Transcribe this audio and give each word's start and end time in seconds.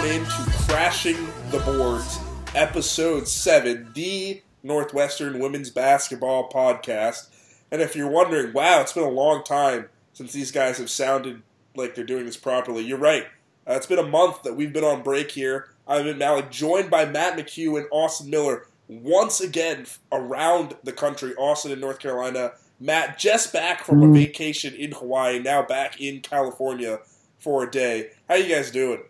on 0.00 0.06
into 0.06 0.30
Crashing 0.66 1.16
the 1.50 1.58
Boards, 1.60 2.18
Episode 2.54 3.28
7, 3.28 3.90
the 3.94 4.42
Northwestern 4.62 5.38
Women's 5.38 5.68
Basketball 5.70 6.48
Podcast. 6.48 7.28
And 7.70 7.82
if 7.82 7.94
you're 7.94 8.08
wondering, 8.10 8.52
wow, 8.54 8.80
it's 8.80 8.92
been 8.94 9.04
a 9.04 9.08
long 9.10 9.44
time 9.44 9.88
since 10.14 10.32
these 10.32 10.50
guys 10.52 10.78
have 10.78 10.90
sounded 10.90 11.42
like 11.76 11.94
they're 11.94 12.04
doing 12.04 12.24
this 12.24 12.36
properly, 12.36 12.82
you're 12.82 12.98
right. 12.98 13.24
Uh, 13.68 13.74
it's 13.74 13.86
been 13.86 13.98
a 13.98 14.06
month 14.06 14.42
that 14.42 14.56
we've 14.56 14.72
been 14.72 14.84
on 14.84 15.02
break 15.02 15.30
here. 15.30 15.68
I'm 15.86 16.06
in 16.06 16.16
Malik, 16.18 16.50
joined 16.50 16.90
by 16.90 17.04
Matt 17.04 17.36
McHugh 17.36 17.78
and 17.78 17.86
Austin 17.90 18.30
Miller 18.30 18.66
once 18.88 19.40
again 19.40 19.86
around 20.12 20.76
the 20.82 20.92
country, 20.92 21.34
Austin 21.36 21.72
in 21.72 21.80
North 21.80 21.98
Carolina. 21.98 22.52
Matt 22.80 23.18
just 23.18 23.52
back 23.52 23.84
from 23.84 24.02
a 24.02 24.06
Mm. 24.06 24.14
vacation 24.14 24.72
in 24.74 24.92
Hawaii, 24.92 25.38
now 25.38 25.62
back 25.62 26.00
in 26.00 26.20
California 26.20 27.00
for 27.38 27.62
a 27.64 27.70
day. 27.70 28.10
How 28.28 28.36
you 28.36 28.54
guys 28.54 28.70
doing? 28.70 29.00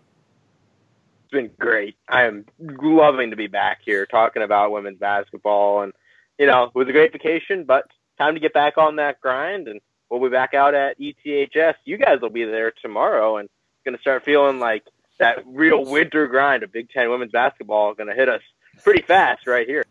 It's 1.31 1.37
been 1.37 1.51
great. 1.61 1.95
I 2.09 2.25
am 2.25 2.45
loving 2.59 3.31
to 3.31 3.37
be 3.37 3.47
back 3.47 3.83
here 3.85 4.05
talking 4.05 4.43
about 4.43 4.73
women's 4.73 4.99
basketball, 4.99 5.83
and 5.83 5.93
you 6.41 6.47
know, 6.47 6.65
it 6.65 6.75
was 6.75 6.89
a 6.89 6.93
great 6.93 7.13
vacation, 7.13 7.63
but 7.63 7.87
time 8.19 8.35
to 8.35 8.41
get 8.41 8.53
back 8.53 8.79
on 8.79 8.97
that 8.97 9.21
grind, 9.21 9.69
and 9.69 9.81
we'll 10.11 10.21
be 10.21 10.29
back 10.29 10.55
out 10.55 10.75
at 10.75 10.99
ETHS. 10.99 11.75
You 11.85 11.99
guys 11.99 12.21
will 12.21 12.31
be 12.31 12.45
there 12.45 12.73
tomorrow, 12.83 13.37
and 13.37 13.47
it's 13.47 13.85
going 13.85 13.97
to 13.97 14.01
start 14.01 14.25
feeling 14.25 14.59
like 14.59 14.83
that 15.21 15.45
real 15.47 15.85
winter 15.85 16.27
grind 16.27 16.65
of 16.65 16.73
Big 16.73 16.91
Ten 16.91 17.09
women's 17.11 17.31
basketball 17.31 17.93
is 17.93 17.97
going 17.97 18.09
to 18.09 18.17
hit 18.17 18.29
us 18.29 18.43
pretty 18.83 19.03
fast 19.03 19.47
right 19.47 19.69
here. 19.69 19.85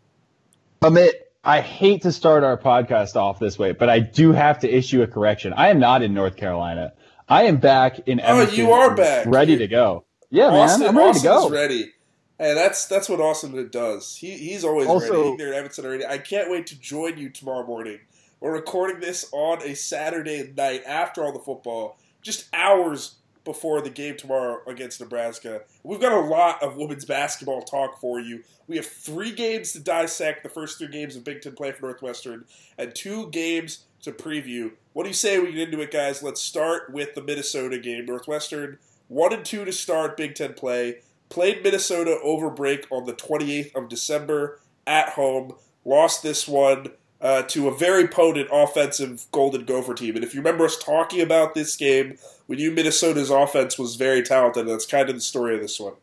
Amit, 0.82 1.12
I 1.42 1.62
hate 1.62 2.02
to 2.02 2.12
start 2.12 2.44
our 2.44 2.58
podcast 2.58 3.16
off 3.16 3.38
this 3.38 3.58
way, 3.58 3.72
but 3.72 3.88
I 3.88 4.00
do 4.00 4.32
have 4.32 4.58
to 4.58 4.68
issue 4.68 5.00
a 5.00 5.06
correction. 5.06 5.54
I 5.54 5.70
am 5.70 5.78
not 5.78 6.02
in 6.02 6.12
North 6.12 6.36
Carolina. 6.36 6.92
I 7.26 7.44
am 7.44 7.56
back 7.56 8.00
in 8.08 8.20
Oh, 8.22 8.42
you 8.42 8.72
are 8.72 8.94
back. 8.94 9.24
Ready 9.26 9.56
to 9.56 9.68
go. 9.68 10.04
Yeah, 10.30 10.46
Austin, 10.46 10.80
man. 10.80 10.88
I'm 10.90 10.96
ready 10.96 11.08
Austin's 11.10 11.22
to 11.22 11.28
go. 11.28 11.48
ready. 11.50 11.92
Hey, 12.38 12.54
that's 12.54 12.86
that's 12.86 13.08
what 13.08 13.20
Austin 13.20 13.68
does. 13.70 14.16
He 14.16 14.36
he's 14.36 14.64
always 14.64 14.86
Also- 14.86 15.10
ready. 15.12 15.28
He's 15.30 15.38
there 15.38 15.48
in 15.48 15.54
Evanston 15.54 15.84
already. 15.84 16.06
I 16.06 16.18
can't 16.18 16.50
wait 16.50 16.66
to 16.68 16.78
join 16.80 17.18
you 17.18 17.28
tomorrow 17.30 17.66
morning. 17.66 17.98
We're 18.40 18.52
recording 18.52 19.00
this 19.00 19.28
on 19.32 19.62
a 19.62 19.74
Saturday 19.74 20.52
night 20.56 20.82
after 20.86 21.22
all 21.22 21.32
the 21.32 21.38
football, 21.40 21.98
just 22.22 22.46
hours 22.54 23.16
before 23.44 23.82
the 23.82 23.90
game 23.90 24.16
tomorrow 24.16 24.60
against 24.66 25.00
Nebraska. 25.00 25.62
We've 25.82 26.00
got 26.00 26.12
a 26.12 26.20
lot 26.20 26.62
of 26.62 26.76
women's 26.76 27.04
basketball 27.04 27.62
talk 27.62 28.00
for 28.00 28.18
you. 28.20 28.42
We 28.66 28.76
have 28.76 28.86
three 28.86 29.32
games 29.32 29.72
to 29.72 29.80
dissect, 29.80 30.42
the 30.42 30.48
first 30.48 30.78
three 30.78 30.88
games 30.88 31.16
of 31.16 31.24
Big 31.24 31.42
Ten 31.42 31.52
play 31.54 31.72
for 31.72 31.82
Northwestern, 31.82 32.44
and 32.78 32.94
two 32.94 33.28
games 33.30 33.84
to 34.02 34.12
preview. 34.12 34.72
What 34.94 35.02
do 35.02 35.10
you 35.10 35.14
say 35.14 35.38
we 35.38 35.52
get 35.52 35.68
into 35.68 35.80
it, 35.82 35.90
guys? 35.90 36.22
Let's 36.22 36.40
start 36.40 36.92
with 36.92 37.14
the 37.14 37.22
Minnesota 37.22 37.78
game. 37.78 38.06
Northwestern 38.06 38.78
one 39.10 39.32
and 39.32 39.44
two 39.44 39.64
to 39.64 39.72
start 39.72 40.16
Big 40.16 40.36
Ten 40.36 40.54
play. 40.54 40.98
Played 41.28 41.62
Minnesota 41.62 42.18
over 42.22 42.48
break 42.48 42.86
on 42.90 43.04
the 43.04 43.12
28th 43.12 43.74
of 43.74 43.88
December 43.88 44.60
at 44.86 45.10
home. 45.10 45.54
Lost 45.84 46.22
this 46.22 46.46
one 46.46 46.92
uh, 47.20 47.42
to 47.42 47.68
a 47.68 47.76
very 47.76 48.06
potent 48.06 48.48
offensive 48.52 49.26
Golden 49.32 49.64
Gopher 49.64 49.94
team. 49.94 50.14
And 50.14 50.24
if 50.24 50.32
you 50.32 50.40
remember 50.40 50.64
us 50.64 50.78
talking 50.78 51.20
about 51.20 51.54
this 51.54 51.76
game, 51.76 52.18
we 52.46 52.56
knew 52.56 52.70
Minnesota's 52.70 53.30
offense 53.30 53.78
was 53.78 53.96
very 53.96 54.22
talented. 54.22 54.68
That's 54.68 54.86
kind 54.86 55.08
of 55.08 55.16
the 55.16 55.20
story 55.20 55.56
of 55.56 55.60
this 55.60 55.78
one. 55.78 55.94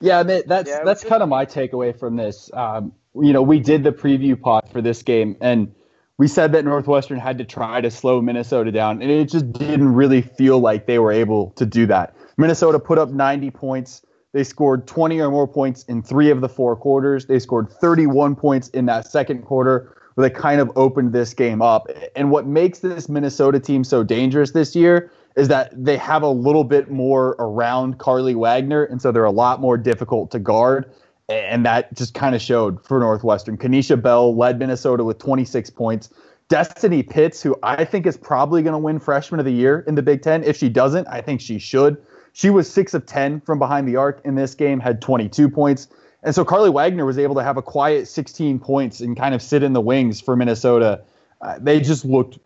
Yeah, 0.00 0.22
Amit, 0.22 0.46
that's 0.46 0.68
Yeah, 0.68 0.84
that's 0.84 1.04
kind 1.04 1.22
of 1.22 1.28
my 1.28 1.44
takeaway 1.44 1.98
from 1.98 2.16
this. 2.16 2.50
Um, 2.54 2.92
you 3.14 3.32
know, 3.32 3.42
we 3.42 3.60
did 3.60 3.84
the 3.84 3.92
preview 3.92 4.40
pod 4.40 4.68
for 4.70 4.82
this 4.82 5.02
game, 5.02 5.36
and 5.40 5.74
we 6.18 6.28
said 6.28 6.52
that 6.52 6.64
Northwestern 6.64 7.18
had 7.18 7.38
to 7.38 7.44
try 7.44 7.80
to 7.80 7.90
slow 7.90 8.22
Minnesota 8.22 8.72
down, 8.72 9.02
and 9.02 9.10
it 9.10 9.28
just 9.28 9.52
didn't 9.52 9.94
really 9.94 10.22
feel 10.22 10.58
like 10.58 10.86
they 10.86 10.98
were 10.98 11.12
able 11.12 11.50
to 11.52 11.66
do 11.66 11.86
that. 11.86 12.14
Minnesota 12.38 12.78
put 12.78 12.98
up 12.98 13.10
90 13.10 13.50
points. 13.50 14.02
They 14.32 14.44
scored 14.44 14.86
20 14.86 15.20
or 15.20 15.30
more 15.30 15.48
points 15.48 15.84
in 15.84 16.02
three 16.02 16.30
of 16.30 16.40
the 16.40 16.48
four 16.48 16.76
quarters. 16.76 17.26
They 17.26 17.38
scored 17.38 17.70
31 17.70 18.36
points 18.36 18.68
in 18.68 18.86
that 18.86 19.06
second 19.06 19.42
quarter, 19.42 19.94
where 20.14 20.28
they 20.28 20.34
kind 20.34 20.60
of 20.60 20.70
opened 20.76 21.12
this 21.12 21.34
game 21.34 21.60
up. 21.60 21.86
And 22.14 22.30
what 22.30 22.46
makes 22.46 22.78
this 22.78 23.08
Minnesota 23.08 23.60
team 23.60 23.84
so 23.84 24.02
dangerous 24.02 24.52
this 24.52 24.74
year 24.74 25.10
is 25.36 25.48
that 25.48 25.70
they 25.72 25.98
have 25.98 26.22
a 26.22 26.28
little 26.28 26.64
bit 26.64 26.90
more 26.90 27.36
around 27.38 27.98
Carlie 27.98 28.34
Wagner, 28.34 28.84
and 28.84 29.00
so 29.02 29.12
they're 29.12 29.24
a 29.24 29.30
lot 29.30 29.60
more 29.60 29.76
difficult 29.76 30.30
to 30.30 30.38
guard. 30.38 30.90
And 31.28 31.66
that 31.66 31.92
just 31.94 32.14
kind 32.14 32.34
of 32.34 32.42
showed 32.42 32.84
for 32.84 33.00
Northwestern. 33.00 33.58
Kenisha 33.58 34.00
Bell 34.00 34.36
led 34.36 34.58
Minnesota 34.58 35.02
with 35.02 35.18
26 35.18 35.70
points. 35.70 36.10
Destiny 36.48 37.02
Pitts, 37.02 37.42
who 37.42 37.56
I 37.64 37.84
think 37.84 38.06
is 38.06 38.16
probably 38.16 38.62
going 38.62 38.72
to 38.72 38.78
win 38.78 39.00
Freshman 39.00 39.40
of 39.40 39.46
the 39.46 39.52
Year 39.52 39.84
in 39.88 39.96
the 39.96 40.02
Big 40.02 40.22
Ten. 40.22 40.44
If 40.44 40.56
she 40.56 40.68
doesn't, 40.68 41.08
I 41.08 41.20
think 41.20 41.40
she 41.40 41.58
should. 41.58 41.96
She 42.32 42.50
was 42.50 42.70
six 42.70 42.94
of 42.94 43.06
10 43.06 43.40
from 43.40 43.58
behind 43.58 43.88
the 43.88 43.96
arc 43.96 44.20
in 44.24 44.36
this 44.36 44.54
game, 44.54 44.78
had 44.78 45.02
22 45.02 45.48
points. 45.48 45.88
And 46.22 46.34
so 46.34 46.44
Carlie 46.44 46.70
Wagner 46.70 47.04
was 47.04 47.18
able 47.18 47.34
to 47.36 47.42
have 47.42 47.56
a 47.56 47.62
quiet 47.62 48.06
16 48.06 48.58
points 48.60 49.00
and 49.00 49.16
kind 49.16 49.34
of 49.34 49.42
sit 49.42 49.62
in 49.62 49.72
the 49.72 49.80
wings 49.80 50.20
for 50.20 50.36
Minnesota. 50.36 51.00
Uh, 51.40 51.58
they 51.60 51.80
just 51.80 52.04
looked 52.04 52.38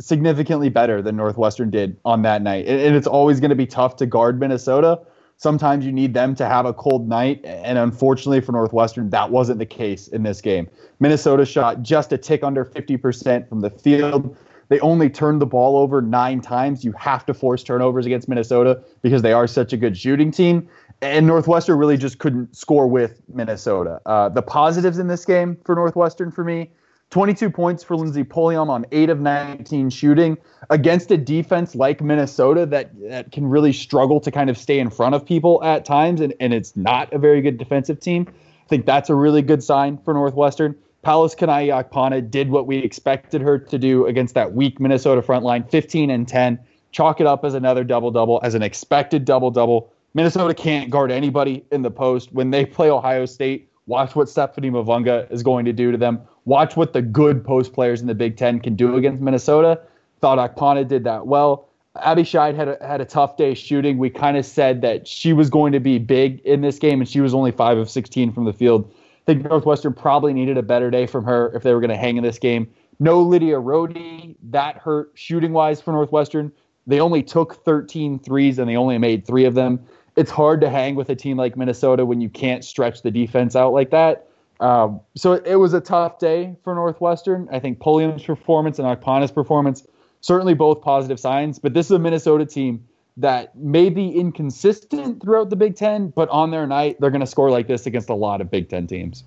significantly 0.00 0.68
better 0.68 1.02
than 1.02 1.16
Northwestern 1.16 1.70
did 1.70 1.96
on 2.04 2.22
that 2.22 2.42
night. 2.42 2.66
And, 2.66 2.80
and 2.80 2.96
it's 2.96 3.06
always 3.06 3.40
going 3.40 3.50
to 3.50 3.56
be 3.56 3.66
tough 3.66 3.96
to 3.96 4.06
guard 4.06 4.40
Minnesota. 4.40 5.00
Sometimes 5.36 5.84
you 5.84 5.92
need 5.92 6.14
them 6.14 6.34
to 6.36 6.46
have 6.46 6.64
a 6.64 6.72
cold 6.72 7.08
night. 7.08 7.40
And 7.44 7.76
unfortunately 7.78 8.40
for 8.40 8.52
Northwestern, 8.52 9.10
that 9.10 9.30
wasn't 9.30 9.58
the 9.58 9.66
case 9.66 10.08
in 10.08 10.22
this 10.22 10.40
game. 10.40 10.68
Minnesota 11.00 11.44
shot 11.44 11.82
just 11.82 12.12
a 12.12 12.18
tick 12.18 12.42
under 12.42 12.64
50% 12.64 13.48
from 13.48 13.60
the 13.60 13.70
field. 13.70 14.36
They 14.68 14.80
only 14.80 15.10
turned 15.10 15.42
the 15.42 15.46
ball 15.46 15.76
over 15.76 16.00
nine 16.00 16.40
times. 16.40 16.84
You 16.84 16.92
have 16.92 17.26
to 17.26 17.34
force 17.34 17.62
turnovers 17.62 18.06
against 18.06 18.28
Minnesota 18.28 18.82
because 19.02 19.22
they 19.22 19.32
are 19.32 19.46
such 19.46 19.72
a 19.72 19.76
good 19.76 19.96
shooting 19.96 20.30
team. 20.30 20.68
And 21.02 21.26
Northwestern 21.26 21.76
really 21.76 21.98
just 21.98 22.18
couldn't 22.18 22.56
score 22.56 22.86
with 22.86 23.20
Minnesota. 23.32 24.00
Uh, 24.06 24.30
the 24.30 24.40
positives 24.40 24.98
in 24.98 25.08
this 25.08 25.24
game 25.24 25.58
for 25.64 25.74
Northwestern 25.74 26.30
for 26.30 26.44
me 26.44 26.70
22 27.14 27.48
points 27.48 27.84
for 27.84 27.94
Lindsey 27.94 28.24
Pulliam 28.24 28.68
on 28.68 28.84
8 28.90 29.08
of 29.08 29.20
19 29.20 29.88
shooting 29.88 30.36
against 30.68 31.12
a 31.12 31.16
defense 31.16 31.76
like 31.76 32.02
Minnesota 32.02 32.66
that, 32.66 32.90
that 33.08 33.30
can 33.30 33.46
really 33.46 33.72
struggle 33.72 34.18
to 34.18 34.32
kind 34.32 34.50
of 34.50 34.58
stay 34.58 34.80
in 34.80 34.90
front 34.90 35.14
of 35.14 35.24
people 35.24 35.62
at 35.62 35.84
times, 35.84 36.20
and, 36.20 36.34
and 36.40 36.52
it's 36.52 36.76
not 36.76 37.12
a 37.12 37.18
very 37.18 37.40
good 37.40 37.56
defensive 37.56 38.00
team. 38.00 38.26
I 38.28 38.68
think 38.68 38.84
that's 38.84 39.10
a 39.10 39.14
really 39.14 39.42
good 39.42 39.62
sign 39.62 39.96
for 39.98 40.12
Northwestern. 40.12 40.74
Pallas 41.02 41.36
Kunaiyi-Akpanah 41.36 42.32
did 42.32 42.50
what 42.50 42.66
we 42.66 42.78
expected 42.78 43.40
her 43.42 43.60
to 43.60 43.78
do 43.78 44.06
against 44.06 44.34
that 44.34 44.52
weak 44.52 44.80
Minnesota 44.80 45.22
front 45.22 45.44
line 45.44 45.62
15 45.62 46.10
and 46.10 46.26
10. 46.26 46.58
Chalk 46.90 47.20
it 47.20 47.28
up 47.28 47.44
as 47.44 47.54
another 47.54 47.84
double 47.84 48.10
double, 48.10 48.40
as 48.42 48.56
an 48.56 48.62
expected 48.64 49.24
double 49.24 49.52
double. 49.52 49.92
Minnesota 50.14 50.52
can't 50.52 50.90
guard 50.90 51.12
anybody 51.12 51.64
in 51.70 51.82
the 51.82 51.92
post. 51.92 52.32
When 52.32 52.50
they 52.50 52.66
play 52.66 52.90
Ohio 52.90 53.24
State, 53.24 53.70
watch 53.86 54.16
what 54.16 54.28
Stephanie 54.28 54.70
Mavunga 54.70 55.30
is 55.30 55.44
going 55.44 55.64
to 55.66 55.72
do 55.72 55.92
to 55.92 55.98
them. 55.98 56.20
Watch 56.44 56.76
what 56.76 56.92
the 56.92 57.02
good 57.02 57.44
post 57.44 57.72
players 57.72 58.00
in 58.00 58.06
the 58.06 58.14
Big 58.14 58.36
Ten 58.36 58.60
can 58.60 58.76
do 58.76 58.96
against 58.96 59.22
Minnesota. 59.22 59.80
Thought 60.20 60.38
Akpanah 60.38 60.86
did 60.86 61.04
that 61.04 61.26
well. 61.26 61.68
Abby 61.96 62.22
Scheid 62.22 62.56
had 62.56 62.68
a, 62.68 62.78
had 62.86 63.00
a 63.00 63.04
tough 63.04 63.36
day 63.36 63.54
shooting. 63.54 63.98
We 63.98 64.10
kind 64.10 64.36
of 64.36 64.44
said 64.44 64.82
that 64.82 65.06
she 65.06 65.32
was 65.32 65.48
going 65.48 65.72
to 65.72 65.80
be 65.80 65.98
big 65.98 66.40
in 66.40 66.60
this 66.60 66.78
game, 66.78 67.00
and 67.00 67.08
she 67.08 67.20
was 67.20 67.34
only 67.34 67.52
5 67.52 67.78
of 67.78 67.88
16 67.88 68.32
from 68.32 68.44
the 68.44 68.52
field. 68.52 68.92
I 68.92 69.32
think 69.32 69.44
Northwestern 69.44 69.94
probably 69.94 70.32
needed 70.32 70.58
a 70.58 70.62
better 70.62 70.90
day 70.90 71.06
from 71.06 71.24
her 71.24 71.52
if 71.54 71.62
they 71.62 71.72
were 71.72 71.80
going 71.80 71.90
to 71.90 71.96
hang 71.96 72.16
in 72.16 72.24
this 72.24 72.38
game. 72.38 72.68
No 72.98 73.22
Lydia 73.22 73.56
Rohde. 73.56 74.36
That 74.50 74.76
hurt 74.76 75.12
shooting 75.14 75.52
wise 75.52 75.80
for 75.80 75.92
Northwestern. 75.92 76.52
They 76.86 77.00
only 77.00 77.22
took 77.22 77.64
13 77.64 78.18
threes 78.18 78.58
and 78.58 78.68
they 78.68 78.76
only 78.76 78.98
made 78.98 79.26
three 79.26 79.44
of 79.44 79.54
them. 79.54 79.80
It's 80.16 80.30
hard 80.30 80.60
to 80.60 80.70
hang 80.70 80.94
with 80.94 81.08
a 81.08 81.14
team 81.14 81.36
like 81.36 81.56
Minnesota 81.56 82.04
when 82.04 82.20
you 82.20 82.28
can't 82.28 82.64
stretch 82.64 83.02
the 83.02 83.10
defense 83.10 83.56
out 83.56 83.72
like 83.72 83.90
that. 83.90 84.28
Um, 84.64 85.02
so 85.14 85.34
it 85.34 85.56
was 85.56 85.74
a 85.74 85.80
tough 85.80 86.18
day 86.18 86.56
for 86.64 86.74
Northwestern. 86.74 87.50
I 87.52 87.60
think 87.60 87.80
Pulliam's 87.80 88.22
performance 88.22 88.78
and 88.78 88.88
Akpanah's 88.88 89.30
performance, 89.30 89.86
certainly 90.22 90.54
both 90.54 90.80
positive 90.80 91.20
signs, 91.20 91.58
but 91.58 91.74
this 91.74 91.84
is 91.84 91.92
a 91.92 91.98
Minnesota 91.98 92.46
team 92.46 92.88
that 93.18 93.54
may 93.54 93.90
be 93.90 94.08
inconsistent 94.08 95.22
throughout 95.22 95.50
the 95.50 95.56
Big 95.56 95.76
Ten, 95.76 96.08
but 96.08 96.30
on 96.30 96.50
their 96.50 96.66
night, 96.66 96.96
they're 96.98 97.10
going 97.10 97.20
to 97.20 97.26
score 97.26 97.50
like 97.50 97.66
this 97.66 97.84
against 97.84 98.08
a 98.08 98.14
lot 98.14 98.40
of 98.40 98.50
Big 98.50 98.70
Ten 98.70 98.86
teams. 98.86 99.22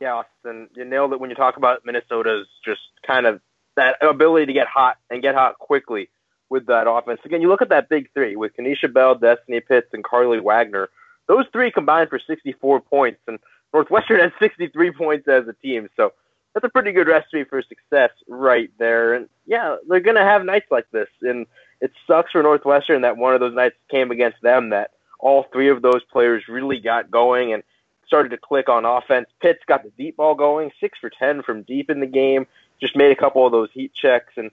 Yeah, 0.00 0.22
Austin, 0.22 0.68
you 0.76 0.84
nailed 0.84 1.12
it 1.12 1.18
when 1.18 1.30
you 1.30 1.36
talk 1.36 1.56
about 1.56 1.84
Minnesota's 1.84 2.46
just 2.64 2.82
kind 3.04 3.26
of 3.26 3.40
that 3.74 3.96
ability 4.00 4.46
to 4.46 4.52
get 4.52 4.68
hot 4.68 4.98
and 5.10 5.20
get 5.20 5.34
hot 5.34 5.58
quickly 5.58 6.08
with 6.50 6.66
that 6.66 6.88
offense. 6.88 7.18
Again, 7.24 7.42
you 7.42 7.48
look 7.48 7.62
at 7.62 7.70
that 7.70 7.88
big 7.88 8.12
three 8.14 8.36
with 8.36 8.56
Kenisha 8.56 8.92
Bell, 8.92 9.16
Destiny 9.16 9.58
Pitts, 9.58 9.88
and 9.92 10.04
Carlie 10.04 10.38
Wagner. 10.38 10.88
Those 11.26 11.46
three 11.52 11.72
combined 11.72 12.08
for 12.08 12.20
64 12.24 12.82
points, 12.82 13.18
and 13.26 13.40
Northwestern 13.72 14.20
has 14.20 14.32
63 14.38 14.92
points 14.92 15.28
as 15.28 15.46
a 15.48 15.52
team. 15.54 15.88
So 15.96 16.12
that's 16.54 16.64
a 16.64 16.70
pretty 16.70 16.92
good 16.92 17.08
recipe 17.08 17.44
for 17.44 17.62
success 17.62 18.10
right 18.28 18.70
there. 18.78 19.14
And 19.14 19.28
yeah, 19.46 19.76
they're 19.88 20.00
going 20.00 20.16
to 20.16 20.22
have 20.22 20.44
nights 20.44 20.70
like 20.70 20.90
this. 20.90 21.08
And 21.22 21.46
it 21.80 21.92
sucks 22.06 22.32
for 22.32 22.42
Northwestern 22.42 23.02
that 23.02 23.16
one 23.16 23.34
of 23.34 23.40
those 23.40 23.54
nights 23.54 23.76
came 23.90 24.10
against 24.10 24.40
them 24.42 24.70
that 24.70 24.92
all 25.18 25.44
three 25.52 25.68
of 25.68 25.82
those 25.82 26.02
players 26.10 26.48
really 26.48 26.80
got 26.80 27.10
going 27.10 27.52
and 27.52 27.62
started 28.06 28.30
to 28.30 28.38
click 28.38 28.68
on 28.68 28.84
offense. 28.84 29.28
Pitts 29.40 29.62
got 29.66 29.82
the 29.82 29.90
deep 29.98 30.16
ball 30.16 30.34
going, 30.34 30.70
six 30.80 30.98
for 30.98 31.10
10 31.10 31.42
from 31.42 31.62
deep 31.62 31.90
in 31.90 32.00
the 32.00 32.06
game, 32.06 32.46
just 32.80 32.96
made 32.96 33.12
a 33.12 33.16
couple 33.16 33.44
of 33.44 33.52
those 33.52 33.70
heat 33.72 33.92
checks. 33.92 34.32
And 34.36 34.50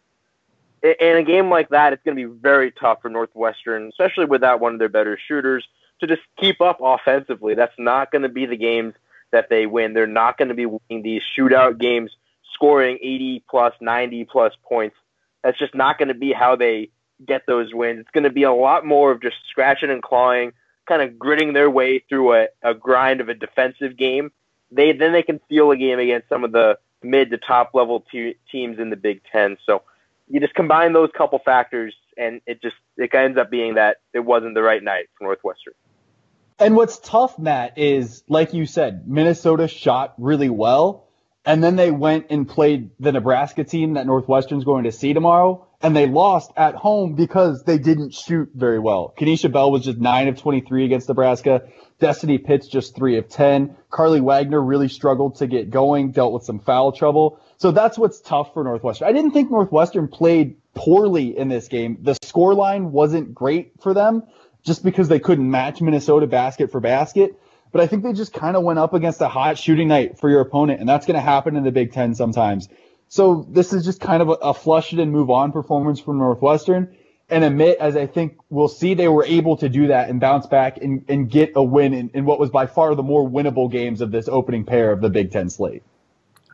in 0.83 1.17
a 1.17 1.23
game 1.23 1.49
like 1.49 1.69
that, 1.69 1.93
it's 1.93 2.03
going 2.03 2.17
to 2.17 2.27
be 2.27 2.39
very 2.39 2.71
tough 2.71 3.01
for 3.01 3.09
Northwestern, 3.09 3.87
especially 3.89 4.25
without 4.25 4.59
one 4.59 4.73
of 4.73 4.79
their 4.79 4.89
better 4.89 5.17
shooters, 5.17 5.67
to 6.03 6.15
just 6.15 6.27
keep 6.39 6.61
up 6.61 6.79
offensively. 6.81 7.55
That's 7.55 7.73
not 7.77 8.11
going 8.11 8.21
to 8.23 8.29
be 8.29 8.45
the 8.45 8.57
games 8.57 8.93
that 9.31 9.49
they 9.49 9.65
win. 9.65 9.93
They're 9.93 10.07
not 10.07 10.37
going 10.37 10.49
to 10.49 10.53
be 10.53 10.65
winning 10.65 11.03
these 11.03 11.21
shootout 11.37 11.79
games, 11.79 12.11
scoring 12.53 12.97
80 13.01 13.43
plus, 13.49 13.73
90 13.81 14.25
plus 14.25 14.53
points. 14.63 14.95
That's 15.43 15.57
just 15.57 15.75
not 15.75 15.97
going 15.97 16.09
to 16.09 16.13
be 16.13 16.31
how 16.31 16.55
they 16.55 16.89
get 17.25 17.45
those 17.47 17.73
wins. 17.73 17.99
It's 18.01 18.11
going 18.11 18.23
to 18.23 18.29
be 18.29 18.43
a 18.43 18.53
lot 18.53 18.85
more 18.85 19.11
of 19.11 19.21
just 19.21 19.35
scratching 19.49 19.89
and 19.89 20.01
clawing, 20.01 20.53
kind 20.87 21.01
of 21.01 21.17
gritting 21.17 21.53
their 21.53 21.69
way 21.69 21.99
through 21.99 22.33
a, 22.33 22.47
a 22.61 22.73
grind 22.73 23.21
of 23.21 23.29
a 23.29 23.33
defensive 23.33 23.97
game. 23.97 24.31
They 24.71 24.91
then 24.93 25.13
they 25.13 25.23
can 25.23 25.39
feel 25.49 25.71
a 25.71 25.77
game 25.77 25.99
against 25.99 26.29
some 26.29 26.43
of 26.43 26.51
the 26.51 26.77
mid 27.03 27.29
to 27.31 27.37
top 27.37 27.71
level 27.73 28.05
te- 28.11 28.37
teams 28.51 28.79
in 28.79 28.89
the 28.89 28.95
Big 28.95 29.21
Ten. 29.31 29.57
So 29.65 29.83
you 30.29 30.39
just 30.39 30.55
combine 30.55 30.93
those 30.93 31.09
couple 31.15 31.39
factors, 31.39 31.93
and 32.17 32.41
it 32.47 32.61
just 32.61 32.75
it 32.97 33.13
ends 33.13 33.37
up 33.37 33.51
being 33.51 33.75
that 33.75 33.97
it 34.13 34.21
wasn't 34.21 34.55
the 34.55 34.63
right 34.63 34.81
night 34.81 35.09
for 35.17 35.25
Northwestern. 35.25 35.73
And 36.59 36.75
what's 36.75 36.99
tough, 36.99 37.39
Matt, 37.39 37.77
is 37.77 38.23
like 38.27 38.53
you 38.53 38.65
said, 38.65 39.07
Minnesota 39.07 39.67
shot 39.67 40.13
really 40.17 40.49
well, 40.49 41.07
and 41.45 41.63
then 41.63 41.75
they 41.75 41.91
went 41.91 42.27
and 42.29 42.47
played 42.47 42.91
the 42.99 43.11
Nebraska 43.11 43.63
team 43.63 43.95
that 43.95 44.05
Northwestern's 44.05 44.63
going 44.63 44.83
to 44.83 44.91
see 44.91 45.13
tomorrow, 45.13 45.67
and 45.81 45.95
they 45.95 46.07
lost 46.07 46.51
at 46.55 46.75
home 46.75 47.15
because 47.15 47.63
they 47.63 47.77
didn't 47.77 48.13
shoot 48.13 48.49
very 48.53 48.79
well. 48.79 49.13
Kenisha 49.17 49.51
Bell 49.51 49.71
was 49.71 49.83
just 49.83 49.97
9 49.97 50.27
of 50.27 50.39
23 50.39 50.85
against 50.85 51.09
Nebraska. 51.09 51.63
Destiny 51.99 52.37
Pitts 52.37 52.67
just 52.67 52.95
3 52.95 53.17
of 53.17 53.29
10. 53.29 53.75
Carlie 53.89 54.21
Wagner 54.21 54.61
really 54.61 54.87
struggled 54.87 55.37
to 55.37 55.47
get 55.47 55.69
going, 55.69 56.11
dealt 56.11 56.33
with 56.33 56.43
some 56.43 56.59
foul 56.59 56.91
trouble. 56.91 57.39
So 57.57 57.71
that's 57.71 57.97
what's 57.97 58.21
tough 58.21 58.53
for 58.53 58.63
Northwestern. 58.63 59.07
I 59.07 59.11
didn't 59.11 59.31
think 59.31 59.49
Northwestern 59.49 60.07
played 60.07 60.57
poorly 60.75 61.37
in 61.37 61.49
this 61.49 61.67
game. 61.67 61.97
The 62.01 62.15
score 62.23 62.53
line 62.53 62.91
wasn't 62.91 63.33
great 63.33 63.73
for 63.81 63.93
them 63.93 64.23
just 64.63 64.83
because 64.83 65.07
they 65.07 65.19
couldn't 65.19 65.49
match 65.49 65.81
Minnesota 65.81 66.27
basket 66.27 66.71
for 66.71 66.79
basket. 66.79 67.39
But 67.71 67.81
I 67.81 67.87
think 67.87 68.03
they 68.03 68.13
just 68.13 68.33
kind 68.33 68.55
of 68.55 68.63
went 68.63 68.79
up 68.79 68.93
against 68.93 69.19
a 69.21 69.27
hot 69.27 69.57
shooting 69.57 69.87
night 69.87 70.19
for 70.19 70.29
your 70.29 70.41
opponent, 70.41 70.79
and 70.79 70.87
that's 70.87 71.05
going 71.05 71.15
to 71.15 71.21
happen 71.21 71.55
in 71.55 71.63
the 71.63 71.71
Big 71.71 71.91
Ten 71.91 72.13
sometimes. 72.13 72.69
So 73.09 73.47
this 73.49 73.73
is 73.73 73.83
just 73.83 73.99
kind 73.99 74.21
of 74.21 74.29
a, 74.29 74.33
a 74.33 74.53
flush 74.53 74.93
it 74.93 74.99
and 74.99 75.11
move 75.11 75.29
on 75.29 75.51
performance 75.51 75.99
from 75.99 76.19
Northwestern. 76.19 76.95
And 77.29 77.43
Amit, 77.43 77.77
as 77.77 77.95
I 77.95 78.05
think 78.05 78.37
we'll 78.49 78.67
see, 78.67 78.93
they 78.93 79.07
were 79.07 79.25
able 79.25 79.57
to 79.57 79.69
do 79.69 79.87
that 79.87 80.09
and 80.09 80.19
bounce 80.19 80.45
back 80.45 80.77
and, 80.77 81.03
and 81.07 81.29
get 81.29 81.53
a 81.55 81.63
win 81.63 81.93
in, 81.93 82.11
in 82.13 82.25
what 82.25 82.39
was 82.39 82.49
by 82.49 82.67
far 82.67 82.93
the 82.95 83.03
more 83.03 83.27
winnable 83.27 83.71
games 83.71 84.01
of 84.01 84.11
this 84.11 84.27
opening 84.27 84.65
pair 84.65 84.91
of 84.91 85.01
the 85.01 85.09
Big 85.09 85.31
Ten 85.31 85.49
slate. 85.49 85.83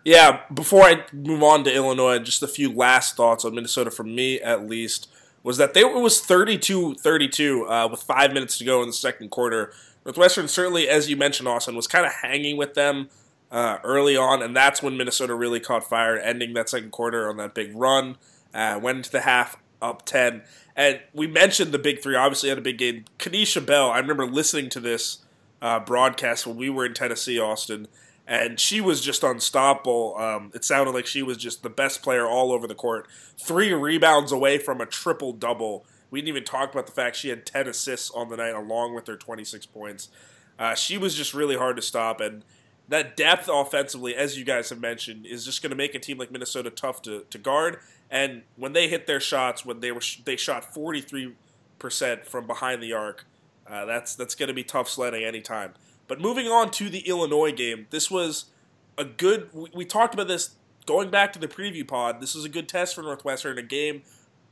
Yeah, 0.05 0.41
before 0.53 0.83
I 0.83 1.03
move 1.11 1.43
on 1.43 1.65
to 1.65 1.73
Illinois, 1.73 2.19
just 2.19 2.41
a 2.41 2.47
few 2.47 2.71
last 2.71 3.17
thoughts 3.17 3.43
on 3.43 3.55
Minnesota 3.55 3.91
from 3.91 4.15
me, 4.15 4.39
at 4.39 4.67
least, 4.67 5.09
was 5.43 5.57
that 5.57 5.73
they 5.73 5.81
it 5.81 5.93
was 5.93 6.21
32-32 6.21 7.69
uh, 7.69 7.87
with 7.89 8.03
five 8.03 8.33
minutes 8.33 8.57
to 8.57 8.65
go 8.65 8.81
in 8.81 8.87
the 8.87 8.93
second 8.93 9.29
quarter. 9.29 9.73
Northwestern 10.05 10.47
certainly, 10.47 10.87
as 10.87 11.09
you 11.09 11.17
mentioned, 11.17 11.47
Austin, 11.47 11.75
was 11.75 11.87
kind 11.87 12.05
of 12.05 12.11
hanging 12.11 12.57
with 12.57 12.73
them 12.73 13.09
uh, 13.51 13.77
early 13.83 14.15
on, 14.15 14.41
and 14.41 14.55
that's 14.55 14.81
when 14.81 14.97
Minnesota 14.97 15.33
really 15.33 15.59
caught 15.59 15.83
fire, 15.83 16.17
ending 16.17 16.53
that 16.53 16.69
second 16.69 16.91
quarter 16.91 17.29
on 17.29 17.37
that 17.37 17.53
big 17.53 17.75
run. 17.75 18.17
Uh, 18.53 18.79
went 18.81 18.97
into 18.97 19.11
the 19.11 19.21
half 19.21 19.57
up 19.81 20.05
10. 20.05 20.41
And 20.75 21.01
we 21.13 21.27
mentioned 21.27 21.71
the 21.71 21.79
big 21.79 22.01
three, 22.01 22.15
obviously 22.15 22.49
had 22.49 22.57
a 22.57 22.61
big 22.61 22.77
game. 22.77 23.05
Kenisha 23.17 23.65
Bell, 23.65 23.91
I 23.91 23.99
remember 23.99 24.25
listening 24.25 24.69
to 24.69 24.79
this 24.79 25.19
uh, 25.61 25.79
broadcast 25.79 26.47
when 26.47 26.57
we 26.57 26.69
were 26.69 26.85
in 26.85 26.93
Tennessee, 26.93 27.39
Austin, 27.39 27.87
and 28.29 28.59
she 28.59 28.79
was 28.79 29.01
just 29.01 29.23
unstoppable. 29.23 30.15
Um, 30.15 30.51
it 30.53 30.63
sounded 30.63 30.91
like 30.91 31.07
she 31.07 31.23
was 31.23 31.35
just 31.35 31.63
the 31.63 31.69
best 31.69 32.03
player 32.03 32.27
all 32.27 32.51
over 32.51 32.67
the 32.67 32.75
court. 32.75 33.07
Three 33.39 33.73
rebounds 33.73 34.31
away 34.31 34.59
from 34.59 34.79
a 34.79 34.85
triple 34.85 35.33
double. 35.33 35.83
We 36.11 36.21
didn't 36.21 36.29
even 36.29 36.43
talk 36.43 36.71
about 36.71 36.85
the 36.85 36.91
fact 36.91 37.15
she 37.15 37.29
had 37.29 37.43
10 37.43 37.67
assists 37.67 38.11
on 38.11 38.29
the 38.29 38.37
night 38.37 38.53
along 38.53 38.93
with 38.93 39.07
her 39.07 39.15
26 39.15 39.65
points. 39.65 40.09
Uh, 40.59 40.75
she 40.75 40.95
was 40.95 41.15
just 41.15 41.33
really 41.33 41.57
hard 41.57 41.75
to 41.77 41.81
stop, 41.81 42.21
and 42.21 42.43
that 42.87 43.17
depth 43.17 43.49
offensively, 43.51 44.15
as 44.15 44.37
you 44.37 44.45
guys 44.45 44.69
have 44.69 44.79
mentioned, 44.79 45.25
is 45.25 45.43
just 45.43 45.63
going 45.63 45.71
to 45.71 45.75
make 45.75 45.95
a 45.95 45.99
team 45.99 46.19
like 46.19 46.31
Minnesota 46.31 46.69
tough 46.69 47.01
to, 47.03 47.25
to 47.31 47.37
guard. 47.39 47.79
And 48.11 48.43
when 48.57 48.73
they 48.73 48.89
hit 48.89 49.07
their 49.07 49.19
shots, 49.19 49.65
when 49.65 49.79
they 49.79 49.91
were 49.91 50.01
they 50.25 50.35
shot 50.35 50.71
43 50.71 51.33
percent 51.79 52.25
from 52.25 52.45
behind 52.45 52.83
the 52.83 52.93
arc, 52.93 53.25
uh, 53.67 53.85
that's 53.85 54.15
that's 54.15 54.35
going 54.35 54.49
to 54.49 54.53
be 54.53 54.63
tough 54.63 54.89
sledding 54.89 55.23
anytime. 55.23 55.73
But 56.09 56.19
moving 56.19 56.47
on 56.47 56.71
to 56.71 56.89
the 56.89 57.07
Illinois 57.07 57.53
game, 57.53 57.87
this 57.91 58.11
was 58.11 58.45
a 58.97 59.05
good. 59.05 59.49
We, 59.53 59.69
we 59.73 59.85
talked 59.85 60.13
about 60.13 60.27
this 60.27 60.55
going 60.85 61.09
back 61.09 61.31
to 61.33 61.39
the 61.39 61.47
preview 61.47 61.87
pod. 61.87 62.19
This 62.19 62.35
was 62.35 62.43
a 62.43 62.49
good 62.49 62.67
test 62.67 62.95
for 62.95 63.01
Northwestern, 63.01 63.57
a 63.57 63.63
game 63.63 64.01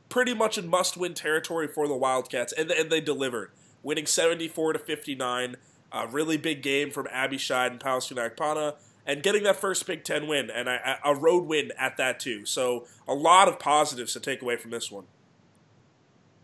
pretty 0.08 0.34
much 0.34 0.56
in 0.56 0.68
must-win 0.68 1.14
territory 1.14 1.68
for 1.68 1.86
the 1.86 1.94
Wildcats, 1.94 2.52
and, 2.52 2.70
and 2.70 2.90
they 2.90 3.00
delivered, 3.00 3.50
winning 3.82 4.06
74 4.06 4.74
to 4.74 4.78
59. 4.78 5.56
A 5.90 6.06
really 6.06 6.36
big 6.36 6.62
game 6.62 6.90
from 6.90 7.08
Abby 7.10 7.38
Scheid 7.38 7.70
and 7.70 7.80
Palestine 7.80 8.18
Akpanah, 8.18 8.74
and 9.06 9.22
getting 9.22 9.42
that 9.44 9.56
first 9.56 9.86
Big 9.86 10.04
Ten 10.04 10.28
win, 10.28 10.50
and 10.50 10.68
a, 10.68 10.98
a 11.02 11.14
road 11.14 11.44
win 11.46 11.72
at 11.78 11.96
that 11.96 12.20
too. 12.20 12.44
So 12.44 12.86
a 13.06 13.14
lot 13.14 13.48
of 13.48 13.58
positives 13.58 14.12
to 14.12 14.20
take 14.20 14.42
away 14.42 14.56
from 14.56 14.70
this 14.70 14.90
one. 14.92 15.04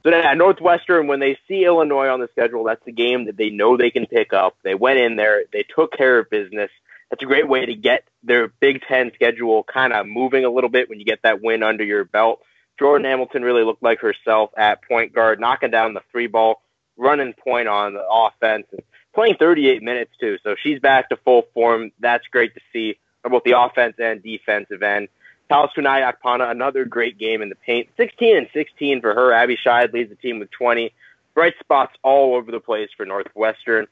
So 0.04 0.12
at 0.12 0.36
Northwestern, 0.36 1.06
when 1.06 1.20
they 1.20 1.38
see 1.48 1.64
Illinois 1.64 2.08
on 2.08 2.20
the 2.20 2.28
schedule, 2.32 2.64
that's 2.64 2.84
the 2.84 2.92
game 2.92 3.24
that 3.24 3.38
they 3.38 3.48
know 3.48 3.76
they 3.76 3.90
can 3.90 4.06
pick 4.06 4.34
up. 4.34 4.56
They 4.62 4.74
went 4.74 4.98
in 4.98 5.16
there, 5.16 5.44
they 5.52 5.64
took 5.74 5.92
care 5.92 6.18
of 6.18 6.28
business. 6.28 6.70
That's 7.10 7.22
a 7.22 7.26
great 7.26 7.48
way 7.48 7.64
to 7.64 7.74
get 7.74 8.04
their 8.22 8.48
Big 8.48 8.82
Ten 8.86 9.12
schedule 9.14 9.62
kind 9.62 9.92
of 9.92 10.06
moving 10.06 10.44
a 10.44 10.50
little 10.50 10.70
bit 10.70 10.88
when 10.88 10.98
you 10.98 11.04
get 11.04 11.20
that 11.22 11.42
win 11.42 11.62
under 11.62 11.84
your 11.84 12.04
belt. 12.04 12.40
Jordan 12.78 13.06
Hamilton 13.06 13.42
really 13.42 13.64
looked 13.64 13.82
like 13.82 14.00
herself 14.00 14.50
at 14.58 14.82
point 14.82 15.14
guard, 15.14 15.40
knocking 15.40 15.70
down 15.70 15.94
the 15.94 16.02
three 16.10 16.26
ball, 16.26 16.60
running 16.96 17.32
point 17.32 17.68
on 17.68 17.94
the 17.94 18.04
offense, 18.06 18.66
and 18.72 18.82
playing 19.14 19.36
38 19.38 19.82
minutes 19.82 20.10
too. 20.20 20.36
So 20.42 20.56
she's 20.60 20.80
back 20.80 21.08
to 21.10 21.16
full 21.16 21.44
form. 21.54 21.92
That's 22.00 22.26
great 22.26 22.54
to 22.54 22.60
see 22.72 22.98
on 23.24 23.30
both 23.30 23.44
the 23.44 23.58
offense 23.58 23.94
and 23.98 24.22
defensive 24.22 24.82
end. 24.82 25.08
Pallas 25.48 25.70
Kunaiyi-Akpanah, 25.76 26.50
another 26.50 26.84
great 26.84 27.18
game 27.18 27.42
in 27.42 27.48
the 27.48 27.54
paint. 27.54 27.88
16 27.96 28.36
and 28.36 28.48
16 28.52 29.00
for 29.00 29.14
her. 29.14 29.32
Abby 29.32 29.56
Scheid 29.64 29.92
leads 29.92 30.10
the 30.10 30.16
team 30.16 30.38
with 30.38 30.50
20. 30.50 30.92
Bright 31.34 31.54
spots 31.60 31.94
all 32.02 32.34
over 32.34 32.50
the 32.50 32.60
place 32.60 32.88
for 32.96 33.04
Northwestern. 33.04 33.86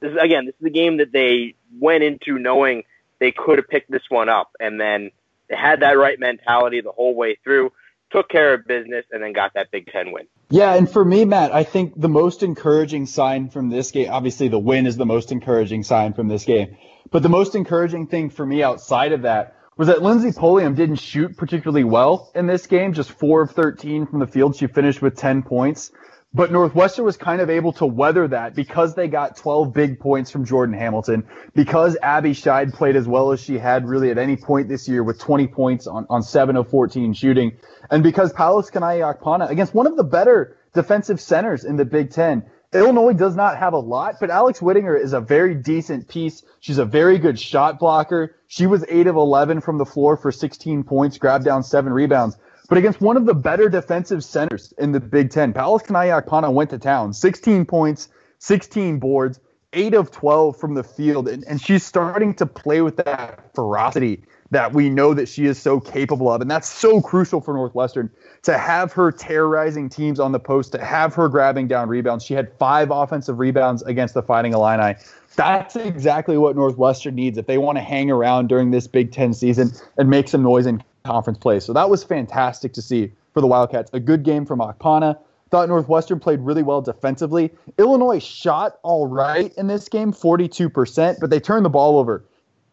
This 0.00 0.12
is, 0.12 0.18
again, 0.20 0.46
this 0.46 0.54
is 0.60 0.66
a 0.66 0.70
game 0.70 0.98
that 0.98 1.12
they 1.12 1.54
went 1.78 2.02
into 2.02 2.38
knowing 2.38 2.84
they 3.18 3.32
could 3.32 3.58
have 3.58 3.68
picked 3.68 3.90
this 3.90 4.02
one 4.08 4.28
up, 4.28 4.50
and 4.58 4.80
then 4.80 5.10
they 5.48 5.56
had 5.56 5.80
that 5.80 5.98
right 5.98 6.18
mentality 6.18 6.80
the 6.80 6.90
whole 6.90 7.14
way 7.14 7.38
through, 7.44 7.72
took 8.10 8.28
care 8.28 8.54
of 8.54 8.66
business, 8.66 9.04
and 9.12 9.22
then 9.22 9.32
got 9.32 9.54
that 9.54 9.70
Big 9.70 9.86
Ten 9.86 10.12
win. 10.12 10.26
Yeah, 10.48 10.74
and 10.74 10.90
for 10.90 11.04
me, 11.04 11.24
Matt, 11.24 11.54
I 11.54 11.64
think 11.64 11.92
the 12.00 12.08
most 12.08 12.42
encouraging 12.42 13.06
sign 13.06 13.50
from 13.50 13.68
this 13.68 13.90
game, 13.90 14.10
obviously 14.10 14.48
the 14.48 14.58
win 14.58 14.86
is 14.86 14.96
the 14.96 15.06
most 15.06 15.30
encouraging 15.32 15.84
sign 15.84 16.12
from 16.14 16.28
this 16.28 16.44
game, 16.44 16.76
but 17.10 17.22
the 17.22 17.28
most 17.28 17.54
encouraging 17.54 18.06
thing 18.06 18.30
for 18.30 18.44
me 18.44 18.62
outside 18.62 19.12
of 19.12 19.22
that 19.22 19.54
was 19.80 19.88
that 19.88 20.02
Lindsey 20.02 20.30
Pulliam 20.30 20.74
didn't 20.74 20.96
shoot 20.96 21.38
particularly 21.38 21.84
well 21.84 22.30
in 22.34 22.46
this 22.46 22.66
game, 22.66 22.92
just 22.92 23.10
four 23.12 23.40
of 23.40 23.52
13 23.52 24.04
from 24.04 24.18
the 24.18 24.26
field. 24.26 24.54
She 24.54 24.66
finished 24.66 25.00
with 25.00 25.16
10 25.16 25.42
points. 25.42 25.90
But 26.34 26.52
Northwestern 26.52 27.06
was 27.06 27.16
kind 27.16 27.40
of 27.40 27.48
able 27.48 27.72
to 27.72 27.86
weather 27.86 28.28
that 28.28 28.54
because 28.54 28.94
they 28.94 29.08
got 29.08 29.38
12 29.38 29.72
big 29.72 29.98
points 29.98 30.30
from 30.30 30.44
Jordan 30.44 30.74
Hamilton, 30.74 31.26
because 31.54 31.96
Abby 32.02 32.32
Scheid 32.32 32.74
played 32.74 32.94
as 32.94 33.08
well 33.08 33.32
as 33.32 33.40
she 33.40 33.56
had 33.56 33.88
really 33.88 34.10
at 34.10 34.18
any 34.18 34.36
point 34.36 34.68
this 34.68 34.86
year 34.86 35.02
with 35.02 35.18
20 35.18 35.46
points 35.46 35.86
on, 35.86 36.06
on 36.10 36.22
7 36.22 36.58
of 36.58 36.68
14 36.68 37.14
shooting, 37.14 37.52
and 37.90 38.02
because 38.02 38.34
Pallas 38.34 38.70
Kunaiyi-Akpanah 38.70 39.48
against 39.48 39.72
one 39.72 39.86
of 39.86 39.96
the 39.96 40.04
better 40.04 40.58
defensive 40.74 41.22
centers 41.22 41.64
in 41.64 41.76
the 41.76 41.86
Big 41.86 42.10
Ten 42.10 42.44
Illinois 42.72 43.14
does 43.14 43.34
not 43.34 43.58
have 43.58 43.72
a 43.72 43.78
lot, 43.78 44.16
but 44.20 44.30
Alex 44.30 44.60
Wittinger 44.60 45.00
is 45.00 45.12
a 45.12 45.20
very 45.20 45.56
decent 45.56 46.06
piece. 46.06 46.44
She's 46.60 46.78
a 46.78 46.84
very 46.84 47.18
good 47.18 47.38
shot 47.38 47.80
blocker. 47.80 48.36
She 48.46 48.66
was 48.66 48.84
8 48.88 49.08
of 49.08 49.16
11 49.16 49.60
from 49.60 49.78
the 49.78 49.84
floor 49.84 50.16
for 50.16 50.30
16 50.30 50.84
points, 50.84 51.18
grabbed 51.18 51.44
down 51.44 51.64
7 51.64 51.92
rebounds. 51.92 52.36
But 52.68 52.78
against 52.78 53.00
one 53.00 53.16
of 53.16 53.26
the 53.26 53.34
better 53.34 53.68
defensive 53.68 54.22
centers 54.22 54.72
in 54.78 54.92
the 54.92 55.00
Big 55.00 55.30
Ten, 55.30 55.52
Pallas 55.52 55.82
Kunaiyi-Akpanah 55.82 56.52
went 56.52 56.70
to 56.70 56.78
town. 56.78 57.12
16 57.12 57.64
points, 57.64 58.08
16 58.38 59.00
boards, 59.00 59.40
8 59.72 59.94
of 59.94 60.12
12 60.12 60.56
from 60.56 60.74
the 60.74 60.84
field. 60.84 61.26
And, 61.26 61.42
and 61.48 61.60
she's 61.60 61.84
starting 61.84 62.34
to 62.34 62.46
play 62.46 62.82
with 62.82 62.98
that 62.98 63.52
ferocity 63.52 64.22
that 64.52 64.72
we 64.72 64.90
know 64.90 65.14
that 65.14 65.28
she 65.28 65.46
is 65.46 65.58
so 65.58 65.80
capable 65.80 66.30
of. 66.30 66.40
And 66.40 66.50
that's 66.50 66.68
so 66.68 67.00
crucial 67.00 67.40
for 67.40 67.54
Northwestern 67.54 68.10
to 68.42 68.56
have 68.56 68.92
her 68.92 69.12
terrorizing 69.12 69.88
teams 69.88 70.18
on 70.18 70.32
the 70.32 70.40
post, 70.40 70.72
to 70.72 70.84
have 70.84 71.14
her 71.14 71.28
grabbing 71.28 71.68
down 71.68 71.88
rebounds. 71.88 72.24
She 72.24 72.34
had 72.34 72.52
five 72.58 72.90
offensive 72.90 73.38
rebounds 73.38 73.82
against 73.82 74.14
the 74.14 74.22
Fighting 74.22 74.52
Illini. 74.52 74.94
That's 75.36 75.76
exactly 75.76 76.38
what 76.38 76.56
Northwestern 76.56 77.14
needs 77.14 77.38
if 77.38 77.46
they 77.46 77.58
want 77.58 77.78
to 77.78 77.82
hang 77.82 78.10
around 78.10 78.48
during 78.48 78.70
this 78.70 78.86
Big 78.86 79.12
Ten 79.12 79.32
season 79.32 79.70
and 79.96 80.08
make 80.08 80.28
some 80.28 80.42
noise 80.42 80.66
in 80.66 80.82
conference 81.04 81.38
play. 81.38 81.60
So 81.60 81.72
that 81.72 81.88
was 81.88 82.02
fantastic 82.02 82.72
to 82.74 82.82
see 82.82 83.12
for 83.32 83.40
the 83.40 83.46
Wildcats. 83.46 83.90
A 83.92 84.00
good 84.00 84.22
game 84.22 84.44
from 84.44 84.60
Akpanah. 84.60 85.18
Thought 85.50 85.68
Northwestern 85.68 86.20
played 86.20 86.40
really 86.40 86.62
well 86.62 86.80
defensively. 86.80 87.50
Illinois 87.78 88.22
shot 88.22 88.78
all 88.82 89.08
right 89.08 89.52
in 89.56 89.66
this 89.66 89.88
game, 89.88 90.12
42%, 90.12 91.18
but 91.20 91.30
they 91.30 91.40
turned 91.40 91.64
the 91.64 91.70
ball 91.70 91.98
over 91.98 92.24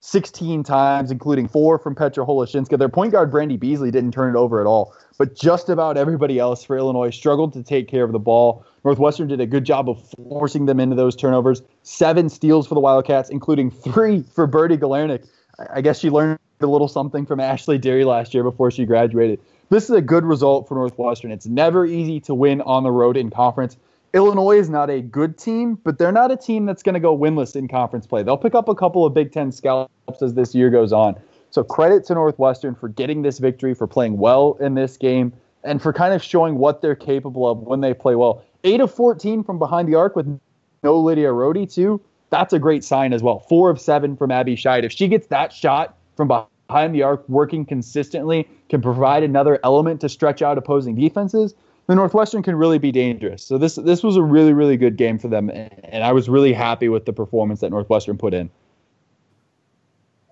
16 0.07 0.63
times, 0.63 1.11
including 1.11 1.49
four 1.49 1.77
from 1.77 1.93
Petra 1.93 2.25
Holesinska. 2.25 2.79
Their 2.79 2.87
point 2.87 3.11
guard, 3.11 3.29
Brandi 3.29 3.59
Beasley, 3.59 3.91
didn't 3.91 4.13
turn 4.13 4.33
it 4.33 4.39
over 4.39 4.61
at 4.61 4.65
all, 4.65 4.93
but 5.17 5.35
just 5.35 5.67
about 5.67 5.97
everybody 5.97 6.39
else 6.39 6.63
for 6.63 6.77
Illinois 6.77 7.09
struggled 7.09 7.51
to 7.53 7.61
take 7.61 7.89
care 7.89 8.05
of 8.05 8.13
the 8.13 8.19
ball. 8.19 8.63
Northwestern 8.85 9.27
did 9.27 9.41
a 9.41 9.45
good 9.45 9.65
job 9.65 9.89
of 9.89 10.01
forcing 10.29 10.65
them 10.65 10.79
into 10.79 10.95
those 10.95 11.13
turnovers. 11.13 11.61
Seven 11.83 12.29
steals 12.29 12.65
for 12.65 12.73
the 12.73 12.79
Wildcats, 12.79 13.29
including 13.29 13.69
three 13.69 14.23
for 14.33 14.47
Byrdy 14.47 14.77
Galernik. 14.77 15.27
I 15.73 15.81
guess 15.81 15.99
she 15.99 16.09
learned 16.09 16.39
a 16.61 16.67
little 16.67 16.87
something 16.87 17.25
from 17.25 17.41
Ashley 17.41 17.77
Deary 17.77 18.05
last 18.05 18.33
year 18.33 18.43
before 18.43 18.71
she 18.71 18.85
graduated. 18.85 19.41
This 19.69 19.83
is 19.83 19.89
a 19.89 20.01
good 20.01 20.23
result 20.23 20.69
for 20.69 20.75
Northwestern. 20.75 21.33
It's 21.33 21.47
never 21.47 21.85
easy 21.85 22.21
to 22.21 22.33
win 22.33 22.61
on 22.61 22.83
the 22.83 22.91
road 22.91 23.17
in 23.17 23.29
conference. 23.29 23.75
Illinois 24.17 24.57
is 24.57 24.67
not 24.67 24.89
a 24.89 24.99
good 24.99 25.37
team, 25.37 25.77
but 25.83 25.99
they're 25.99 26.11
not 26.11 26.31
a 26.31 26.35
team 26.35 26.65
that's 26.65 26.81
going 26.81 26.95
to 26.95 26.99
go 26.99 27.15
winless 27.15 27.55
in 27.55 27.67
conference 27.67 28.07
play. 28.07 28.23
They'll 28.23 28.35
pick 28.35 28.55
up 28.55 28.67
a 28.67 28.73
couple 28.73 29.05
of 29.05 29.13
Big 29.13 29.31
Ten 29.31 29.51
scalps 29.51 30.23
as 30.23 30.33
this 30.33 30.55
year 30.55 30.71
goes 30.71 30.91
on. 30.91 31.15
So 31.51 31.63
credit 31.63 32.03
to 32.05 32.15
Northwestern 32.15 32.73
for 32.73 32.89
getting 32.89 33.21
this 33.21 33.37
victory, 33.37 33.75
for 33.75 33.85
playing 33.85 34.17
well 34.17 34.57
in 34.59 34.73
this 34.73 34.97
game, 34.97 35.33
and 35.63 35.79
for 35.79 35.93
kind 35.93 36.15
of 36.15 36.23
showing 36.23 36.57
what 36.57 36.81
they're 36.81 36.95
capable 36.95 37.47
of 37.47 37.59
when 37.59 37.81
they 37.81 37.93
play 37.93 38.15
well. 38.15 38.43
Eight 38.63 38.81
of 38.81 38.91
14 38.91 39.43
from 39.43 39.59
behind 39.59 39.87
the 39.87 39.93
arc 39.93 40.15
with 40.15 40.39
no 40.81 40.99
Lydia 40.99 41.29
Rohde, 41.29 41.71
too. 41.71 42.01
That's 42.31 42.53
a 42.53 42.59
great 42.59 42.83
sign 42.83 43.13
as 43.13 43.21
well. 43.21 43.41
Four 43.41 43.69
of 43.69 43.79
seven 43.79 44.17
from 44.17 44.31
Abby 44.31 44.55
Scheid. 44.55 44.83
If 44.83 44.93
she 44.93 45.07
gets 45.07 45.27
that 45.27 45.53
shot 45.53 45.95
from 46.15 46.27
behind 46.27 46.95
the 46.95 47.03
arc 47.03 47.29
working 47.29 47.67
consistently, 47.67 48.49
can 48.69 48.81
provide 48.81 49.21
another 49.21 49.59
element 49.63 50.01
to 50.01 50.09
stretch 50.09 50.41
out 50.41 50.57
opposing 50.57 50.95
defenses, 50.95 51.53
the 51.87 51.95
Northwestern 51.95 52.43
can 52.43 52.55
really 52.55 52.77
be 52.77 52.91
dangerous. 52.91 53.43
So 53.43 53.57
this 53.57 53.75
this 53.75 54.03
was 54.03 54.15
a 54.15 54.23
really 54.23 54.53
really 54.53 54.77
good 54.77 54.97
game 54.97 55.17
for 55.17 55.27
them, 55.27 55.49
and 55.49 56.03
I 56.03 56.11
was 56.11 56.29
really 56.29 56.53
happy 56.53 56.89
with 56.89 57.05
the 57.05 57.13
performance 57.13 57.61
that 57.61 57.69
Northwestern 57.69 58.17
put 58.17 58.33
in. 58.33 58.49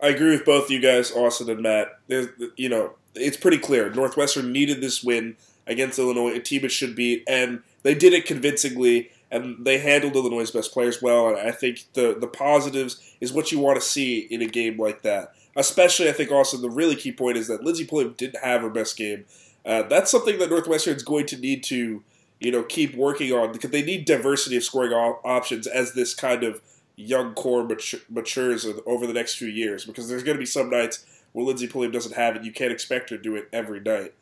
I 0.01 0.09
agree 0.09 0.31
with 0.31 0.45
both 0.45 0.69
you 0.69 0.79
guys, 0.79 1.11
Austin 1.11 1.49
and 1.49 1.61
Matt. 1.61 1.99
There's, 2.07 2.27
you 2.57 2.69
know, 2.69 2.91
it's 3.15 3.37
pretty 3.37 3.57
clear 3.57 3.89
Northwestern 3.91 4.51
needed 4.51 4.81
this 4.81 5.03
win 5.03 5.37
against 5.65 5.97
Illinois, 5.97 6.35
a 6.35 6.39
team 6.39 6.63
it 6.65 6.71
should 6.71 6.95
beat, 6.95 7.23
and 7.27 7.63
they 7.83 7.95
did 7.95 8.13
it 8.13 8.25
convincingly. 8.25 9.09
And 9.31 9.65
they 9.65 9.79
handled 9.79 10.15
Illinois' 10.15 10.51
best 10.51 10.71
players 10.71 11.01
well. 11.01 11.29
And 11.29 11.37
I 11.37 11.51
think 11.51 11.85
the 11.93 12.15
the 12.17 12.27
positives 12.27 13.01
is 13.19 13.33
what 13.33 13.51
you 13.51 13.59
want 13.59 13.81
to 13.81 13.85
see 13.85 14.19
in 14.19 14.41
a 14.41 14.45
game 14.45 14.77
like 14.77 15.01
that. 15.01 15.33
Especially, 15.55 16.07
I 16.07 16.11
think 16.11 16.31
also 16.31 16.57
the 16.57 16.69
really 16.69 16.95
key 16.95 17.11
point 17.11 17.35
is 17.35 17.47
that 17.47 17.63
Lindsey 17.63 17.85
Pulliam 17.85 18.13
didn't 18.17 18.43
have 18.43 18.61
her 18.61 18.69
best 18.69 18.95
game 18.95 19.25
uh, 19.65 19.83
that's 19.83 20.11
something 20.11 20.37
that 20.39 20.49
Northwestern 20.49 20.95
is 20.95 21.03
going 21.03 21.25
to 21.27 21.37
need 21.37 21.63
to, 21.65 22.03
you 22.39 22.51
know, 22.51 22.63
keep 22.63 22.95
working 22.95 23.31
on 23.33 23.51
because 23.51 23.71
they 23.71 23.81
need 23.81 24.05
diversity 24.05 24.57
of 24.57 24.63
scoring 24.63 24.91
options 24.91 25.65
as 25.65 25.93
this 25.93 26.13
kind 26.13 26.43
of 26.43 26.61
young 26.95 27.33
core 27.33 27.63
mature, 27.63 27.99
matures 28.09 28.67
over 28.85 29.07
the 29.07 29.13
next 29.13 29.35
few 29.35 29.47
years. 29.47 29.85
Because 29.85 30.07
there's 30.07 30.23
going 30.23 30.37
to 30.37 30.41
be 30.41 30.45
some 30.45 30.69
nights 30.69 31.05
where 31.31 31.45
Lindsey 31.45 31.67
Pulliam 31.67 31.91
doesn't 31.91 32.15
have 32.15 32.35
it. 32.35 32.43
You 32.43 32.51
can't 32.51 32.71
expect 32.71 33.09
her 33.09 33.17
to 33.17 33.23
do 33.23 33.35
it 33.35 33.49
every 33.51 33.79
night. 33.79 34.13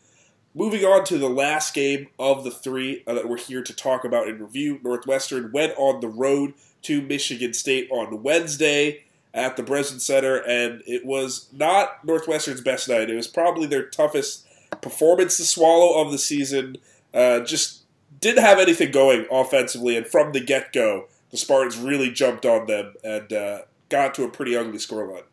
Moving 0.56 0.86
on 0.86 1.04
to 1.06 1.18
the 1.18 1.30
last 1.30 1.74
game 1.74 2.08
of 2.20 2.44
the 2.44 2.52
three 2.52 3.04
uh, 3.08 3.16
that 3.16 3.28
we're 3.28 3.38
here 3.40 3.64
to 3.64 3.76
talk 3.76 4.06
about 4.06 4.28
and 4.28 4.40
review, 4.40 4.80
Northwestern 4.84 5.52
went 5.52 5.74
on 5.78 6.00
the 6.00 6.08
road 6.08 6.54
to 6.84 7.02
Michigan 7.02 7.54
State 7.54 7.90
on 7.92 8.22
Wednesday 8.22 9.04
at 9.34 9.58
the 9.58 9.64
Breslin 9.64 10.00
Center, 10.00 10.38
and 10.38 10.84
it 10.86 11.06
was 11.06 11.48
not 11.52 12.06
Northwestern's 12.06 12.62
best 12.62 12.88
night. 12.88 13.10
It 13.10 13.16
was 13.16 13.28
probably 13.28 13.66
their 13.66 13.88
toughest 13.88 14.46
performance 14.82 15.38
to 15.38 15.44
swallow 15.44 16.02
of 16.02 16.12
the 16.12 16.18
season. 16.18 16.78
Uh, 17.14 17.42
just 17.42 17.84
didn't 18.20 18.44
have 18.44 18.60
anything 18.60 18.92
going 18.92 19.26
offensively, 19.32 19.98
and 19.98 20.08
from 20.08 20.32
the 20.32 20.40
get 20.40 20.74
go, 20.74 21.06
the 21.32 21.38
Spartans 21.38 21.78
really 21.78 22.12
jumped 22.12 22.46
on 22.46 22.68
them 22.68 22.94
and 23.04 23.32
uh, 23.34 23.60
got 23.90 24.16
to 24.16 24.24
a 24.24 24.30
pretty 24.30 24.56
ugly 24.56 24.78
scoreline. 24.78 25.24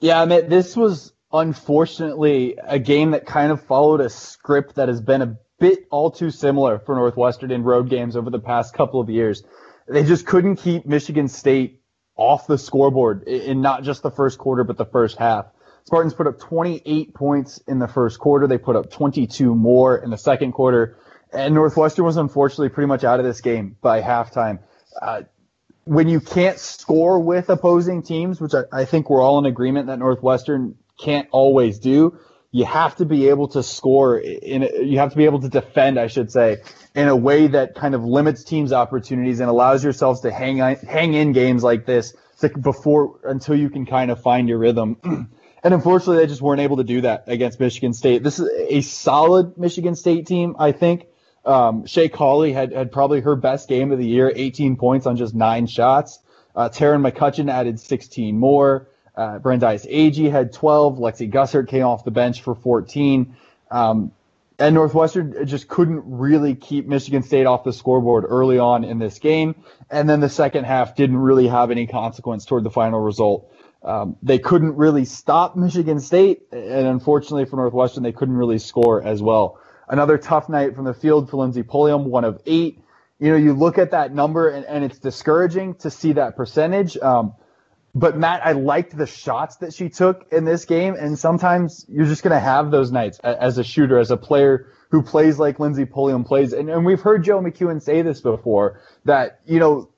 Yeah, 0.00 0.20
I 0.20 0.24
mean, 0.26 0.48
this 0.48 0.76
was 0.76 1.12
unfortunately 1.32 2.56
a 2.62 2.78
game 2.78 3.10
that 3.10 3.26
kind 3.26 3.50
of 3.50 3.62
followed 3.62 4.00
a 4.00 4.08
script 4.08 4.76
that 4.76 4.88
has 4.88 5.00
been 5.00 5.22
a 5.22 5.36
bit 5.58 5.86
all 5.90 6.10
too 6.10 6.30
similar 6.30 6.78
for 6.78 6.94
Northwestern 6.94 7.50
in 7.50 7.62
road 7.62 7.88
games 7.88 8.16
over 8.16 8.30
the 8.30 8.38
past 8.38 8.74
couple 8.74 9.00
of 9.00 9.08
years. 9.08 9.42
They 9.88 10.04
just 10.04 10.26
couldn't 10.26 10.56
keep 10.56 10.86
Michigan 10.86 11.28
State 11.28 11.80
off 12.16 12.46
the 12.46 12.58
scoreboard 12.58 13.22
in 13.24 13.60
not 13.60 13.82
just 13.82 14.02
the 14.02 14.10
first 14.10 14.38
quarter, 14.38 14.64
but 14.64 14.76
the 14.76 14.86
first 14.86 15.18
half. 15.18 15.46
Spartans 15.86 16.14
put 16.14 16.26
up 16.26 16.40
28 16.40 17.14
points 17.14 17.58
in 17.68 17.78
the 17.78 17.86
first 17.86 18.18
quarter. 18.18 18.48
They 18.48 18.58
put 18.58 18.74
up 18.74 18.90
22 18.90 19.54
more 19.54 19.96
in 19.96 20.10
the 20.10 20.18
second 20.18 20.50
quarter. 20.50 20.98
And 21.32 21.54
Northwestern 21.54 22.04
was 22.04 22.16
unfortunately 22.16 22.70
pretty 22.70 22.88
much 22.88 23.04
out 23.04 23.20
of 23.20 23.24
this 23.24 23.40
game 23.40 23.76
by 23.80 24.02
halftime. 24.02 24.58
Uh, 25.00 25.22
when 25.84 26.08
you 26.08 26.20
can't 26.20 26.58
score 26.58 27.20
with 27.20 27.48
opposing 27.50 28.02
teams, 28.02 28.40
which 28.40 28.52
I, 28.52 28.62
I 28.72 28.84
think 28.84 29.08
we're 29.08 29.22
all 29.22 29.38
in 29.38 29.46
agreement 29.46 29.86
that 29.86 30.00
Northwestern 30.00 30.74
can't 30.98 31.28
always 31.30 31.78
do, 31.78 32.18
you 32.50 32.64
have 32.64 32.96
to 32.96 33.04
be 33.04 33.28
able 33.28 33.46
to 33.48 33.62
score 33.62 34.18
in 34.18 34.62
you 34.62 34.98
have 34.98 35.10
to 35.10 35.16
be 35.16 35.26
able 35.26 35.40
to 35.42 35.48
defend, 35.48 36.00
I 36.00 36.08
should 36.08 36.32
say, 36.32 36.56
in 36.96 37.06
a 37.06 37.14
way 37.14 37.46
that 37.46 37.76
kind 37.76 37.94
of 37.94 38.02
limits 38.02 38.42
teams' 38.42 38.72
opportunities 38.72 39.38
and 39.38 39.48
allows 39.48 39.84
yourselves 39.84 40.22
to 40.22 40.32
hang 40.32 40.60
on, 40.60 40.74
hang 40.76 41.14
in 41.14 41.30
games 41.30 41.62
like 41.62 41.86
this 41.86 42.14
before 42.60 43.20
until 43.24 43.54
you 43.54 43.70
can 43.70 43.86
kind 43.86 44.10
of 44.10 44.20
find 44.20 44.48
your 44.48 44.58
rhythm. 44.58 45.30
And 45.62 45.74
unfortunately, 45.74 46.18
they 46.18 46.26
just 46.26 46.42
weren't 46.42 46.60
able 46.60 46.76
to 46.76 46.84
do 46.84 47.00
that 47.02 47.24
against 47.26 47.58
Michigan 47.58 47.92
State. 47.92 48.22
This 48.22 48.38
is 48.38 48.48
a 48.68 48.80
solid 48.82 49.58
Michigan 49.58 49.94
State 49.94 50.26
team, 50.26 50.56
I 50.58 50.72
think. 50.72 51.06
Um, 51.44 51.86
Shay 51.86 52.08
Colley 52.08 52.52
had, 52.52 52.72
had 52.72 52.92
probably 52.92 53.20
her 53.20 53.36
best 53.36 53.68
game 53.68 53.92
of 53.92 53.98
the 53.98 54.06
year, 54.06 54.32
18 54.34 54.76
points 54.76 55.06
on 55.06 55.16
just 55.16 55.34
nine 55.34 55.66
shots. 55.66 56.18
Uh, 56.54 56.68
Taryn 56.68 57.08
McCutcheon 57.08 57.50
added 57.50 57.78
16 57.78 58.38
more. 58.38 58.88
Uh, 59.14 59.38
Branndais 59.38 59.90
Agee 59.90 60.30
had 60.30 60.52
12. 60.52 60.98
Lexi 60.98 61.30
Gussert 61.32 61.68
came 61.68 61.84
off 61.84 62.04
the 62.04 62.10
bench 62.10 62.42
for 62.42 62.54
14. 62.54 63.36
Um, 63.70 64.12
and 64.58 64.74
Northwestern 64.74 65.46
just 65.46 65.68
couldn't 65.68 66.02
really 66.06 66.54
keep 66.54 66.86
Michigan 66.86 67.22
State 67.22 67.46
off 67.46 67.64
the 67.64 67.72
scoreboard 67.72 68.24
early 68.26 68.58
on 68.58 68.84
in 68.84 68.98
this 68.98 69.18
game. 69.18 69.54
And 69.90 70.08
then 70.08 70.20
the 70.20 70.28
second 70.28 70.64
half 70.64 70.96
didn't 70.96 71.18
really 71.18 71.46
have 71.46 71.70
any 71.70 71.86
consequence 71.86 72.44
toward 72.46 72.64
the 72.64 72.70
final 72.70 73.00
result. 73.00 73.50
Um, 73.86 74.16
they 74.20 74.40
couldn't 74.40 74.74
really 74.74 75.04
stop 75.04 75.54
Michigan 75.54 76.00
State, 76.00 76.42
and 76.50 76.88
unfortunately 76.88 77.44
for 77.44 77.54
Northwestern, 77.56 78.02
they 78.02 78.12
couldn't 78.12 78.36
really 78.36 78.58
score 78.58 79.00
as 79.02 79.22
well. 79.22 79.60
Another 79.88 80.18
tough 80.18 80.48
night 80.48 80.74
from 80.74 80.84
the 80.84 80.94
field 80.94 81.30
for 81.30 81.36
Lindsey 81.36 81.62
Pulliam, 81.62 82.10
one 82.10 82.24
of 82.24 82.42
eight. 82.46 82.82
You 83.20 83.30
know, 83.30 83.36
you 83.36 83.52
look 83.52 83.78
at 83.78 83.92
that 83.92 84.12
number, 84.12 84.48
and, 84.48 84.66
and 84.66 84.84
it's 84.84 84.98
discouraging 84.98 85.76
to 85.76 85.90
see 85.90 86.14
that 86.14 86.36
percentage. 86.36 86.98
Um, 86.98 87.34
but 87.94 88.18
Matt, 88.18 88.44
I 88.44 88.52
liked 88.52 88.96
the 88.96 89.06
shots 89.06 89.56
that 89.58 89.72
she 89.72 89.88
took 89.88 90.26
in 90.32 90.44
this 90.44 90.64
game, 90.64 90.96
and 90.98 91.16
sometimes 91.16 91.86
you're 91.88 92.06
just 92.06 92.24
going 92.24 92.34
to 92.34 92.40
have 92.40 92.72
those 92.72 92.90
nights 92.90 93.20
as 93.20 93.56
a 93.56 93.64
shooter, 93.64 93.98
as 93.98 94.10
a 94.10 94.16
player 94.16 94.66
who 94.90 95.02
plays 95.02 95.38
like 95.38 95.60
Lindsey 95.60 95.84
Pulliam 95.84 96.24
plays. 96.24 96.52
And, 96.52 96.68
and 96.68 96.84
we've 96.84 97.00
heard 97.00 97.24
Joe 97.24 97.40
McKeown 97.40 97.80
say 97.80 98.02
this 98.02 98.20
before 98.20 98.82
that, 99.04 99.40
you 99.46 99.60
know, 99.60 99.90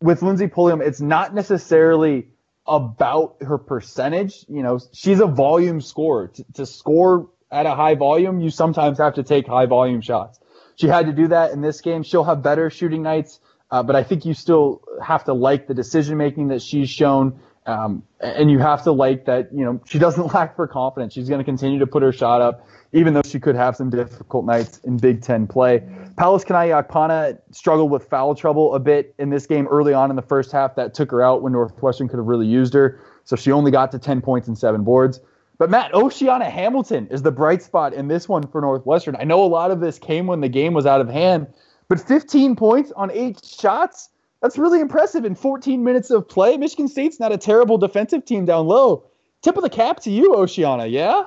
with 0.00 0.22
Lindsey 0.22 0.48
Pulliam, 0.48 0.82
it's 0.82 1.00
not 1.00 1.32
necessarily 1.34 2.28
about 2.66 3.36
her 3.40 3.58
percentage. 3.58 4.44
You 4.48 4.62
know, 4.62 4.80
she's 4.92 5.20
a 5.20 5.26
volume 5.26 5.80
scorer. 5.80 6.28
T- 6.28 6.44
to 6.54 6.66
score 6.66 7.30
at 7.50 7.66
a 7.66 7.74
high 7.74 7.94
volume, 7.94 8.40
you 8.40 8.50
sometimes 8.50 8.98
have 8.98 9.14
to 9.14 9.22
take 9.22 9.46
high 9.46 9.66
volume 9.66 10.00
shots. 10.00 10.40
She 10.76 10.88
had 10.88 11.06
to 11.06 11.12
do 11.12 11.28
that 11.28 11.52
in 11.52 11.60
this 11.60 11.80
game. 11.80 12.02
She'll 12.02 12.24
have 12.24 12.42
better 12.42 12.68
shooting 12.70 13.02
nights, 13.02 13.40
uh, 13.70 13.82
but 13.82 13.96
I 13.96 14.02
think 14.02 14.24
you 14.24 14.34
still 14.34 14.82
have 15.02 15.24
to 15.24 15.32
like 15.32 15.66
the 15.66 15.74
decision 15.74 16.18
making 16.18 16.48
that 16.48 16.60
she's 16.60 16.90
shown. 16.90 17.40
Um, 17.66 18.02
and 18.20 18.50
you 18.50 18.58
have 18.60 18.84
to 18.84 18.92
like 18.92 19.24
that, 19.26 19.52
you 19.52 19.64
know, 19.64 19.80
she 19.86 19.98
doesn't 19.98 20.26
lack 20.34 20.56
for 20.56 20.66
confidence. 20.66 21.14
She's 21.14 21.28
going 21.28 21.40
to 21.40 21.44
continue 21.44 21.78
to 21.80 21.86
put 21.86 22.02
her 22.02 22.12
shot 22.12 22.40
up 22.40 22.66
even 22.92 23.14
though 23.14 23.22
she 23.22 23.38
could 23.38 23.54
have 23.54 23.76
some 23.76 23.90
difficult 23.90 24.46
nights 24.46 24.80
in 24.84 24.96
Big 24.96 25.20
Ten 25.20 25.46
play. 25.46 25.82
Pallas 26.16 26.44
Kunaiyi-Akpanah 26.44 27.38
struggled 27.50 27.90
with 27.90 28.08
foul 28.08 28.34
trouble 28.34 28.74
a 28.74 28.78
bit 28.78 29.14
in 29.18 29.30
this 29.30 29.46
game 29.46 29.66
early 29.68 29.92
on 29.92 30.08
in 30.08 30.16
the 30.16 30.22
first 30.22 30.52
half. 30.52 30.76
That 30.76 30.94
took 30.94 31.10
her 31.10 31.22
out 31.22 31.42
when 31.42 31.52
Northwestern 31.52 32.08
could 32.08 32.16
have 32.16 32.26
really 32.26 32.46
used 32.46 32.72
her. 32.74 33.00
So 33.24 33.36
she 33.36 33.52
only 33.52 33.70
got 33.70 33.92
to 33.92 33.98
10 33.98 34.22
points 34.22 34.48
and 34.48 34.56
seven 34.56 34.82
boards. 34.84 35.20
But 35.58 35.68
Matt, 35.68 35.94
Oceana 35.94 36.48
Hamilton 36.48 37.08
is 37.10 37.22
the 37.22 37.32
bright 37.32 37.62
spot 37.62 37.92
in 37.92 38.08
this 38.08 38.28
one 38.28 38.46
for 38.46 38.60
Northwestern. 38.60 39.16
I 39.16 39.24
know 39.24 39.44
a 39.44 39.46
lot 39.46 39.70
of 39.70 39.80
this 39.80 39.98
came 39.98 40.26
when 40.26 40.40
the 40.40 40.48
game 40.48 40.74
was 40.74 40.86
out 40.86 41.00
of 41.00 41.08
hand, 41.08 41.48
but 41.88 42.00
15 42.00 42.56
points 42.56 42.92
on 42.92 43.10
eight 43.10 43.44
shots, 43.44 44.10
that's 44.42 44.58
really 44.58 44.80
impressive 44.80 45.24
in 45.24 45.34
14 45.34 45.82
minutes 45.82 46.10
of 46.10 46.28
play. 46.28 46.56
Michigan 46.56 46.88
State's 46.88 47.18
not 47.18 47.32
a 47.32 47.38
terrible 47.38 47.78
defensive 47.78 48.24
team 48.24 48.44
down 48.44 48.66
low. 48.66 49.04
Tip 49.42 49.56
of 49.56 49.62
the 49.62 49.70
cap 49.70 50.00
to 50.00 50.10
you, 50.10 50.34
Oceana, 50.34 50.86
yeah? 50.86 51.24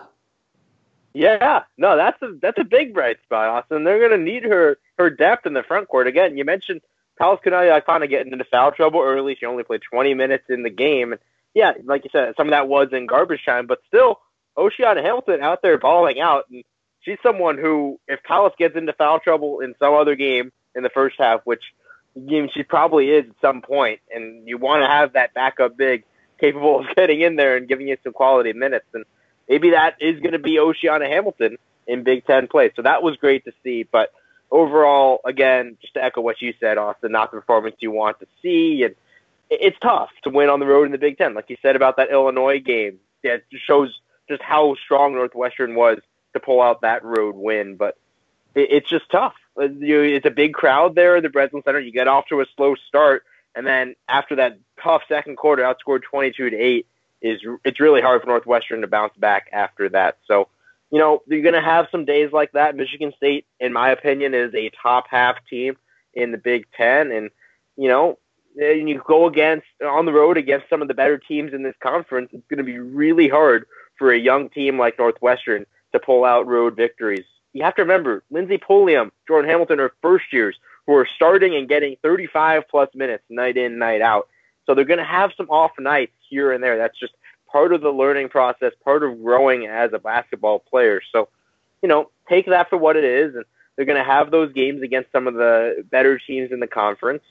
Yeah, 1.13 1.63
no, 1.77 1.97
that's 1.97 2.21
a 2.21 2.33
that's 2.39 2.59
a 2.59 2.63
big 2.63 2.93
bright 2.93 3.17
spot, 3.23 3.49
Austin. 3.49 3.83
They're 3.83 3.99
going 3.99 4.19
to 4.19 4.31
need 4.31 4.43
her 4.43 4.77
her 4.97 5.09
depth 5.09 5.45
in 5.45 5.53
the 5.53 5.63
front 5.63 5.87
court 5.87 6.07
again. 6.07 6.37
You 6.37 6.45
mentioned 6.45 6.81
Pallas 7.17 7.39
Kunaiyi 7.43 7.75
uh, 7.75 7.81
kind 7.81 8.03
of 8.03 8.09
getting 8.09 8.31
into 8.31 8.45
foul 8.45 8.71
trouble 8.71 9.01
early. 9.01 9.35
She 9.35 9.45
only 9.45 9.63
played 9.63 9.81
20 9.81 10.13
minutes 10.13 10.45
in 10.49 10.61
the 10.61 10.69
game, 10.69 11.11
and 11.11 11.21
yeah, 11.53 11.73
like 11.83 12.03
you 12.03 12.09
said, 12.11 12.33
some 12.37 12.47
of 12.47 12.51
that 12.51 12.67
was 12.67 12.89
in 12.91 13.07
garbage 13.07 13.43
time, 13.43 13.65
but 13.65 13.79
still, 13.87 14.19
Oceana 14.55 15.01
Hamilton 15.01 15.41
out 15.41 15.61
there 15.61 15.77
balling 15.77 16.19
out, 16.19 16.45
and 16.51 16.63
she's 17.01 17.17
someone 17.23 17.57
who, 17.57 17.99
if 18.07 18.21
Pallas 18.23 18.53
gets 18.57 18.75
into 18.75 18.93
foul 18.93 19.19
trouble 19.19 19.61
in 19.61 19.73
some 19.79 19.95
other 19.95 20.15
game 20.15 20.51
in 20.75 20.83
the 20.83 20.89
first 20.89 21.15
half, 21.17 21.41
which 21.43 21.63
she 22.15 22.63
probably 22.63 23.09
is 23.11 23.25
at 23.29 23.35
some 23.41 23.61
point, 23.61 23.99
and 24.13 24.47
you 24.47 24.57
want 24.57 24.83
to 24.83 24.87
have 24.87 25.13
that 25.13 25.33
backup 25.33 25.77
big 25.77 26.03
capable 26.39 26.79
of 26.79 26.85
getting 26.95 27.21
in 27.21 27.35
there 27.35 27.57
and 27.57 27.67
giving 27.67 27.87
you 27.87 27.97
some 28.03 28.13
quality 28.13 28.53
minutes. 28.53 28.85
And 28.93 29.05
maybe 29.47 29.71
that 29.71 29.95
is 29.99 30.19
going 30.19 30.33
to 30.33 30.39
be 30.39 30.59
Oceana 30.59 31.07
Hamilton 31.07 31.57
in 31.87 32.03
Big 32.03 32.25
Ten 32.25 32.47
play. 32.47 32.71
So 32.75 32.81
that 32.83 33.03
was 33.03 33.17
great 33.17 33.45
to 33.45 33.51
see. 33.63 33.83
But 33.83 34.11
overall, 34.51 35.21
again, 35.25 35.77
just 35.81 35.93
to 35.95 36.03
echo 36.03 36.21
what 36.21 36.41
you 36.41 36.53
said, 36.59 36.77
Austin, 36.77 37.11
not 37.11 37.31
the 37.31 37.37
performance 37.39 37.77
you 37.79 37.91
want 37.91 38.19
to 38.19 38.27
see. 38.41 38.83
And 38.83 38.95
it's 39.49 39.77
tough 39.79 40.09
to 40.23 40.29
win 40.29 40.49
on 40.49 40.59
the 40.59 40.65
road 40.65 40.85
in 40.85 40.91
the 40.91 40.97
Big 40.97 41.17
Ten. 41.17 41.33
Like 41.33 41.49
you 41.49 41.57
said 41.61 41.75
about 41.75 41.97
that 41.97 42.11
Illinois 42.11 42.59
game, 42.59 42.99
that 43.23 43.43
shows 43.65 43.99
just 44.29 44.41
how 44.41 44.75
strong 44.83 45.13
Northwestern 45.13 45.75
was 45.75 45.99
to 46.33 46.39
pull 46.39 46.61
out 46.61 46.81
that 46.81 47.03
road 47.03 47.35
win. 47.35 47.75
But 47.75 47.97
it's 48.55 48.89
just 48.89 49.09
tough. 49.09 49.33
Uh, 49.59 49.67
it's 49.81 50.25
a 50.25 50.31
big 50.31 50.53
crowd 50.53 50.95
there 50.95 51.17
at 51.17 51.23
the 51.23 51.29
Breslin 51.29 51.63
Center. 51.63 51.79
You 51.79 51.91
get 51.91 52.07
off 52.07 52.27
to 52.27 52.41
a 52.41 52.45
slow 52.55 52.75
start, 52.87 53.23
and 53.55 53.65
then 53.65 53.95
after 54.07 54.35
that 54.37 54.57
tough 54.81 55.01
second 55.07 55.37
quarter, 55.37 55.63
outscored 55.63 56.03
22 56.03 56.51
to 56.51 56.57
8, 56.57 56.87
is 57.21 57.41
it's 57.65 57.79
really 57.79 58.01
hard 58.01 58.21
for 58.21 58.27
Northwestern 58.27 58.81
to 58.81 58.87
bounce 58.87 59.13
back 59.17 59.49
after 59.51 59.89
that. 59.89 60.17
So, 60.25 60.47
you 60.91 60.99
know, 60.99 61.21
you're 61.27 61.41
going 61.41 61.53
to 61.53 61.61
have 61.61 61.87
some 61.91 62.05
days 62.05 62.31
like 62.31 62.53
that. 62.53 62.75
Michigan 62.75 63.11
State, 63.17 63.45
in 63.59 63.73
my 63.73 63.89
opinion, 63.89 64.33
is 64.33 64.53
a 64.53 64.71
top 64.81 65.07
half 65.09 65.35
team 65.49 65.77
in 66.13 66.31
the 66.31 66.37
Big 66.37 66.65
Ten, 66.75 67.11
and 67.11 67.29
you 67.75 67.87
know, 67.87 68.17
and 68.57 68.89
you 68.89 69.01
go 69.05 69.27
against 69.27 69.67
on 69.85 70.05
the 70.05 70.13
road 70.13 70.37
against 70.37 70.69
some 70.69 70.81
of 70.81 70.87
the 70.87 70.93
better 70.93 71.17
teams 71.17 71.53
in 71.53 71.63
this 71.63 71.75
conference. 71.81 72.29
It's 72.33 72.47
going 72.49 72.57
to 72.57 72.63
be 72.63 72.79
really 72.79 73.27
hard 73.27 73.65
for 73.97 74.11
a 74.11 74.17
young 74.17 74.49
team 74.49 74.79
like 74.79 74.97
Northwestern 74.97 75.65
to 75.91 75.99
pull 75.99 76.25
out 76.25 76.47
road 76.47 76.75
victories. 76.75 77.25
You 77.53 77.63
have 77.63 77.75
to 77.75 77.81
remember, 77.81 78.23
Lindsey 78.29 78.57
Pulliam, 78.57 79.11
Jordan 79.27 79.49
Hamilton 79.49 79.79
are 79.79 79.91
first 80.01 80.31
years 80.31 80.55
who 80.85 80.93
are 80.93 81.07
starting 81.15 81.55
and 81.55 81.67
getting 81.67 81.95
35 82.01 82.63
plus 82.69 82.89
minutes 82.93 83.23
night 83.29 83.57
in, 83.57 83.77
night 83.77 84.01
out. 84.01 84.27
So 84.65 84.75
they're 84.75 84.85
going 84.85 84.99
to 84.99 85.05
have 85.05 85.31
some 85.35 85.49
off 85.49 85.71
nights 85.79 86.13
here 86.29 86.51
and 86.51 86.63
there. 86.63 86.77
That's 86.77 86.97
just 86.99 87.13
part 87.51 87.73
of 87.73 87.81
the 87.81 87.89
learning 87.89 88.29
process, 88.29 88.73
part 88.83 89.03
of 89.03 89.21
growing 89.21 89.65
as 89.65 89.91
a 89.93 89.99
basketball 89.99 90.59
player. 90.59 91.01
So, 91.11 91.29
you 91.81 91.89
know, 91.89 92.11
take 92.27 92.45
that 92.47 92.69
for 92.69 92.77
what 92.77 92.95
it 92.95 93.03
is. 93.03 93.35
And 93.35 93.45
they're 93.75 93.85
going 93.85 93.97
to 93.97 94.03
have 94.03 94.29
those 94.29 94.53
games 94.53 94.81
against 94.81 95.11
some 95.11 95.27
of 95.27 95.33
the 95.33 95.85
better 95.89 96.19
teams 96.19 96.51
in 96.51 96.59
the 96.59 96.67
conference. 96.67 97.23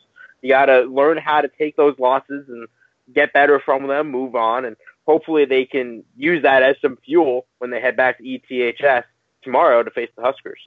You 0.43 0.51
got 0.51 0.67
to 0.67 0.83
learn 0.83 1.19
how 1.19 1.41
to 1.41 1.49
take 1.49 1.77
those 1.77 1.99
losses 1.99 2.49
and 2.49 2.67
get 3.13 3.33
better 3.33 3.61
from 3.61 3.87
them, 3.87 4.11
move 4.11 4.35
on, 4.35 4.65
and 4.65 4.77
hopefully 5.07 5.45
they 5.45 5.65
can 5.65 6.05
use 6.17 6.43
that 6.43 6.63
as 6.63 6.77
some 6.81 6.97
fuel 7.05 7.47
when 7.59 7.71
they 7.71 7.81
head 7.81 7.97
back 7.97 8.19
to 8.19 8.25
ETHS 8.25 9.05
tomorrow 9.43 9.83
to 9.83 9.91
face 9.91 10.11
the 10.17 10.23
Huskers. 10.23 10.61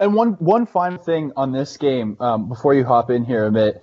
And 0.00 0.14
one 0.14 0.32
one 0.34 0.66
final 0.66 0.98
thing 0.98 1.32
on 1.36 1.52
this 1.52 1.76
game 1.76 2.16
um, 2.20 2.48
before 2.48 2.74
you 2.74 2.84
hop 2.84 3.10
in 3.10 3.24
here, 3.24 3.50
Amit, 3.50 3.80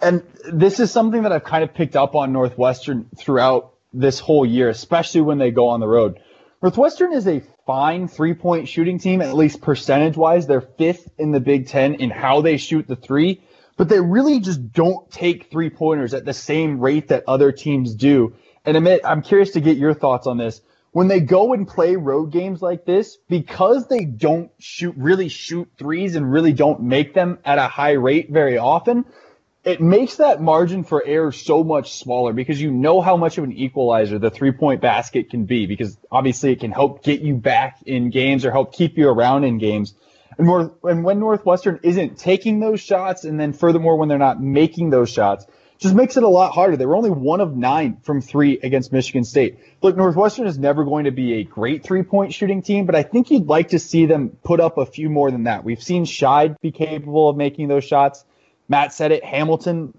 and 0.00 0.22
this 0.52 0.80
is 0.80 0.90
something 0.90 1.22
that 1.22 1.32
I've 1.32 1.44
kind 1.44 1.62
of 1.62 1.72
picked 1.72 1.94
up 1.94 2.16
on 2.16 2.32
Northwestern 2.32 3.08
throughout 3.16 3.74
this 3.92 4.18
whole 4.18 4.44
year, 4.44 4.68
especially 4.68 5.20
when 5.20 5.38
they 5.38 5.50
go 5.50 5.68
on 5.68 5.80
the 5.80 5.86
road. 5.86 6.18
Northwestern 6.62 7.12
is 7.12 7.28
a 7.28 7.42
fine 7.66 8.08
three 8.08 8.34
point 8.34 8.68
shooting 8.68 8.98
team, 8.98 9.22
at 9.22 9.34
least 9.34 9.62
percentage 9.62 10.16
wise. 10.16 10.46
They're 10.46 10.60
fifth 10.60 11.08
in 11.18 11.30
the 11.30 11.40
Big 11.40 11.68
Ten 11.68 11.94
in 11.94 12.10
how 12.10 12.40
they 12.40 12.56
shoot 12.56 12.88
the 12.88 12.96
three, 12.96 13.42
but 13.76 13.88
they 13.88 14.00
really 14.00 14.40
just 14.40 14.72
don't 14.72 15.08
take 15.10 15.50
three 15.50 15.70
pointers 15.70 16.14
at 16.14 16.24
the 16.24 16.34
same 16.34 16.80
rate 16.80 17.08
that 17.08 17.24
other 17.28 17.52
teams 17.52 17.94
do. 17.94 18.34
And 18.64 18.76
Amit, 18.76 19.00
I'm 19.04 19.22
curious 19.22 19.52
to 19.52 19.60
get 19.60 19.76
your 19.76 19.94
thoughts 19.94 20.26
on 20.26 20.38
this 20.38 20.60
when 20.92 21.08
they 21.08 21.20
go 21.20 21.54
and 21.54 21.66
play 21.66 21.96
road 21.96 22.30
games 22.30 22.60
like 22.60 22.84
this, 22.84 23.16
because 23.28 23.88
they 23.88 24.04
don't 24.04 24.50
shoot, 24.58 24.94
really 24.96 25.28
shoot 25.28 25.68
threes 25.78 26.14
and 26.16 26.30
really 26.30 26.52
don't 26.52 26.82
make 26.82 27.14
them 27.14 27.38
at 27.44 27.58
a 27.58 27.66
high 27.66 27.92
rate 27.92 28.30
very 28.30 28.58
often, 28.58 29.06
it 29.64 29.80
makes 29.80 30.16
that 30.16 30.42
margin 30.42 30.84
for 30.84 31.02
error 31.04 31.32
so 31.32 31.64
much 31.64 31.94
smaller 31.94 32.32
because 32.32 32.60
you 32.60 32.70
know 32.70 33.00
how 33.00 33.16
much 33.16 33.38
of 33.38 33.44
an 33.44 33.52
equalizer 33.52 34.18
the 34.18 34.30
three 34.30 34.52
point 34.52 34.80
basket 34.80 35.30
can 35.30 35.44
be 35.44 35.66
because 35.66 35.96
obviously 36.10 36.52
it 36.52 36.60
can 36.60 36.72
help 36.72 37.02
get 37.02 37.20
you 37.20 37.36
back 37.36 37.78
in 37.86 38.10
games 38.10 38.44
or 38.44 38.50
help 38.50 38.74
keep 38.74 38.98
you 38.98 39.08
around 39.08 39.44
in 39.44 39.58
games. 39.58 39.94
And 40.36 40.46
more, 40.46 40.74
and 40.82 41.04
when 41.04 41.20
Northwestern 41.20 41.80
isn't 41.82 42.18
taking 42.18 42.60
those 42.60 42.80
shots 42.80 43.24
and 43.24 43.38
then 43.38 43.52
furthermore 43.52 43.96
when 43.96 44.08
they're 44.08 44.18
not 44.18 44.42
making 44.42 44.90
those 44.90 45.10
shots, 45.10 45.46
just 45.82 45.94
makes 45.94 46.16
it 46.16 46.22
a 46.22 46.28
lot 46.28 46.52
harder. 46.52 46.76
They 46.76 46.86
were 46.86 46.96
only 46.96 47.10
one 47.10 47.40
of 47.40 47.56
nine 47.56 47.98
from 48.02 48.20
three 48.20 48.58
against 48.62 48.92
Michigan 48.92 49.24
State. 49.24 49.58
Look, 49.82 49.96
Northwestern 49.96 50.46
is 50.46 50.58
never 50.58 50.84
going 50.84 51.04
to 51.04 51.10
be 51.10 51.34
a 51.34 51.44
great 51.44 51.82
three 51.82 52.02
point 52.02 52.32
shooting 52.32 52.62
team, 52.62 52.86
but 52.86 52.94
I 52.94 53.02
think 53.02 53.30
you'd 53.30 53.46
like 53.48 53.68
to 53.70 53.78
see 53.78 54.06
them 54.06 54.36
put 54.44 54.60
up 54.60 54.78
a 54.78 54.86
few 54.86 55.10
more 55.10 55.30
than 55.30 55.44
that. 55.44 55.64
We've 55.64 55.82
seen 55.82 56.04
Scheid 56.04 56.56
be 56.60 56.70
capable 56.70 57.28
of 57.28 57.36
making 57.36 57.68
those 57.68 57.84
shots. 57.84 58.24
Matt 58.68 58.94
said 58.94 59.12
it. 59.12 59.24
Hamilton 59.24 59.92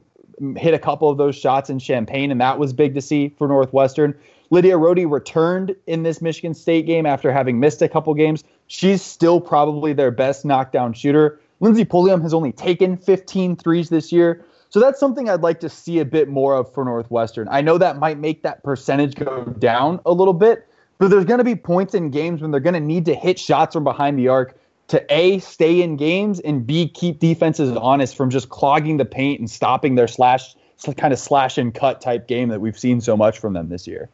hit 0.58 0.74
a 0.74 0.80
couple 0.80 1.10
of 1.10 1.18
those 1.18 1.36
shots 1.36 1.70
in 1.70 1.80
Champaign, 1.80 2.32
and 2.32 2.42
that 2.42 2.58
was 2.58 2.74
big 2.74 2.96
to 2.96 3.02
see 3.02 3.30
for 3.38 3.48
Northwestern. 3.48 4.16
Lydia 4.50 4.78
Rohde 4.78 5.10
returned 5.10 5.76
in 5.88 6.04
this 6.04 6.22
Michigan 6.22 6.54
State 6.54 6.86
game 6.86 7.06
after 7.06 7.32
having 7.32 7.60
missed 7.60 7.82
a 7.82 7.90
couple 7.90 8.14
games. 8.14 8.44
She's 8.68 9.02
still 9.02 9.42
probably 9.42 9.94
their 9.94 10.12
best 10.12 10.46
knockdown 10.46 10.94
shooter. 10.94 11.40
Lindsey 11.60 11.86
Pulliam 11.86 12.22
has 12.22 12.34
only 12.34 12.52
taken 12.52 12.98
15 12.98 13.56
threes 13.56 13.90
this 13.90 14.12
year. 14.12 14.46
So 14.74 14.80
that's 14.80 15.00
something 15.00 15.30
I'd 15.30 15.42
like 15.42 15.60
to 15.60 15.70
see 15.70 16.00
a 16.00 16.06
bit 16.06 16.28
more 16.28 16.56
of 16.56 16.74
for 16.74 16.84
Northwestern. 16.84 17.48
I 17.52 17.62
know 17.62 17.78
that 17.78 18.00
might 18.00 18.18
make 18.18 18.42
that 18.42 18.64
percentage 18.64 19.14
go 19.14 19.44
down 19.44 20.00
a 20.04 20.12
little 20.12 20.34
bit, 20.34 20.68
but 20.98 21.10
there's 21.10 21.26
going 21.26 21.38
to 21.38 21.44
be 21.44 21.54
points 21.54 21.94
in 21.94 22.10
games 22.10 22.42
when 22.42 22.50
they're 22.50 22.60
going 22.60 22.74
to 22.74 22.80
need 22.80 23.06
to 23.06 23.14
hit 23.14 23.38
shots 23.38 23.76
from 23.76 23.84
behind 23.84 24.18
the 24.18 24.30
arc 24.30 24.58
to 24.88 25.06
A, 25.14 25.38
stay 25.38 25.84
in 25.84 25.96
games, 25.96 26.40
and 26.40 26.66
B, 26.66 26.90
keep 26.90 27.20
defenses 27.20 27.72
honest 27.78 28.18
from 28.18 28.32
just 28.32 28.50
clogging 28.50 28.98
the 28.98 29.06
paint 29.06 29.40
and 29.40 29.48
stopping 29.48 29.94
their 29.94 30.08
slash, 30.08 30.56
kind 30.98 31.14
of 31.14 31.20
slash 31.20 31.60
and 31.60 31.72
cut 31.72 32.02
type 32.02 32.28
game 32.28 32.50
that 32.50 32.60
we've 32.60 32.78
seen 32.78 33.00
so 33.00 33.16
much 33.16 33.38
from 33.38 33.54
them 33.54 33.70
this 33.70 33.86
year. 33.86 34.10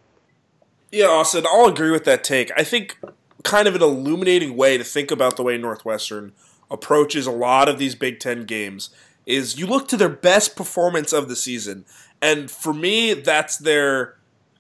Yeah, 0.92 1.06
Austin, 1.06 1.46
I'll 1.50 1.68
agree 1.68 1.90
with 1.90 2.04
that 2.04 2.22
take. 2.26 2.52
I 2.58 2.66
think 2.66 3.00
kind 3.44 3.66
of 3.70 3.76
an 3.76 3.82
illuminating 3.82 4.58
way 4.58 4.78
to 4.78 4.84
think 4.84 5.10
about 5.10 5.38
the 5.38 5.44
way 5.44 5.58
Northwestern 5.58 6.34
approaches 6.70 7.26
a 7.26 7.32
lot 7.32 7.70
of 7.70 7.80
these 7.80 7.96
Big 7.96 8.20
Ten 8.20 8.44
games 8.44 8.90
is 9.30 9.60
you 9.60 9.68
look 9.68 9.88
to 9.88 9.96
their 9.96 10.10
best 10.10 10.56
performance 10.56 11.14
of 11.14 11.30
the 11.30 11.36
season, 11.36 11.86
and 12.22 12.50
for 12.50 12.74
me, 12.74 13.14
that's 13.14 13.58
their 13.58 14.18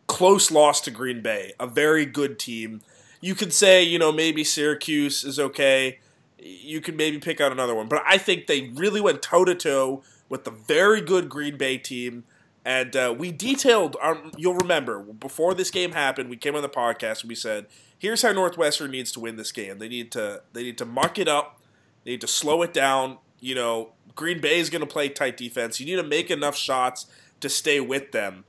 close 0.08 0.52
loss 0.52 0.80
to 0.82 0.92
Green 0.92 1.22
Bay, 1.22 1.54
a 1.60 1.68
very 1.68 2.06
good 2.06 2.40
team. 2.40 2.82
You 3.20 3.36
could 3.36 3.52
say, 3.52 3.84
you 3.84 4.00
know, 4.00 4.12
maybe 4.12 4.44
Syracuse 4.44 5.24
is 5.24 5.40
okay. 5.40 6.00
You 6.38 6.82
could 6.82 6.96
maybe 6.96 7.18
pick 7.18 7.42
out 7.42 7.52
another 7.52 7.76
one, 7.76 7.88
but 7.88 8.04
I 8.06 8.18
think 8.18 8.48
they 8.48 8.70
really 8.76 9.02
went 9.02 9.22
toe 9.22 9.44
to 9.44 9.56
toe 9.56 10.04
with 10.30 10.46
the 10.46 10.52
very 10.52 11.02
good 11.02 11.28
Green 11.28 11.58
Bay 11.58 11.78
team. 11.78 12.24
And 12.64 12.96
uh, 12.96 13.16
we 13.18 13.32
detailed, 13.32 13.98
um, 14.02 14.32
you'll 14.38 14.54
remember, 14.56 15.00
before 15.00 15.54
this 15.56 15.72
game 15.72 15.94
happened, 15.94 16.30
we 16.30 16.38
came 16.38 16.56
on 16.56 16.62
the 16.62 16.70
podcast 16.70 17.22
and 17.22 17.30
we 17.30 17.36
said, 17.36 17.66
here's 17.98 18.22
how 18.22 18.32
Northwestern 18.32 18.92
needs 18.92 19.12
to 19.14 19.20
win 19.20 19.36
this 19.36 19.52
game. 19.52 19.80
They 19.80 19.88
need 19.88 20.12
to 20.12 20.44
they 20.54 20.64
need 20.64 20.78
to 20.78 20.86
muck 20.86 21.18
it 21.18 21.28
up. 21.28 21.60
They 22.04 22.12
need 22.12 22.22
to 22.22 22.28
slow 22.28 22.62
it 22.62 22.74
down. 22.74 23.18
You 23.40 23.56
know, 23.56 23.90
Green 24.20 24.42
Bay 24.42 24.60
is 24.60 24.70
going 24.70 24.82
to 24.82 24.86
play 24.86 25.08
tight 25.08 25.38
defense. 25.38 25.80
You 25.80 25.86
need 25.86 25.96
to 25.96 26.08
make 26.08 26.30
enough 26.30 26.58
shots 26.58 27.06
to 27.40 27.48
stay 27.48 27.80
with 27.80 28.12
them. 28.12 28.44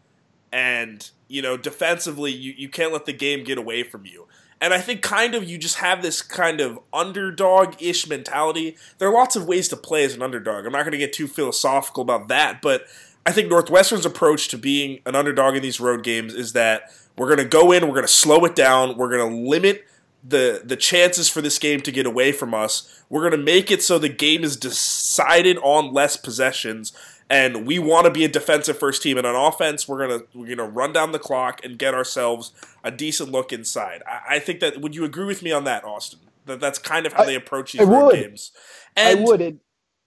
And, 0.50 1.09
you 1.28 1.42
know, 1.42 1.56
defensively, 1.56 2.33
you, 2.33 2.52
you 2.56 2.68
can't 2.68 2.92
let 2.92 3.06
the 3.06 3.12
game 3.12 3.44
get 3.44 3.56
away 3.56 3.85
from 3.85 4.04
you. 4.04 4.26
And 4.61 4.74
I 4.74 4.80
think 4.80 5.00
kind 5.00 5.37
of 5.37 5.48
you 5.48 5.59
just 5.59 5.76
have 5.76 6.02
this 6.02 6.22
kind 6.22 6.61
of 6.61 6.80
underdog 6.92 7.80
ish 7.80 8.09
mentality. 8.09 8.76
There 8.98 9.09
are 9.09 9.14
lots 9.14 9.37
of 9.37 9.46
ways 9.46 9.68
to 9.68 9.76
play 9.76 10.02
as 10.02 10.16
an 10.16 10.22
underdog. 10.22 10.66
I'm 10.66 10.72
not 10.72 10.83
going 10.83 10.90
to 10.90 10.98
get 10.98 11.12
too 11.12 11.28
philosophical 11.28 12.02
about 12.02 12.26
that, 12.26 12.61
but 12.61 12.87
I 13.24 13.30
think 13.30 13.48
Northwestern's 13.48 14.04
approach 14.04 14.48
to 14.48 14.59
being 14.59 14.98
an 15.06 15.14
underdog 15.14 15.54
in 15.54 15.62
these 15.62 15.78
road 15.78 16.02
games 16.02 16.35
is 16.35 16.52
that 16.54 16.92
we're 17.16 17.28
going 17.28 17.38
to 17.38 17.44
go 17.44 17.70
in, 17.70 17.85
we're 17.85 17.94
going 17.94 18.02
to 18.02 18.09
slow 18.09 18.44
it 18.44 18.56
down, 18.56 18.96
we're 18.96 19.16
going 19.16 19.30
to 19.30 19.48
limit 19.48 19.87
the 20.22 20.62
the 20.64 20.76
chances 20.76 21.28
for 21.28 21.40
this 21.40 21.59
game 21.59 21.80
to 21.83 21.92
get 21.92 22.06
away 22.06 22.33
from 22.33 22.54
us. 22.54 23.02
We're 23.09 23.22
going 23.22 23.38
to 23.38 23.44
make 23.44 23.70
it 23.70 23.83
so 23.83 23.98
the 23.98 24.09
game 24.09 24.44
is 24.44 24.56
decided 24.56 25.59
on 25.59 25.92
less 25.92 26.16
possessions 26.16 26.92
and 27.30 27.64
we 27.64 27.78
want 27.78 28.06
to 28.06 28.11
be 28.11 28.24
a 28.24 28.28
defensive 28.28 28.76
first 28.78 29.02
team 29.02 29.16
and 29.16 29.26
on 29.26 29.37
offense 29.37 29.87
we're 29.87 30.06
going 30.06 30.20
to 30.20 30.26
we're 30.35 30.46
going 30.46 30.59
to 30.59 30.64
run 30.64 30.92
down 30.92 31.12
the 31.12 31.18
clock 31.18 31.64
and 31.64 31.78
get 31.78 31.94
ourselves 31.94 32.52
a 32.85 32.90
decent 32.90 33.30
look 33.30 33.52
inside. 33.52 34.02
I, 34.06 34.37
I, 34.37 34.38
think 34.40 34.61
that 34.61 34.80
would 34.80 34.94
you 34.94 35.04
agree 35.04 35.26
with 35.26 35.42
me 35.42 35.52
on 35.52 35.64
that 35.64 35.85
Austin? 35.85 36.20
That 36.46 36.61
that's 36.61 36.78
kind 36.78 37.06
of 37.06 37.12
how 37.12 37.22
I, 37.22 37.26
they 37.26 37.35
approach 37.37 37.72
these 37.72 37.88
games. 37.88 38.50
And 38.96 39.20
I 39.20 39.22
would. 39.22 39.40
It, 39.40 39.56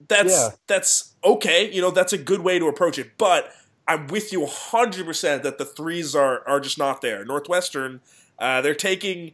that's 0.07 0.33
yeah. 0.33 0.49
that's 0.67 1.13
okay, 1.23 1.71
you 1.71 1.81
know, 1.81 1.91
that's 1.91 2.11
a 2.11 2.17
good 2.17 2.41
way 2.41 2.59
to 2.59 2.67
approach 2.67 2.99
it, 2.99 3.17
but 3.17 3.51
I'm 3.87 4.07
with 4.07 4.33
you 4.33 4.41
100% 4.41 5.43
that 5.43 5.57
the 5.57 5.65
threes 5.65 6.15
are 6.15 6.45
are 6.47 6.59
just 6.59 6.77
not 6.77 7.01
there. 7.01 7.23
Northwestern 7.23 8.01
uh, 8.39 8.61
they're 8.61 8.75
taking 8.75 9.31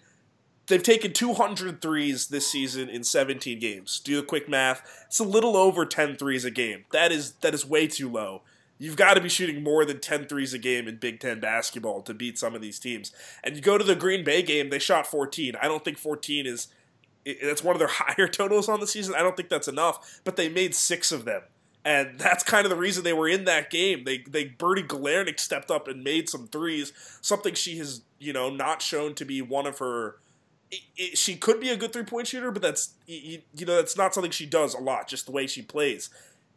They've 0.69 0.81
taken 0.81 1.13
200 1.13 1.81
threes 1.81 2.27
this 2.27 2.47
season 2.47 2.89
in 2.89 3.03
17 3.03 3.59
games. 3.59 3.99
Do 3.99 4.15
the 4.17 4.23
quick 4.23 4.47
math. 4.47 4.83
It's 5.07 5.19
a 5.19 5.23
little 5.23 5.57
over 5.57 5.85
10 5.85 6.15
threes 6.15 6.45
a 6.45 6.51
game. 6.51 6.85
That 6.91 7.11
is 7.11 7.33
that 7.41 7.53
is 7.53 7.65
way 7.65 7.87
too 7.87 8.09
low. 8.09 8.43
You've 8.77 8.95
got 8.95 9.15
to 9.15 9.21
be 9.21 9.29
shooting 9.29 9.61
more 9.61 9.83
than 9.83 9.99
10 9.99 10.27
threes 10.27 10.53
a 10.53 10.57
game 10.57 10.87
in 10.87 10.97
Big 10.97 11.19
Ten 11.19 11.39
basketball 11.41 12.01
to 12.03 12.13
beat 12.13 12.37
some 12.37 12.55
of 12.55 12.61
these 12.61 12.79
teams. 12.79 13.11
And 13.43 13.55
you 13.55 13.61
go 13.61 13.77
to 13.77 13.83
the 13.83 13.95
Green 13.95 14.23
Bay 14.23 14.41
game, 14.41 14.69
they 14.69 14.79
shot 14.79 15.05
14. 15.05 15.55
I 15.61 15.67
don't 15.67 15.83
think 15.83 15.97
14 15.97 16.45
is 16.45 16.67
that's 17.43 17.63
one 17.63 17.75
of 17.75 17.79
their 17.79 17.87
higher 17.91 18.27
totals 18.27 18.69
on 18.69 18.79
the 18.79 18.87
season. 18.87 19.15
I 19.15 19.19
don't 19.19 19.35
think 19.35 19.49
that's 19.49 19.67
enough, 19.67 20.21
but 20.23 20.35
they 20.35 20.49
made 20.49 20.75
six 20.75 21.11
of 21.11 21.25
them. 21.25 21.41
And 21.83 22.19
that's 22.19 22.43
kind 22.43 22.65
of 22.65 22.69
the 22.69 22.77
reason 22.77 23.03
they 23.03 23.13
were 23.13 23.27
in 23.27 23.45
that 23.45 23.69
game. 23.69 24.03
They 24.03 24.19
they 24.19 24.45
Byrdy 24.45 24.87
Galernik 24.87 25.39
stepped 25.39 25.71
up 25.71 25.87
and 25.87 26.03
made 26.03 26.29
some 26.29 26.47
threes, 26.47 26.93
something 27.21 27.55
she 27.55 27.77
has 27.79 28.01
you 28.19 28.33
know 28.33 28.49
not 28.49 28.81
shown 28.81 29.15
to 29.15 29.25
be 29.25 29.41
one 29.41 29.65
of 29.65 29.79
her. 29.79 30.17
It, 30.71 30.81
it, 30.97 31.17
she 31.17 31.35
could 31.35 31.59
be 31.59 31.69
a 31.69 31.77
good 31.77 31.93
three 31.93 32.03
point 32.03 32.27
shooter, 32.27 32.51
but 32.51 32.61
that's 32.61 32.93
you, 33.07 33.41
you 33.55 33.65
know 33.65 33.75
that's 33.75 33.97
not 33.97 34.13
something 34.13 34.31
she 34.31 34.45
does 34.45 34.73
a 34.73 34.79
lot. 34.79 35.07
Just 35.07 35.25
the 35.25 35.31
way 35.31 35.47
she 35.47 35.61
plays. 35.61 36.09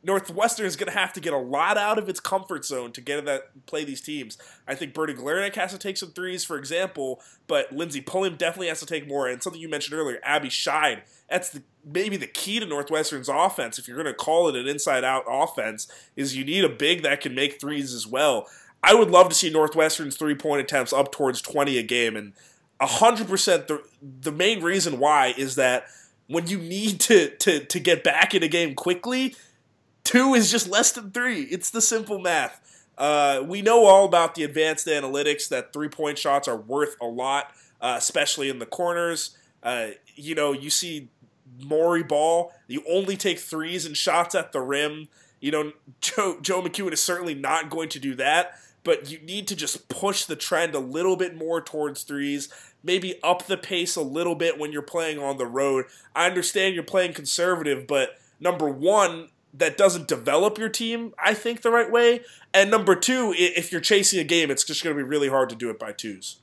Northwestern 0.05 0.67
is 0.67 0.75
going 0.77 0.91
to 0.93 0.99
have 0.99 1.13
to 1.13 1.21
get 1.21 1.33
a 1.33 1.39
lot 1.39 1.79
out 1.79 1.99
of 1.99 2.09
its 2.09 2.19
comfort 2.19 2.65
zone 2.65 2.91
to 2.93 3.01
get 3.01 3.25
that 3.25 3.67
play 3.67 3.85
these 3.85 4.01
teams. 4.01 4.37
I 4.67 4.75
think 4.75 4.95
Byrdy 4.95 5.17
Galernik 5.17 5.55
has 5.55 5.71
to 5.73 5.79
take 5.79 5.97
some 5.97 6.11
threes, 6.11 6.45
for 6.45 6.59
example, 6.59 7.21
but 7.47 7.73
Lindsey 7.73 8.01
Pulliam 8.01 8.37
definitely 8.37 8.67
has 8.69 8.81
to 8.81 8.87
take 8.87 9.07
more. 9.07 9.29
And 9.29 9.43
something 9.43 9.63
you 9.63 9.69
mentioned 9.69 9.99
earlier, 9.99 10.19
Abby 10.25 10.49
Scheid, 10.49 11.03
that's 11.31 11.51
the, 11.51 11.63
maybe 11.85 12.17
the 12.17 12.27
key 12.27 12.59
to 12.59 12.67
Northwestern's 12.67 13.29
offense. 13.29 13.79
If 13.79 13.87
you're 13.87 13.97
going 13.97 14.13
to 14.13 14.15
call 14.15 14.49
it 14.49 14.57
an 14.57 14.67
inside-out 14.67 15.25
offense, 15.29 15.87
is 16.17 16.37
you 16.37 16.45
need 16.45 16.65
a 16.65 16.69
big 16.69 17.03
that 17.03 17.21
can 17.21 17.35
make 17.35 17.61
threes 17.61 17.95
as 17.95 18.07
well. 18.07 18.49
I 18.83 18.95
would 18.95 19.11
love 19.11 19.29
to 19.29 19.35
see 19.37 19.51
Northwestern's 19.51 20.17
three-point 20.17 20.63
attempts 20.63 20.93
up 20.93 21.13
towards 21.13 21.41
20 21.41 21.79
a 21.79 21.83
game, 21.85 22.17
and 22.17 22.33
100% 22.83 23.67
the 23.67 23.83
the 24.03 24.33
main 24.33 24.63
reason 24.63 24.99
why 24.99 25.35
is 25.37 25.55
that 25.55 25.87
when 26.27 26.47
you 26.47 26.59
need 26.59 27.01
to 27.01 27.31
to 27.37 27.65
to 27.65 27.81
get 27.81 28.03
back 28.03 28.35
in 28.35 28.43
a 28.43 28.49
game 28.49 28.75
quickly 28.75 29.35
Two 30.05 30.35
is 30.35 30.51
just 30.51 30.69
less 30.69 30.93
than 30.93 31.11
three. 31.11 31.43
It's 31.43 31.71
the 31.71 31.81
simple 31.81 32.19
math. 32.19 32.61
Uh, 32.99 33.43
we 33.47 33.63
know 33.63 33.87
all 33.87 34.05
about 34.05 34.35
the 34.35 34.45
advanced 34.45 34.87
analytics 34.87 35.49
that 35.49 35.73
three 35.73 35.89
point 35.89 36.19
shots 36.19 36.49
are 36.49 36.57
worth 36.57 36.97
a 37.01 37.07
lot, 37.07 37.53
uh, 37.81 37.95
especially 37.97 38.49
in 38.49 38.59
the 38.59 38.67
corners. 38.67 39.37
Uh, 39.63 39.89
you 40.15 40.35
know, 40.35 40.53
you 40.53 40.71
see 40.71 41.09
Moreyball, 41.61 42.51
you 42.67 42.83
only 42.89 43.17
take 43.17 43.39
threes 43.39 43.87
and 43.87 43.97
shots 43.97 44.35
at 44.35 44.53
the 44.53 44.61
rim. 44.61 45.09
You 45.41 45.51
know, 45.53 45.73
Joe, 46.01 46.39
Joe 46.41 46.63
McKeown 46.63 46.93
is 46.93 47.01
certainly 47.01 47.35
not 47.35 47.71
going 47.71 47.89
to 47.91 47.99
do 47.99 48.15
that, 48.17 48.59
but 48.85 49.11
you 49.11 49.19
need 49.21 49.47
to 49.49 49.57
just 49.57 49.89
push 49.89 50.25
the 50.25 50.37
trend 50.37 50.75
a 50.75 50.81
little 50.81 51.17
bit 51.17 51.37
more 51.37 51.61
towards 51.61 52.03
threes. 52.03 52.49
Maybe 52.83 53.21
up 53.23 53.47
the 53.47 53.57
pace 53.57 53.97
a 53.97 54.03
little 54.03 54.35
bit 54.35 54.59
when 54.59 54.73
you're 54.73 54.83
playing 54.83 55.19
on 55.19 55.37
the 55.37 55.47
road. 55.47 55.87
I 56.15 56.27
understand 56.27 56.75
you're 56.75 56.85
playing 56.85 57.13
conservative, 57.13 57.87
but 57.87 58.19
number 58.41 58.69
one, 58.69 59.29
that 59.55 59.77
doesn't 59.77 60.09
develop 60.09 60.59
your 60.59 60.69
team, 60.69 61.13
I 61.23 61.35
think, 61.35 61.63
the 61.63 61.71
right 61.71 61.91
way. 61.91 62.23
And 62.55 62.71
number 62.71 62.95
two, 62.95 63.35
if 63.37 63.71
you're 63.71 63.81
chasing 63.81 64.19
a 64.19 64.25
game, 64.25 64.51
it's 64.51 64.65
just 64.65 64.83
going 64.83 64.97
to 64.97 65.03
be 65.03 65.09
really 65.09 65.29
hard 65.29 65.51
to 65.51 65.57
do 65.57 65.71
it 65.71 65.79
by 65.79 65.93
twos. 65.93 66.39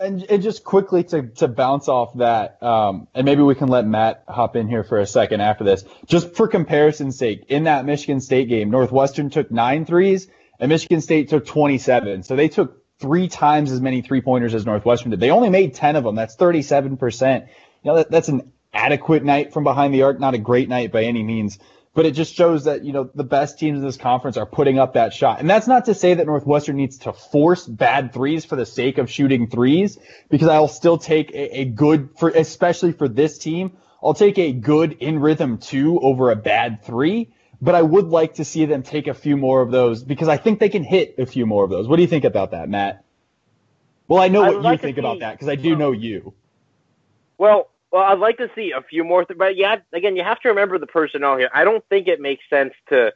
And, 0.00 0.24
and 0.24 0.42
just 0.42 0.64
quickly 0.64 1.04
to, 1.04 1.22
to 1.22 1.46
bounce 1.46 1.86
off 1.86 2.14
that, 2.14 2.60
um, 2.62 3.06
and 3.14 3.24
maybe 3.24 3.42
we 3.42 3.54
can 3.54 3.68
let 3.68 3.86
Matt 3.86 4.24
hop 4.28 4.56
in 4.56 4.68
here 4.68 4.82
for 4.82 4.98
a 4.98 5.06
second 5.06 5.40
after 5.40 5.62
this. 5.62 5.84
Just 6.06 6.34
for 6.34 6.48
comparison's 6.48 7.16
sake, 7.16 7.44
in 7.48 7.64
that 7.64 7.84
Michigan 7.84 8.20
State 8.20 8.48
game, 8.48 8.70
Northwestern 8.70 9.30
took 9.30 9.52
nine 9.52 9.84
threes 9.84 10.26
and 10.58 10.68
Michigan 10.68 11.00
State 11.00 11.28
took 11.28 11.46
27. 11.46 12.24
So 12.24 12.34
they 12.34 12.48
took 12.48 12.81
three 13.02 13.28
times 13.28 13.70
as 13.70 13.82
many 13.82 14.00
three 14.00 14.22
pointers 14.22 14.54
as 14.54 14.64
Northwestern 14.64 15.10
did. 15.10 15.20
They 15.20 15.30
only 15.30 15.50
made 15.50 15.74
10 15.74 15.96
of 15.96 16.04
them. 16.04 16.14
That's 16.14 16.36
37%. 16.36 17.40
You 17.42 17.46
know, 17.84 17.96
that, 17.96 18.10
that's 18.10 18.28
an 18.28 18.52
adequate 18.72 19.24
night 19.24 19.52
from 19.52 19.64
behind 19.64 19.92
the 19.92 20.02
arc, 20.02 20.18
not 20.18 20.32
a 20.32 20.38
great 20.38 20.70
night 20.70 20.92
by 20.92 21.04
any 21.04 21.22
means 21.22 21.58
but 21.94 22.06
it 22.06 22.12
just 22.12 22.34
shows 22.34 22.64
that 22.64 22.84
you 22.84 22.92
know 22.92 23.10
the 23.14 23.24
best 23.24 23.58
teams 23.58 23.78
in 23.78 23.84
this 23.84 23.96
conference 23.96 24.36
are 24.36 24.46
putting 24.46 24.78
up 24.78 24.94
that 24.94 25.12
shot. 25.12 25.40
And 25.40 25.48
that's 25.48 25.66
not 25.66 25.86
to 25.86 25.94
say 25.94 26.14
that 26.14 26.26
Northwestern 26.26 26.76
needs 26.76 26.98
to 26.98 27.12
force 27.12 27.66
bad 27.66 28.12
threes 28.12 28.44
for 28.44 28.56
the 28.56 28.66
sake 28.66 28.98
of 28.98 29.10
shooting 29.10 29.48
threes, 29.48 29.98
because 30.30 30.48
I'll 30.48 30.68
still 30.68 30.98
take 30.98 31.30
a, 31.32 31.60
a 31.60 31.64
good 31.66 32.10
for 32.18 32.30
especially 32.30 32.92
for 32.92 33.08
this 33.08 33.38
team. 33.38 33.76
I'll 34.02 34.14
take 34.14 34.38
a 34.38 34.52
good 34.52 34.92
in 34.92 35.18
rhythm 35.20 35.58
two 35.58 36.00
over 36.00 36.30
a 36.30 36.36
bad 36.36 36.82
three, 36.82 37.30
but 37.62 37.76
I 37.76 37.82
would 37.82 38.08
like 38.08 38.34
to 38.34 38.44
see 38.44 38.66
them 38.66 38.82
take 38.82 39.06
a 39.06 39.14
few 39.14 39.36
more 39.36 39.62
of 39.62 39.70
those 39.70 40.02
because 40.02 40.26
I 40.26 40.36
think 40.36 40.58
they 40.58 40.68
can 40.68 40.82
hit 40.82 41.14
a 41.18 41.26
few 41.26 41.46
more 41.46 41.62
of 41.62 41.70
those. 41.70 41.86
What 41.86 41.96
do 41.96 42.02
you 42.02 42.08
think 42.08 42.24
about 42.24 42.50
that, 42.50 42.68
Matt? 42.68 43.04
Well, 44.08 44.20
I 44.20 44.28
know 44.28 44.42
what 44.42 44.60
like 44.60 44.80
you 44.80 44.82
think 44.82 44.96
see, 44.96 45.00
about 45.00 45.20
that 45.20 45.34
because 45.34 45.48
I 45.48 45.54
do 45.54 45.76
know 45.76 45.92
you. 45.92 46.34
Well, 47.38 47.70
well, 47.92 48.02
I'd 48.02 48.18
like 48.18 48.38
to 48.38 48.50
see 48.56 48.72
a 48.76 48.82
few 48.82 49.04
more, 49.04 49.24
th- 49.24 49.38
but 49.38 49.56
yeah, 49.56 49.76
again, 49.92 50.16
you 50.16 50.24
have 50.24 50.40
to 50.40 50.48
remember 50.48 50.78
the 50.78 50.88
personnel 50.88 51.36
here. 51.36 51.50
I 51.54 51.62
don't 51.62 51.84
think 51.88 52.08
it 52.08 52.20
makes 52.20 52.42
sense 52.50 52.72
to 52.88 53.12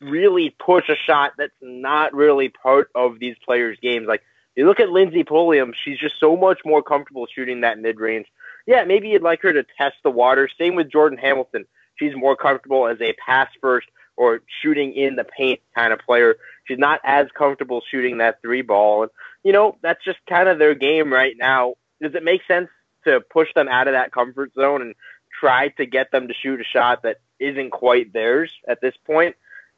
really 0.00 0.56
push 0.58 0.88
a 0.88 0.96
shot 1.06 1.32
that's 1.36 1.52
not 1.60 2.14
really 2.14 2.48
part 2.48 2.90
of 2.94 3.18
these 3.18 3.36
players' 3.44 3.78
games. 3.82 4.06
Like 4.08 4.22
you 4.56 4.66
look 4.66 4.80
at 4.80 4.88
Lindsey 4.88 5.22
Pulliam, 5.22 5.74
she's 5.84 5.98
just 5.98 6.14
so 6.18 6.34
much 6.34 6.60
more 6.64 6.82
comfortable 6.82 7.26
shooting 7.32 7.60
that 7.60 7.78
mid 7.78 8.00
range. 8.00 8.26
Yeah, 8.66 8.84
maybe 8.84 9.08
you'd 9.08 9.22
like 9.22 9.42
her 9.42 9.52
to 9.52 9.66
test 9.76 9.96
the 10.02 10.10
water. 10.10 10.48
Same 10.58 10.76
with 10.76 10.90
Jordan 10.90 11.18
Hamilton. 11.18 11.66
She's 11.96 12.14
more 12.16 12.36
comfortable 12.36 12.86
as 12.86 13.00
a 13.00 13.14
pass 13.14 13.48
first 13.60 13.88
or 14.16 14.40
shooting 14.62 14.94
in 14.94 15.16
the 15.16 15.24
paint 15.24 15.60
kind 15.74 15.92
of 15.92 15.98
player. 16.00 16.36
She's 16.64 16.78
not 16.78 17.00
as 17.04 17.26
comfortable 17.36 17.82
shooting 17.90 18.18
that 18.18 18.40
three 18.42 18.62
ball. 18.62 19.02
And, 19.02 19.10
you 19.42 19.52
know, 19.52 19.76
that's 19.82 20.04
just 20.04 20.18
kind 20.28 20.48
of 20.48 20.58
their 20.58 20.74
game 20.74 21.12
right 21.12 21.34
now. 21.38 21.74
Does 22.00 22.14
it 22.14 22.24
make 22.24 22.42
sense 22.46 22.68
to 23.04 23.20
push 23.20 23.48
them 23.54 23.68
out 23.68 23.88
of 23.88 23.94
that 23.94 24.12
comfort 24.12 24.52
zone 24.54 24.82
and 24.82 24.94
try 25.38 25.68
to 25.68 25.86
get 25.86 26.10
them 26.10 26.28
to 26.28 26.34
shoot 26.34 26.60
a 26.60 26.64
shot 26.64 27.02
that 27.02 27.18
isn't 27.40 27.70
quite 27.70 28.12
theirs 28.12 28.52
at 28.66 28.80
this 28.80 28.94
point. 29.04 29.34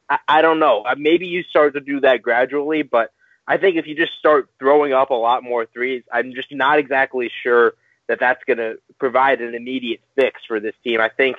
I, 0.09 0.18
I 0.29 0.42
don't 0.42 0.59
know. 0.59 0.83
Uh, 0.83 0.94
maybe 0.98 1.27
you 1.27 1.42
start 1.42 1.74
to 1.74 1.81
do 1.81 2.00
that 2.00 2.22
gradually, 2.22 2.83
but 2.83 3.11
I 3.46 3.57
think 3.57 3.77
if 3.77 3.87
you 3.87 3.94
just 3.94 4.12
start 4.18 4.48
throwing 4.59 4.92
up 4.92 5.11
a 5.11 5.14
lot 5.14 5.42
more 5.42 5.66
threes, 5.66 6.03
I'm 6.12 6.35
just 6.35 6.53
not 6.53 6.79
exactly 6.79 7.31
sure 7.42 7.74
that 8.09 8.20
that's 8.20 8.42
going 8.44 8.59
to 8.59 8.79
provide 8.98 9.40
an 9.40 9.55
immediate 9.55 10.00
fix 10.16 10.42
for 10.46 10.61
this 10.61 10.74
team. 10.83 11.00
I 11.00 11.09
think 11.09 11.37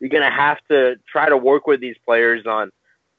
you're 0.00 0.10
going 0.10 0.22
to 0.22 0.30
have 0.30 0.58
to 0.68 0.96
try 1.10 1.28
to 1.28 1.36
work 1.36 1.66
with 1.66 1.80
these 1.80 1.96
players 2.04 2.46
on 2.46 2.70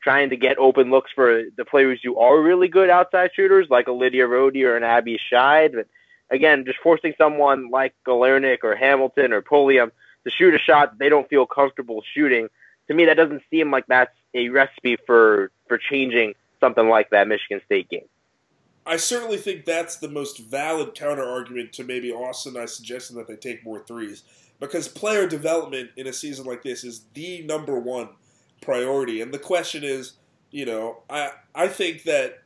trying 0.01 0.29
to 0.29 0.37
get 0.37 0.57
open 0.57 0.89
looks 0.89 1.11
for 1.13 1.43
the 1.57 1.65
players 1.65 1.99
who 2.03 2.17
are 2.17 2.41
really 2.41 2.67
good 2.67 2.89
outside 2.89 3.31
shooters, 3.35 3.67
like 3.69 3.87
a 3.87 3.91
Lydia 3.91 4.27
Rohde 4.27 4.63
or 4.63 4.77
an 4.77 4.83
Abby 4.83 5.19
Scheid. 5.31 5.73
But 5.73 5.87
again, 6.29 6.65
just 6.65 6.79
forcing 6.79 7.13
someone 7.17 7.69
like 7.69 7.93
Galernik 8.07 8.59
or 8.63 8.75
Hamilton 8.75 9.33
or 9.33 9.41
Pulliam 9.41 9.91
to 10.23 10.31
shoot 10.31 10.53
a 10.53 10.59
shot 10.59 10.97
they 10.99 11.09
don't 11.09 11.27
feel 11.29 11.45
comfortable 11.45 12.03
shooting, 12.13 12.47
to 12.87 12.93
me, 12.93 13.05
that 13.05 13.17
doesn't 13.17 13.43
seem 13.49 13.71
like 13.71 13.85
that's 13.87 14.15
a 14.33 14.49
recipe 14.49 14.97
for, 15.05 15.51
for 15.67 15.77
changing 15.77 16.33
something 16.59 16.87
like 16.87 17.09
that 17.09 17.27
Michigan 17.27 17.61
State 17.65 17.89
game. 17.89 18.07
I 18.85 18.95
certainly 18.95 19.37
think 19.37 19.65
that's 19.65 19.97
the 19.97 20.07
most 20.07 20.39
valid 20.39 20.95
counter 20.95 21.25
argument 21.27 21.73
to 21.73 21.83
maybe 21.83 22.11
Austin 22.11 22.55
I 22.55 22.65
suggesting 22.65 23.17
that 23.17 23.27
they 23.27 23.35
take 23.35 23.65
more 23.65 23.81
threes. 23.81 24.23
Because 24.59 24.87
player 24.87 25.27
development 25.27 25.91
in 25.95 26.07
a 26.07 26.13
season 26.13 26.45
like 26.45 26.63
this 26.63 26.83
is 26.83 27.05
the 27.13 27.43
number 27.43 27.79
one 27.79 28.09
priority. 28.61 29.21
And 29.21 29.33
the 29.33 29.39
question 29.39 29.83
is, 29.83 30.13
you 30.51 30.65
know, 30.65 31.03
I 31.09 31.31
I 31.53 31.67
think 31.67 32.03
that 32.03 32.43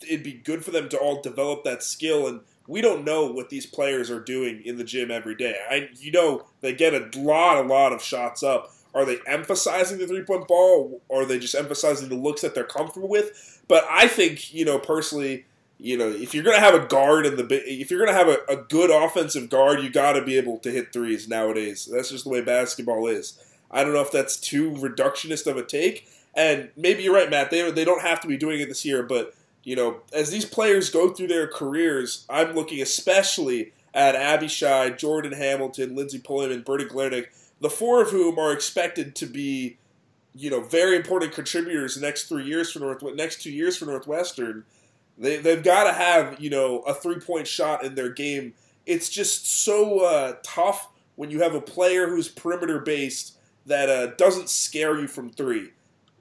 it'd 0.00 0.22
be 0.22 0.32
good 0.32 0.64
for 0.64 0.70
them 0.70 0.88
to 0.90 0.98
all 0.98 1.22
develop 1.22 1.64
that 1.64 1.82
skill 1.82 2.26
and 2.26 2.40
we 2.66 2.80
don't 2.80 3.04
know 3.04 3.26
what 3.26 3.50
these 3.50 3.66
players 3.66 4.10
are 4.10 4.20
doing 4.20 4.62
in 4.64 4.78
the 4.78 4.84
gym 4.84 5.10
every 5.10 5.34
day. 5.34 5.56
I, 5.68 5.90
you 5.96 6.10
know, 6.10 6.46
they 6.60 6.72
get 6.72 6.94
a 6.94 7.10
lot, 7.18 7.58
a 7.58 7.68
lot 7.68 7.92
of 7.92 8.02
shots 8.02 8.42
up. 8.42 8.72
Are 8.94 9.04
they 9.04 9.18
emphasizing 9.26 9.98
the 9.98 10.06
three 10.06 10.22
point 10.22 10.46
ball, 10.46 11.02
or 11.08 11.22
are 11.22 11.26
they 11.26 11.38
just 11.38 11.56
emphasizing 11.56 12.08
the 12.08 12.14
looks 12.14 12.42
that 12.42 12.54
they're 12.54 12.64
comfortable 12.64 13.08
with? 13.08 13.62
But 13.66 13.84
I 13.90 14.06
think, 14.06 14.54
you 14.54 14.64
know, 14.64 14.78
personally, 14.78 15.46
you 15.78 15.98
know, 15.98 16.08
if 16.08 16.34
you're 16.34 16.44
going 16.44 16.56
to 16.56 16.62
have 16.62 16.74
a 16.74 16.86
guard 16.86 17.26
in 17.26 17.36
the, 17.36 17.46
if 17.50 17.90
you're 17.90 18.04
going 18.04 18.12
to 18.12 18.16
have 18.16 18.28
a, 18.28 18.38
a, 18.48 18.56
good 18.56 18.90
offensive 18.90 19.50
guard, 19.50 19.82
you 19.82 19.90
got 19.90 20.12
to 20.12 20.24
be 20.24 20.38
able 20.38 20.58
to 20.58 20.70
hit 20.70 20.92
threes 20.92 21.28
nowadays. 21.28 21.88
That's 21.92 22.10
just 22.10 22.24
the 22.24 22.30
way 22.30 22.40
basketball 22.40 23.06
is. 23.06 23.38
I 23.70 23.82
don't 23.82 23.92
know 23.92 24.00
if 24.00 24.12
that's 24.12 24.36
too 24.36 24.70
reductionist 24.70 25.46
of 25.48 25.56
a 25.56 25.64
take, 25.64 26.08
and 26.34 26.70
maybe 26.76 27.02
you're 27.02 27.14
right, 27.14 27.28
Matt. 27.28 27.50
They 27.50 27.68
they 27.72 27.84
don't 27.84 28.02
have 28.02 28.20
to 28.20 28.28
be 28.28 28.36
doing 28.36 28.60
it 28.60 28.68
this 28.68 28.84
year, 28.84 29.02
but 29.02 29.34
you 29.64 29.74
know, 29.74 30.00
as 30.12 30.30
these 30.30 30.44
players 30.44 30.90
go 30.90 31.12
through 31.12 31.28
their 31.28 31.48
careers, 31.48 32.24
I'm 32.28 32.54
looking 32.54 32.80
especially 32.80 33.72
at 33.94 34.14
Abby 34.14 34.46
Scheid, 34.46 34.98
Jordan 34.98 35.32
Hamilton, 35.32 35.96
Lindsey 35.96 36.18
Pulliam, 36.18 36.52
and 36.52 36.64
Byrdy 36.64 36.88
Galernik, 36.88 37.26
the 37.60 37.70
four 37.70 38.02
of 38.02 38.10
whom 38.10 38.38
are 38.38 38.52
expected 38.52 39.14
to 39.16 39.26
be, 39.26 39.78
you 40.34 40.50
know, 40.50 40.60
very 40.60 40.96
important 40.96 41.32
contributors 41.32 42.00
next 42.00 42.24
three 42.28 42.44
years 42.44 42.70
for 42.70 42.80
North, 42.80 43.02
next 43.14 43.42
two 43.42 43.50
years 43.50 43.76
for 43.76 43.86
Northwestern. 43.86 44.64
They 45.18 45.36
they've 45.36 45.62
got 45.62 45.84
to 45.84 45.92
have 45.92 46.40
you 46.40 46.50
know 46.50 46.80
a 46.80 46.94
three 46.94 47.20
point 47.20 47.46
shot 47.46 47.84
in 47.84 47.94
their 47.94 48.10
game. 48.10 48.54
It's 48.86 49.08
just 49.08 49.46
so 49.46 50.00
uh, 50.00 50.36
tough 50.42 50.88
when 51.16 51.30
you 51.30 51.40
have 51.42 51.54
a 51.54 51.60
player 51.60 52.08
who's 52.08 52.28
perimeter 52.28 52.80
based 52.80 53.36
that 53.66 53.88
uh, 53.88 54.06
doesn't 54.16 54.50
scare 54.50 54.98
you 54.98 55.06
from 55.06 55.30
three 55.30 55.70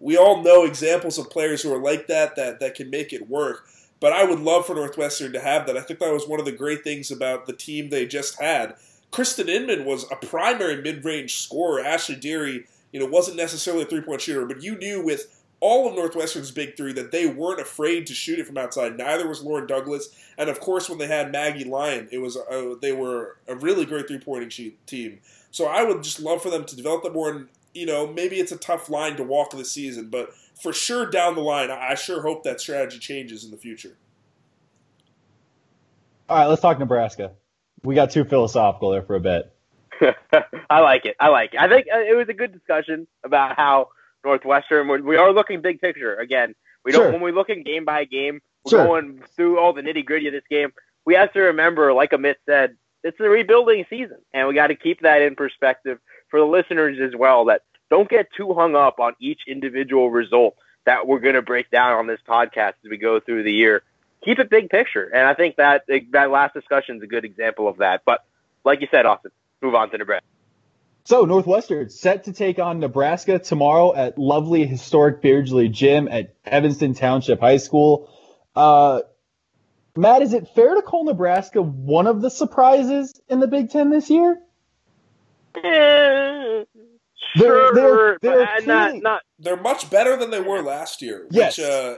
we 0.04 0.18
all 0.18 0.44
know 0.44 0.66
examples 0.66 1.18
of 1.18 1.30
players 1.30 1.62
who 1.62 1.74
are 1.74 1.80
like 1.80 2.08
that 2.08 2.36
that 2.36 2.60
that 2.60 2.76
can 2.76 2.90
make 2.90 3.14
it 3.14 3.30
work. 3.30 3.66
But 4.02 4.12
I 4.12 4.26
would 4.26 4.40
love 4.40 4.66
for 4.66 4.76
Northwestern 4.76 5.32
to 5.32 5.40
have 5.40 5.66
that. 5.66 5.78
I 5.78 5.82
think 5.82 6.00
that 6.00 6.12
was 6.12 6.28
one 6.28 6.42
of 6.42 6.46
the 6.46 6.52
great 6.52 6.84
things 6.84 7.10
about 7.10 7.46
the 7.46 7.54
team 7.54 7.90
they 7.90 8.06
just 8.06 8.40
had. 8.40 8.76
Christen 9.12 9.48
Inman 9.48 9.86
was 9.86 10.06
a 10.12 10.18
primary 10.18 10.82
mid-range 10.82 11.38
scorer. 11.38 11.82
Ashley 11.82 12.18
Deary, 12.18 12.66
you 12.92 13.00
know, 13.00 13.06
wasn't 13.06 13.38
necessarily 13.38 13.84
a 13.84 13.86
three-point 13.86 14.20
shooter, 14.20 14.46
but 14.46 14.62
you 14.62 14.78
knew 14.78 15.02
with 15.02 15.42
all 15.64 15.88
of 15.88 15.96
Northwestern's 15.96 16.52
big 16.52 16.76
three 16.76 16.92
that 16.92 17.14
they 17.14 17.26
weren't 17.26 17.62
afraid 17.62 18.06
to 18.08 18.14
shoot 18.14 18.38
it 18.38 18.46
from 18.46 18.58
outside. 18.58 18.98
Neither 18.98 19.30
was 19.30 19.42
Lauren 19.42 19.66
Douglas, 19.66 20.10
and 20.38 20.50
of 20.50 20.60
course, 20.60 20.90
when 20.90 21.00
they 21.00 21.08
had 21.08 21.32
Maggie 21.32 21.64
Lyon, 21.64 22.10
it 22.12 22.18
was 22.18 22.36
a, 22.36 22.76
they 22.82 22.92
were 22.92 23.38
a 23.48 23.56
really 23.56 23.86
great 23.86 24.10
three-pointing 24.10 24.74
team. 24.86 25.20
So 25.52 25.66
I 25.68 25.86
would 25.86 26.04
just 26.04 26.20
love 26.20 26.44
for 26.44 26.50
them 26.50 26.66
to 26.66 26.76
develop 26.76 27.04
that 27.04 27.14
more. 27.14 27.32
And 27.32 27.48
you 27.74 27.86
know, 27.86 28.06
maybe 28.06 28.42
it's 28.42 28.52
a 28.52 28.58
tough 28.58 28.90
line 28.90 29.16
to 29.16 29.24
walk 29.24 29.52
this 29.52 29.72
season, 29.72 30.10
but 30.10 30.34
for 30.62 30.74
sure 30.74 31.10
down 31.10 31.34
the 31.36 31.42
line, 31.42 31.72
I 31.72 31.96
sure 31.96 32.22
hope 32.22 32.44
that 32.44 32.60
strategy 32.60 33.00
changes 33.00 33.46
in 33.46 33.52
the 33.52 33.58
future. 33.58 33.96
All 36.28 36.40
right, 36.40 36.46
let's 36.48 36.62
talk 36.62 36.78
Nebraska. 36.78 37.32
We 37.84 37.96
got 37.96 38.12
too 38.12 38.26
philosophical 38.26 38.92
there 38.92 39.02
for 39.02 39.16
a 39.16 39.22
bit. 39.22 39.50
I 40.70 40.82
like 40.82 41.06
it. 41.06 41.16
I 41.22 41.30
like 41.30 41.54
it. 41.54 41.62
I 41.62 41.70
think 41.70 41.88
uh, 41.94 42.00
it 42.00 42.18
was 42.18 42.28
a 42.28 42.34
good 42.34 42.52
discussion 42.52 43.08
about 43.24 43.56
how 43.56 43.90
Northwestern. 44.24 44.88
We 45.06 45.18
are 45.18 45.32
looking 45.32 45.62
big 45.62 45.82
picture 45.82 46.16
again. 46.16 46.56
We 46.86 46.92
don't 46.92 47.04
Sure. 47.04 47.12
when 47.12 47.22
we're 47.22 47.34
looking 47.34 47.64
game 47.64 47.86
by 47.86 48.06
game. 48.06 48.42
We're 48.66 48.70
Sure. 48.72 48.86
going 48.86 49.22
through 49.36 49.60
all 49.60 49.74
the 49.74 49.82
nitty 49.82 50.06
gritty 50.06 50.28
of 50.28 50.34
this 50.34 50.44
game. 50.50 50.74
We 51.06 51.16
have 51.16 51.34
to 51.34 51.42
remember, 51.42 51.94
like 51.94 52.12
Amit 52.12 52.36
said, 52.46 52.78
it's 53.04 53.20
a 53.20 53.24
rebuilding 53.30 53.86
season, 53.90 54.18
and 54.34 54.48
we 54.48 54.54
got 54.54 54.68
to 54.68 54.76
keep 54.76 55.02
that 55.02 55.22
in 55.22 55.36
perspective 55.36 56.00
for 56.30 56.40
the 56.40 56.46
listeners 56.46 57.00
as 57.02 57.16
well. 57.16 57.46
That 57.46 57.62
don't 57.90 58.10
get 58.10 58.32
too 58.32 58.54
hung 58.54 58.76
up 58.76 59.00
on 59.00 59.14
each 59.20 59.42
individual 59.48 60.10
result 60.10 60.56
that 60.86 61.06
we're 61.08 61.20
going 61.20 61.36
to 61.36 61.42
break 61.42 61.70
down 61.70 61.94
on 61.94 62.08
this 62.08 62.20
podcast 62.28 62.74
as 62.84 62.90
we 62.90 62.98
go 62.98 63.20
through 63.20 63.44
the 63.44 63.52
year. 63.52 63.84
Keep 64.24 64.40
it 64.40 64.50
big 64.50 64.70
picture, 64.70 65.10
and 65.14 65.28
I 65.28 65.34
think 65.34 65.58
that 65.58 65.84
that 66.12 66.32
last 66.32 66.54
discussion 66.54 66.96
is 66.98 67.04
a 67.04 67.08
good 67.08 67.26
example 67.26 67.68
of 67.68 67.78
that. 67.78 68.04
But 68.06 68.24
like 68.64 68.80
you 68.80 68.88
said, 68.90 69.06
Austin, 69.06 69.32
move 69.62 69.76
on 69.76 69.90
to 69.92 69.98
Nebraska. 69.98 70.26
So 71.06 71.26
Northwestern 71.26 71.90
set 71.90 72.24
to 72.26 72.34
take 72.34 72.60
on 72.60 72.80
Nebraska 72.80 73.38
tomorrow 73.40 73.94
at 73.94 74.18
lovely 74.18 74.66
historic 74.66 75.22
Beardsley 75.22 75.68
Gym 75.68 76.08
at 76.08 76.34
Evanston 76.46 76.94
Township 76.94 77.42
High 77.42 77.58
School. 77.58 78.10
Uh, 78.56 79.02
Matt, 79.98 80.22
is 80.22 80.34
it 80.34 80.48
fair 80.56 80.76
to 80.76 80.82
call 80.82 81.04
Nebraska 81.04 81.62
one 81.62 82.08
of 82.08 82.22
the 82.22 82.30
surprises 82.30 83.20
in 83.28 83.40
the 83.42 83.48
Big 83.48 83.70
Ten 83.70 83.90
this 83.90 84.10
year? 84.10 84.40
They're- 85.62 86.66
sure, 87.36 87.74
they're- 87.74 88.18
they're 88.22 88.46
but 88.46 88.64
uh, 88.64 88.66
not 88.66 88.96
not 89.02 89.22
They're 89.40 89.58
much 89.58 89.90
better 89.90 90.16
than 90.16 90.30
they 90.32 90.40
were 90.42 90.62
last 90.62 91.02
year, 91.02 91.28
Yes. 91.32 91.58
which 91.58 91.66
uh, 91.68 91.96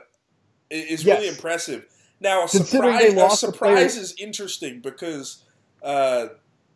is 0.69 1.05
really 1.05 1.25
Yes. 1.25 1.35
impressive. 1.35 1.85
Now, 2.21 2.45
a 2.45 2.47
Considering 2.47 2.93
surprise, 2.93 3.13
they 3.13 3.19
a 3.19 3.23
lost 3.23 3.43
a 3.43 3.47
surprise 3.47 3.97
is 3.97 4.15
interesting 4.17 4.79
because 4.81 5.43
uh, 5.83 6.27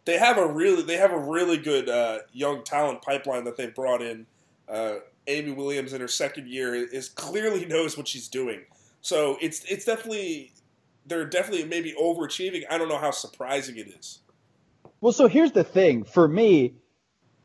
they 0.09 0.17
have 0.17 0.39
a 0.39 0.47
really 0.47 0.81
they 0.81 0.97
have 0.97 1.11
a 1.11 1.19
really 1.19 1.57
good 1.57 1.87
uh, 1.87 2.19
young 2.33 2.63
talent 2.63 3.03
pipeline 3.03 3.43
that 3.43 3.57
they've 3.57 3.73
brought 3.75 4.01
in. 4.01 4.25
Uh, 4.67 4.95
Amy 5.27 5.51
Williams 5.51 5.93
in 5.93 6.01
her 6.01 6.07
second 6.07 6.47
year 6.47 6.73
is 6.73 7.09
clearly 7.09 7.65
knows 7.65 7.95
what 7.95 8.07
she's 8.07 8.27
doing. 8.27 8.61
So 9.01 9.37
it's 9.39 9.63
it's 9.65 9.85
definitely 9.85 10.51
they're 11.05 11.25
definitely 11.25 11.65
maybe 11.65 11.93
overachieving. 11.93 12.63
I 12.71 12.79
don't 12.79 12.89
know 12.89 12.97
how 12.97 13.11
surprising 13.11 13.77
it 13.77 13.87
is. 13.87 14.19
Well, 14.99 15.13
so 15.13 15.27
here's 15.27 15.51
the 15.51 15.63
thing. 15.63 16.03
For 16.05 16.27
me, 16.27 16.73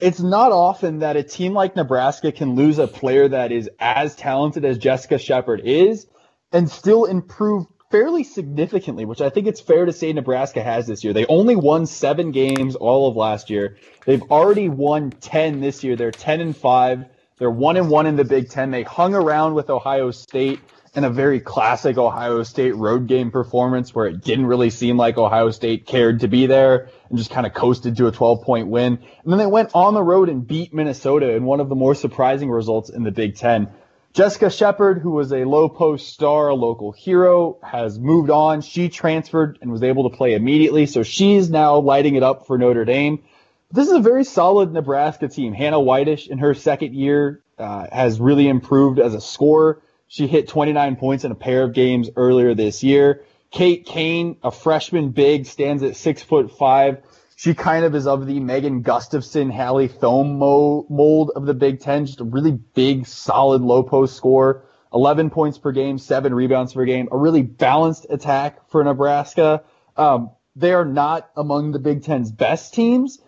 it's 0.00 0.20
not 0.20 0.50
often 0.50 1.00
that 1.00 1.16
a 1.16 1.22
team 1.22 1.53
like 1.53 1.77
Nebraska 1.77 2.33
can 2.33 2.55
lose 2.55 2.79
a 2.79 2.87
player 2.87 3.29
that 3.29 3.53
is 3.53 3.68
as 3.79 4.16
talented 4.16 4.64
as 4.64 4.79
Jessica 4.79 5.18
Shepard 5.18 5.61
is 5.64 6.07
and 6.50 6.70
still 6.70 7.05
improve 7.05 7.66
fairly 7.94 8.24
significantly, 8.24 9.04
which 9.04 9.20
I 9.20 9.30
think 9.30 9.46
it's 9.46 9.61
fair 9.61 9.85
to 9.85 9.92
say 9.92 10.12
Nebraska 10.12 10.61
has 10.61 10.88
this 10.88 11.04
year. 11.04 11.12
They 11.12 11.26
only 11.26 11.54
won 11.54 11.87
seven 11.87 12.33
games 12.33 12.74
all 12.74 13.09
of 13.09 13.14
last 13.14 13.50
year. 13.50 13.76
They've 14.04 14.22
already 14.33 14.68
won 14.68 15.12
10 15.12 15.61
this 15.61 15.85
year. 15.85 15.94
They're 15.94 16.11
10 16.11 16.40
and 16.40 16.57
5. 16.57 17.04
They're 17.38 17.52
1 17.52 17.76
and 17.76 17.88
1 17.88 18.07
in 18.07 18.16
the 18.16 18.24
Big 18.24 18.50
Ten. 18.50 18.72
They 18.72 18.83
hung 18.83 19.14
around 19.14 19.54
with 19.54 19.70
Ohio 19.70 20.11
State 20.11 20.59
in 20.96 21.04
a 21.04 21.11
very 21.11 21.38
classic 21.38 21.96
Ohio 21.96 22.42
State 22.42 22.74
road 22.74 23.07
game 23.07 23.30
performance 23.30 23.94
where 23.94 24.07
it 24.07 24.22
didn't 24.22 24.46
really 24.46 24.70
seem 24.70 24.96
like 24.96 25.16
Ohio 25.16 25.52
State 25.52 25.87
cared 25.87 26.18
to 26.18 26.26
be 26.26 26.46
there 26.46 26.88
and 27.11 27.16
just 27.16 27.30
kind 27.30 27.46
of 27.46 27.54
coasted 27.54 27.96
to 27.98 28.09
a 28.09 28.11
12 28.11 28.42
point 28.42 28.66
win. 28.66 28.98
And 29.22 29.33
then 29.33 29.38
they 29.38 29.46
went 29.46 29.70
on 29.72 29.94
the 29.94 30.02
road 30.02 30.28
and 30.28 30.44
beat 30.44 30.74
Minnesota 30.74 31.30
in 31.30 31.44
one 31.44 31.61
of 31.61 31.68
the 31.68 31.76
more 31.76 31.94
surprising 31.94 32.50
results 32.50 32.90
in 32.90 33.04
the 33.04 33.12
Big 33.12 33.37
Ten. 33.37 33.68
Jessica 34.14 34.48
Shepard, 34.48 34.98
who 34.98 35.11
was 35.11 35.33
a 35.33 35.42
low 35.42 35.68
post 35.68 36.07
star, 36.07 36.48
a 36.48 36.55
local 36.55 36.92
hero, 36.92 37.59
has 37.64 37.98
moved 37.98 38.31
on. 38.31 38.61
She 38.61 38.88
transferred 38.88 39.59
and 39.61 39.72
was 39.72 39.83
able 39.83 40.09
to 40.09 40.16
play 40.16 40.35
immediately. 40.35 40.87
So 40.87 41.03
she's 41.03 41.50
now 41.50 41.79
lighting 41.79 42.14
it 42.14 42.22
up 42.22 42.46
for 42.46 42.57
Notre 42.57 42.85
Dame. 42.85 43.24
This 43.72 43.88
is 43.88 43.92
a 43.92 43.98
very 43.98 44.22
solid 44.22 44.72
Nebraska 44.72 45.27
team. 45.27 45.53
Hannah 45.53 45.81
Whitish 45.81 46.29
in 46.29 46.38
her 46.38 46.55
second 46.55 46.94
year 46.94 47.42
uh, 47.59 47.88
has 47.90 48.20
really 48.20 48.46
improved 48.46 49.00
as 49.00 49.14
a 49.14 49.20
scorer. 49.20 49.83
She 50.07 50.29
hit 50.29 50.46
29 50.46 50.94
points 50.94 51.24
in 51.24 51.33
a 51.33 51.35
pair 51.35 51.64
of 51.64 51.72
games 51.72 52.09
earlier 52.14 52.55
this 52.55 52.85
year. 52.85 53.24
Kate 53.50 53.85
Cain, 53.85 54.37
a 54.44 54.53
freshman 54.53 55.11
big, 55.11 55.46
stands 55.46 55.83
at 55.83 55.96
six 55.96 56.22
foot 56.22 56.57
five. 56.57 57.03
She 57.37 57.55
kind 57.55 57.85
of 57.85 57.94
is 57.94 58.07
of 58.07 58.27
the 58.27 58.38
Megan 58.38 58.83
Gustafson, 58.83 59.51
Hallie 59.51 59.88
Thome 59.88 60.38
mold 60.38 61.33
of 61.35 61.47
the 61.47 61.55
Big 61.55 61.81
Ten. 61.81 62.07
Just 62.07 62.20
a 62.20 62.25
really 62.25 62.53
big, 62.53 63.07
solid 63.07 63.62
low 63.62 63.83
post 63.83 64.16
score. 64.16 64.64
11 64.92 65.31
points 65.31 65.59
per 65.59 65.73
game, 65.73 65.99
seven 65.99 66.33
rebounds 66.33 66.75
per 66.75 66.85
game. 66.85 67.09
A 67.11 67.16
really 67.16 67.42
balanced 67.42 68.07
attack 68.09 68.68
for 68.70 68.85
Nebraska. 68.85 69.64
Um, 69.97 70.31
they 70.55 70.73
are 70.73 70.85
not 70.85 71.29
among 71.37 71.73
the 71.73 71.81
Big 71.81 72.05
Ten's 72.05 72.31
best 72.31 72.75
teams, 72.75 73.20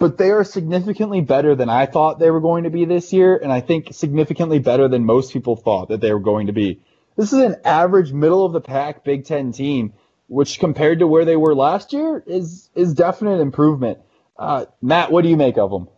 but 0.00 0.18
they 0.18 0.32
are 0.32 0.42
significantly 0.42 1.20
better 1.20 1.54
than 1.54 1.68
I 1.68 1.86
thought 1.86 2.18
they 2.18 2.32
were 2.32 2.40
going 2.40 2.64
to 2.64 2.70
be 2.70 2.84
this 2.84 3.12
year, 3.12 3.36
and 3.36 3.52
I 3.52 3.60
think 3.60 3.94
significantly 3.94 4.58
better 4.58 4.88
than 4.88 5.04
most 5.04 5.32
people 5.32 5.54
thought 5.54 5.90
that 5.90 6.00
they 6.00 6.12
were 6.12 6.18
going 6.18 6.48
to 6.48 6.52
be. 6.52 6.80
This 7.16 7.32
is 7.32 7.38
an 7.40 7.56
average, 7.64 8.12
middle 8.12 8.44
of 8.44 8.52
the 8.52 8.60
pack 8.60 9.04
Big 9.04 9.24
Ten 9.24 9.52
team, 9.52 9.92
which 10.32 10.58
compared 10.58 11.00
to 11.00 11.06
where 11.06 11.26
they 11.26 11.36
were 11.36 11.54
last 11.54 11.92
year 11.92 12.24
is 12.26 12.70
is 12.74 12.94
definite 12.94 13.38
improvement. 13.38 13.98
Uh, 14.38 14.64
Matt, 14.80 15.12
what 15.12 15.22
do 15.22 15.28
you 15.28 15.36
make 15.36 15.58
of 15.58 15.70
them? 15.70 15.88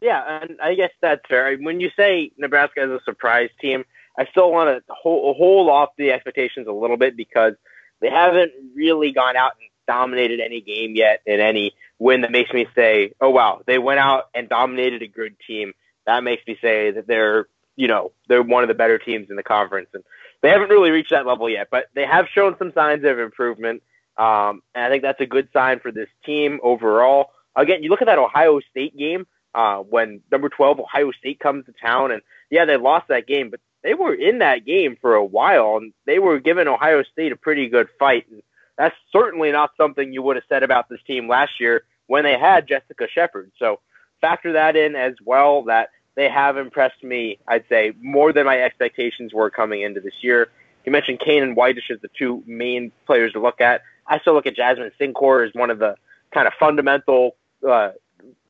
Yeah, 0.00 0.40
and 0.40 0.58
I 0.62 0.74
guess 0.74 0.90
that's 1.02 1.20
fair. 1.28 1.54
When 1.58 1.78
you 1.78 1.90
say 1.96 2.32
Nebraska 2.38 2.84
is 2.84 2.90
a 2.90 3.04
surprise 3.04 3.50
team, 3.60 3.84
I 4.18 4.24
still 4.30 4.50
want 4.50 4.70
to 4.70 4.92
hold, 4.92 5.36
hold 5.36 5.68
off 5.68 5.90
the 5.98 6.12
expectations 6.12 6.66
a 6.66 6.72
little 6.72 6.96
bit 6.96 7.14
because 7.14 7.52
they 8.00 8.08
haven't 8.08 8.52
really 8.74 9.12
gone 9.12 9.36
out 9.36 9.52
and 9.60 9.68
dominated 9.86 10.40
any 10.40 10.62
game 10.62 10.96
yet 10.96 11.20
in 11.26 11.38
any 11.38 11.74
win 11.98 12.22
that 12.22 12.32
makes 12.32 12.52
me 12.54 12.66
say, 12.74 13.12
oh, 13.20 13.30
wow, 13.30 13.60
they 13.66 13.78
went 13.78 14.00
out 14.00 14.30
and 14.34 14.48
dominated 14.48 15.02
a 15.02 15.08
good 15.08 15.36
team. 15.46 15.74
That 16.06 16.24
makes 16.24 16.42
me 16.46 16.56
say 16.62 16.92
that 16.92 17.06
they're, 17.06 17.48
you 17.74 17.88
know, 17.88 18.12
they're 18.28 18.42
one 18.42 18.64
of 18.64 18.68
the 18.68 18.74
better 18.74 18.98
teams 18.98 19.28
in 19.28 19.36
the 19.36 19.42
conference. 19.42 19.88
And 19.92 20.04
they 20.42 20.50
haven't 20.50 20.70
really 20.70 20.90
reached 20.90 21.10
that 21.10 21.26
level 21.26 21.48
yet, 21.48 21.68
but 21.70 21.86
they 21.94 22.06
have 22.06 22.26
shown 22.34 22.56
some 22.58 22.72
signs 22.72 23.04
of 23.04 23.18
improvement. 23.18 23.82
Um, 24.16 24.62
and 24.74 24.84
I 24.84 24.88
think 24.88 25.02
that's 25.02 25.20
a 25.20 25.26
good 25.26 25.48
sign 25.52 25.80
for 25.80 25.92
this 25.92 26.08
team 26.24 26.60
overall. 26.62 27.30
Again, 27.54 27.82
you 27.82 27.90
look 27.90 28.02
at 28.02 28.06
that 28.06 28.18
Ohio 28.18 28.60
State 28.70 28.96
game 28.96 29.26
uh, 29.54 29.78
when 29.78 30.20
number 30.30 30.48
12 30.48 30.80
Ohio 30.80 31.10
State 31.12 31.40
comes 31.40 31.66
to 31.66 31.72
town, 31.72 32.12
and 32.12 32.22
yeah, 32.50 32.64
they 32.64 32.76
lost 32.76 33.08
that 33.08 33.26
game, 33.26 33.50
but 33.50 33.60
they 33.82 33.94
were 33.94 34.14
in 34.14 34.38
that 34.38 34.64
game 34.64 34.96
for 35.00 35.14
a 35.14 35.24
while, 35.24 35.76
and 35.76 35.92
they 36.06 36.18
were 36.18 36.38
giving 36.38 36.68
Ohio 36.68 37.02
State 37.02 37.32
a 37.32 37.36
pretty 37.36 37.68
good 37.68 37.88
fight. 37.98 38.26
And 38.30 38.42
that's 38.76 38.96
certainly 39.12 39.52
not 39.52 39.70
something 39.76 40.12
you 40.12 40.22
would 40.22 40.36
have 40.36 40.44
said 40.48 40.62
about 40.62 40.88
this 40.88 41.02
team 41.06 41.28
last 41.28 41.60
year 41.60 41.84
when 42.06 42.24
they 42.24 42.38
had 42.38 42.68
Jessica 42.68 43.06
Shepard. 43.12 43.52
So 43.58 43.80
factor 44.20 44.52
that 44.54 44.76
in 44.76 44.94
as 44.96 45.14
well. 45.24 45.62
That 45.64 45.90
they 46.16 46.28
have 46.28 46.56
impressed 46.56 47.04
me, 47.04 47.38
I'd 47.46 47.64
say, 47.68 47.92
more 48.00 48.32
than 48.32 48.46
my 48.46 48.60
expectations 48.60 49.32
were 49.32 49.50
coming 49.50 49.82
into 49.82 50.00
this 50.00 50.14
year. 50.22 50.48
You 50.84 50.92
mentioned 50.92 51.20
Cain 51.20 51.42
and 51.42 51.54
Whitish 51.54 51.90
as 51.90 52.00
the 52.00 52.08
two 52.18 52.42
main 52.46 52.90
players 53.06 53.32
to 53.34 53.40
look 53.40 53.60
at. 53.60 53.82
I 54.06 54.18
still 54.20 54.34
look 54.34 54.46
at 54.46 54.56
Jasmine 54.56 54.92
Cincore 54.98 55.46
as 55.46 55.54
one 55.54 55.70
of 55.70 55.78
the 55.78 55.96
kind 56.32 56.46
of 56.46 56.54
fundamental 56.58 57.36
uh, 57.68 57.90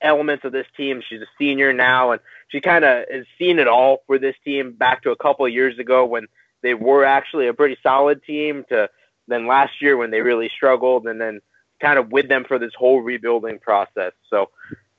elements 0.00 0.44
of 0.44 0.52
this 0.52 0.66
team. 0.76 1.02
She's 1.06 1.20
a 1.20 1.26
senior 1.38 1.72
now, 1.72 2.12
and 2.12 2.20
she 2.48 2.60
kind 2.60 2.84
of 2.84 3.06
has 3.10 3.24
seen 3.38 3.58
it 3.58 3.68
all 3.68 4.02
for 4.06 4.18
this 4.18 4.36
team 4.44 4.72
back 4.72 5.02
to 5.02 5.10
a 5.10 5.16
couple 5.16 5.46
of 5.46 5.52
years 5.52 5.78
ago 5.78 6.04
when 6.04 6.26
they 6.62 6.74
were 6.74 7.04
actually 7.04 7.48
a 7.48 7.54
pretty 7.54 7.76
solid 7.82 8.22
team 8.24 8.64
to 8.68 8.88
then 9.28 9.46
last 9.46 9.82
year 9.82 9.96
when 9.96 10.10
they 10.10 10.20
really 10.20 10.50
struggled 10.54 11.06
and 11.06 11.20
then 11.20 11.40
kind 11.80 11.98
of 11.98 12.12
with 12.12 12.28
them 12.28 12.44
for 12.44 12.58
this 12.58 12.72
whole 12.76 13.00
rebuilding 13.00 13.58
process. 13.58 14.12
So 14.30 14.50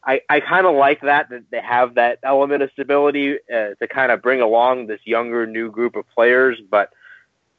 I, 0.08 0.22
I 0.30 0.40
kind 0.40 0.66
of 0.66 0.74
like 0.74 1.02
that, 1.02 1.30
that 1.30 1.44
they 1.52 1.60
have 1.60 1.96
that 1.96 2.20
element 2.24 2.64
of 2.64 2.72
stability 2.72 3.40
uh, 3.54 3.76
to 3.80 3.88
kind 3.90 4.10
of 4.10 4.22
bring 4.22 4.40
along 4.40 4.88
this 4.88 5.02
younger 5.04 5.46
new 5.46 5.70
group 5.70 5.98
of 5.98 6.06
players. 6.16 6.58
But 6.72 6.94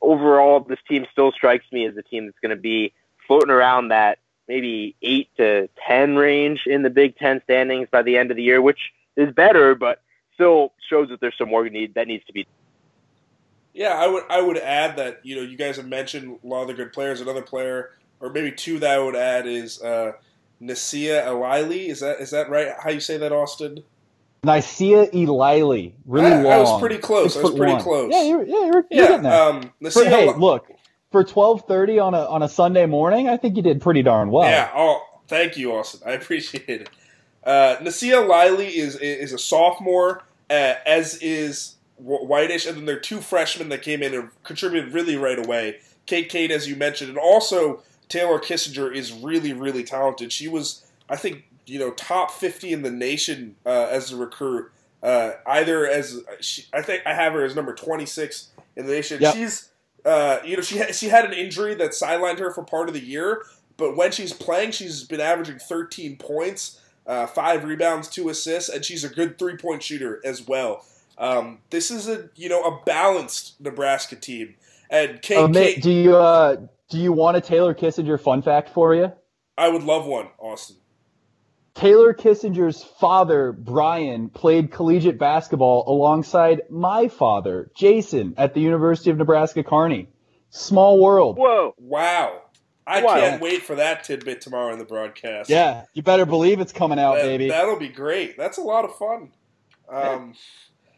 overall, 0.01 0.61
this 0.61 0.79
team 0.89 1.07
still 1.13 1.31
strikes 1.31 1.67
me 1.71 1.87
as 1.87 1.95
a 1.99 2.03
team 2.03 2.25
that's 2.25 2.39
going 2.41 2.57
to 2.57 2.61
be 2.61 2.95
floating 3.27 3.51
around 3.51 3.89
that 3.89 4.19
maybe 4.49 4.97
eight 5.03 5.29
to 5.37 5.69
ten 5.87 6.17
range 6.17 6.63
in 6.65 6.83
the 6.83 6.89
Big 6.89 7.19
Ten 7.19 7.43
standings 7.45 7.89
by 7.93 8.01
the 8.01 8.17
end 8.17 8.31
of 8.31 8.39
the 8.39 8.43
year, 8.43 8.63
which 8.63 8.93
is 9.15 9.31
better, 9.35 9.75
but 9.75 10.01
still 10.33 10.73
shows 10.89 11.11
that 11.11 11.21
there's 11.21 11.37
some 11.37 11.51
work 11.51 11.71
need 11.71 11.95
that 11.95 12.09
needs 12.09 12.25
to 12.25 12.33
be. 12.33 12.47
Yeah, 13.75 13.91
I 13.91 14.07
would 14.07 14.25
I 14.31 14.41
would 14.41 14.57
add 14.57 14.97
that 14.97 15.21
you 15.23 15.37
know 15.37 15.43
you 15.43 15.59
guys 15.59 15.77
have 15.77 15.87
mentioned 15.87 16.39
a 16.43 16.47
lot 16.47 16.63
of 16.63 16.69
the 16.69 16.75
good 16.75 16.95
players. 16.95 17.21
Another 17.21 17.43
player, 17.43 17.91
or 18.21 18.31
maybe 18.31 18.53
two 18.53 18.79
that 18.79 18.91
I 18.91 18.99
would 18.99 19.17
add 19.17 19.47
is 19.47 19.83
uh, 19.83 20.13
Nasia 20.63 21.25
Elili. 21.27 21.89
Is 21.89 22.01
that 22.01 22.21
is 22.21 22.31
that 22.31 22.49
right? 22.51 22.69
How 22.83 22.91
you 22.91 23.01
say 23.01 23.17
that, 23.19 23.33
Austin? 23.33 23.83
Nicea 24.45 25.13
Eliely, 25.13 25.95
really 26.07 26.27
I, 26.27 26.43
long. 26.43 26.53
I 26.53 26.59
was 26.59 26.81
pretty 26.81 26.99
close. 26.99 27.37
I 27.37 27.43
was 27.43 27.55
pretty 27.55 27.73
one. 27.73 27.83
close. 27.83 28.13
Yeah, 28.13 28.23
you're, 28.23 28.47
yeah, 28.47 28.67
you're, 28.67 28.73
you're 28.73 28.85
yeah. 28.91 29.07
getting 29.09 29.23
there. 29.23 29.43
Um, 29.43 29.73
For- 29.91 30.05
hey, 30.05 30.33
look, 30.33 30.71
for 31.11 31.25
twelve 31.25 31.63
thirty 31.67 31.99
on 31.99 32.15
a 32.15 32.25
on 32.25 32.43
a 32.43 32.49
Sunday 32.49 32.87
morning, 32.87 33.29
I 33.29 33.37
think 33.37 33.57
you 33.57 33.63
did 33.63 33.81
pretty 33.81 34.03
darn 34.03 34.31
well. 34.31 34.49
Yeah. 34.49 34.71
Oh, 34.75 35.03
thank 35.27 35.57
you, 35.57 35.75
Austin. 35.75 36.01
I 36.07 36.13
appreciate 36.13 36.69
it. 36.69 36.91
Uh, 37.43 37.77
Nasia 37.81 38.29
Liley 38.29 38.77
is 38.79 38.97
is 38.97 39.33
a 39.33 39.39
sophomore, 39.39 40.23
uh, 40.51 40.75
as 40.87 41.17
is 41.17 41.75
Whitish, 41.99 42.67
and 42.67 42.77
then 42.77 42.85
there 42.85 42.97
are 42.97 43.01
two 43.01 43.21
freshmen 43.21 43.71
that 43.71 43.83
came 43.83 44.03
in 44.03 44.15
and 44.15 44.31
contributed 44.45 44.93
really 44.93 45.17
right 45.17 45.39
away. 45.45 45.79
Kate 46.07 46.29
Cain, 46.29 46.51
as 46.53 46.69
you 46.69 46.77
mentioned, 46.77 47.11
and 47.11 47.19
also 47.19 47.83
Taylor 48.09 48.39
Kissinger 48.39 48.95
is 48.95 49.13
really 49.13 49.53
really 49.53 49.85
talented. 49.85 50.33
She 50.33 50.49
was, 50.49 50.85
I 51.09 51.17
think, 51.17 51.45
you 51.67 51.79
know, 51.79 51.91
top 51.93 52.31
fifty 52.31 52.73
in 52.73 52.83
the 52.83 52.91
nation 52.91 53.57
uh, 53.67 53.89
as 53.91 54.13
a 54.13 54.17
recruit. 54.17 54.71
Uh, 55.03 55.33
either 55.47 55.87
as 55.87 56.21
she, 56.41 56.65
I 56.73 56.83
think 56.83 57.03
I 57.07 57.15
have 57.15 57.33
her 57.33 57.45
as 57.45 57.55
number 57.55 57.75
twenty 57.75 58.07
six 58.07 58.49
in 58.77 58.87
the 58.87 58.93
nation. 58.93 59.21
Yep. 59.21 59.35
She's, 59.35 59.71
uh, 60.05 60.39
you 60.45 60.57
know, 60.57 60.63
she 60.63 60.79
ha- 60.79 60.93
she 60.93 61.09
had 61.09 61.25
an 61.25 61.33
injury 61.33 61.75
that 61.75 61.93
sidelined 61.93 62.39
her 62.41 62.53
for 62.53 62.65
part 62.65 62.89
of 62.89 62.95
the 62.95 63.05
year, 63.05 63.45
but 63.77 63.97
when 63.97 64.11
she's 64.11 64.33
playing, 64.33 64.73
she's 64.73 65.05
been 65.05 65.21
averaging 65.21 65.59
thirteen 65.59 66.17
points 66.17 66.81
uh, 67.09 67.27
five 67.27 67.65
rebounds, 67.65 68.07
two 68.07 68.29
assists, 68.29 68.69
and 68.69 68.85
she's 68.85 69.03
a 69.03 69.09
good 69.09 69.39
three 69.39 69.57
point 69.57 69.83
shooter 69.83 70.21
as 70.25 70.47
well. 70.47 70.85
Um, 71.17 71.59
this 71.71 71.91
is 71.91 72.07
a 72.07 72.29
you 72.37 72.49
know 72.49 72.63
a 72.63 72.85
balanced 72.85 73.61
Nebraska 73.61 74.15
team. 74.15 74.55
And 74.91 75.21
Kate, 75.23 75.39
uh, 75.39 75.49
Kate, 75.49 75.83
do 75.83 75.91
you 75.91 76.17
uh, 76.17 76.57
do 76.89 76.99
you 76.99 77.13
want 77.13 77.37
a 77.37 77.41
Taylor 77.41 77.75
Kissinger 77.75 78.21
fun 78.21 78.43
fact 78.43 78.71
for 78.71 78.95
you? 78.95 79.13
I 79.57 79.69
would 79.69 79.83
love 79.83 80.07
one, 80.07 80.29
Austin. 80.39 80.77
Taylor 81.75 82.13
Kissinger's 82.13 82.83
father, 82.83 83.53
Brian, 83.53 84.31
played 84.31 84.73
collegiate 84.73 85.19
basketball 85.19 85.85
alongside 85.87 86.63
my 86.71 87.07
father, 87.07 87.71
Jason, 87.77 88.35
at 88.37 88.55
the 88.55 88.61
University 88.61 89.11
of 89.11 89.17
Nebraska 89.17 89.63
Kearney. 89.63 90.09
Small 90.51 91.01
world. 91.01 91.37
Whoa! 91.37 91.75
Wow. 91.79 92.43
I 92.85 93.03
wow. 93.03 93.15
can't 93.15 93.43
wait 93.43 93.63
for 93.63 93.77
that 93.77 94.03
tidbit 94.03 94.41
tomorrow 94.41 94.73
in 94.73 94.79
the 94.79 94.85
broadcast. 94.85 95.51
Yeah, 95.51 95.85
you 95.93 96.03
better 96.03 96.25
believe 96.25 96.59
it's 96.59 96.73
coming 96.73 96.99
out, 96.99 97.17
that, 97.17 97.23
baby. 97.23 97.49
That'll 97.49 97.79
be 97.79 97.89
great. 97.89 98.37
That's 98.37 98.57
a 98.57 98.63
lot 98.63 98.85
of 98.85 98.97
fun. 98.97 99.31
Um, 99.89 100.35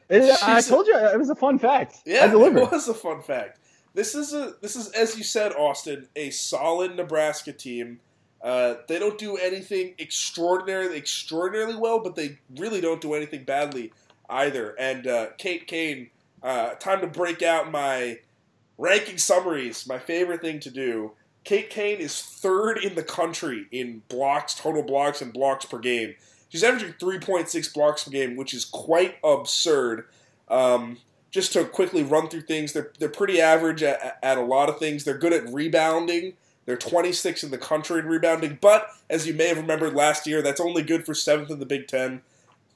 it, 0.09 0.39
I 0.43 0.61
told 0.61 0.87
you 0.87 0.97
it 0.97 1.19
was 1.19 1.31
a 1.31 1.35
fun 1.35 1.59
fact. 1.59 1.97
Yeah, 2.07 2.33
it 2.33 2.37
was 2.37 2.89
a 2.89 2.95
fun 2.95 3.23
fact. 3.23 3.60
This 3.95 4.15
is 4.15 4.33
a 4.33 4.55
this 4.61 4.77
is 4.77 4.91
as 4.91 5.17
you 5.17 5.25
said, 5.25 5.53
Austin, 5.53 6.09
a 6.17 6.31
solid 6.31 6.97
Nebraska 6.97 7.53
team. 7.53 8.01
Uh, 8.43 8.77
they 8.89 8.99
don't 8.99 9.19
do 9.19 9.37
anything 9.37 9.95
extraordinarily 9.99 10.97
extraordinarily 10.97 11.77
well, 11.77 11.99
but 12.01 12.15
they 12.15 12.39
really 12.57 12.81
don't 12.81 13.01
do 13.01 13.15
anything 13.15 13.45
badly 13.45 13.93
either. 14.29 14.75
And 14.79 15.07
uh, 15.07 15.27
Kate 15.37 15.67
Cain, 15.67 16.11
uh, 16.43 16.71
time 16.75 17.01
to 17.01 17.07
break 17.07 17.43
out 17.43 17.71
my 17.71 18.21
ranking 18.79 19.19
summaries. 19.19 19.87
My 19.87 19.99
favorite 19.99 20.41
thing 20.41 20.61
to 20.61 20.71
do. 20.71 21.13
Kate 21.45 21.71
Cain 21.71 21.99
is 21.99 22.21
third 22.21 22.79
in 22.79 22.95
the 22.95 23.03
country 23.03 23.67
in 23.71 24.03
blocks, 24.09 24.55
total 24.55 24.83
blocks, 24.83 25.23
and 25.23 25.33
blocks 25.33 25.65
per 25.65 25.79
game. 25.79 26.15
She's 26.49 26.65
averaging 26.65 26.95
3.6 26.95 27.73
blocks 27.73 28.05
per 28.05 28.11
game, 28.11 28.37
which 28.37 28.53
is 28.53 28.65
quite 28.65 29.17
absurd. 29.25 30.07
Um, 30.49 30.99
just 31.31 31.53
to 31.53 31.65
quickly 31.65 32.03
run 32.03 32.29
through 32.29 32.43
things, 32.43 32.73
they're, 32.73 32.93
they're 32.99 33.09
pretty 33.09 33.41
average 33.41 33.83
at, 33.83 34.19
at 34.23 34.39
a 34.39 34.43
lot 34.43 34.69
of 34.69 34.79
things. 34.79 35.05
They're 35.05 35.19
good 35.19 35.33
at 35.33 35.53
rebounding. 35.53 36.35
They're 36.67 36.77
26 36.77 37.45
in 37.45 37.51
the 37.51 37.59
country 37.59 38.01
in 38.01 38.07
rebounding, 38.07 38.59
but 38.61 38.89
as 39.09 39.27
you 39.27 39.35
may 39.35 39.49
have 39.49 39.57
remembered 39.57 39.95
last 39.95 40.27
year, 40.27 40.43
that's 40.43 40.61
only 40.61 40.83
good 40.83 41.05
for 41.05 41.15
seventh 41.15 41.51
in 41.51 41.59
the 41.59 41.67
Big 41.67 41.89
Ten. 41.89 42.23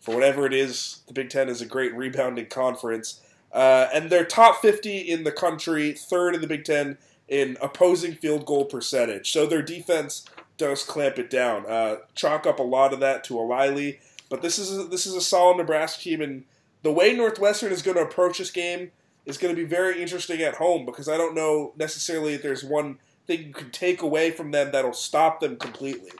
For 0.01 0.15
whatever 0.15 0.47
it 0.47 0.53
is, 0.53 1.01
the 1.07 1.13
Big 1.13 1.31
Ten 1.31 1.49
is 1.49 1.61
a 1.61 1.67
great 1.67 1.95
rebounding 1.95 2.47
conference. 2.47 3.21
Uh, 3.53 3.89
and 3.95 4.11
they're 4.11 4.25
top 4.25 4.61
50 4.61 4.99
in 4.99 5.25
the 5.25 5.33
country, 5.33 5.93
third 5.93 6.35
in 6.35 6.41
the 6.41 6.47
Big 6.47 6.65
Ten 6.65 6.99
in 7.29 7.57
opposing 7.63 8.15
field 8.15 8.45
goal 8.47 8.65
percentage. 8.65 9.33
So 9.33 9.47
their 9.47 9.63
defense 9.63 10.27
does 10.57 10.83
clamp 10.85 11.19
it 11.19 11.31
down. 11.31 11.65
Uh, 11.67 11.97
chalk 12.15 12.47
up 12.47 12.59
a 12.59 12.65
lot 12.65 12.93
of 12.93 13.01
that 13.01 13.25
to 13.25 13.41
O'Reilly, 13.41 14.01
but 14.29 14.43
this 14.43 14.59
is 14.59 14.77
a, 14.77 14.85
this 14.85 15.07
is 15.07 15.15
a 15.15 15.21
solid 15.21 15.57
Nebraska 15.57 16.03
team, 16.03 16.21
and 16.21 16.45
the 16.85 16.93
way 16.93 17.15
Northwestern 17.15 17.73
is 17.73 17.83
going 17.83 17.97
to 17.97 18.03
approach 18.03 18.39
this 18.39 18.51
game 18.51 18.93
is 19.25 19.39
going 19.39 19.55
to 19.55 19.61
be 19.61 19.67
very 19.67 20.01
interesting 20.01 20.43
at 20.43 20.55
home 20.55 20.85
because 20.85 21.09
I 21.09 21.17
don't 21.17 21.35
know 21.35 21.73
necessarily 21.77 22.35
if 22.35 22.43
there's 22.43 22.63
one 22.63 22.99
thing 23.27 23.43
you 23.43 23.53
can 23.55 23.71
take 23.71 24.03
away 24.03 24.31
from 24.31 24.51
them 24.51 24.71
that'll 24.71 24.93
stop 24.93 25.41
them 25.41 25.57
completely. 25.57 26.11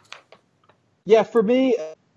Yeah, 1.05 1.23
for 1.23 1.43
me, 1.43 1.77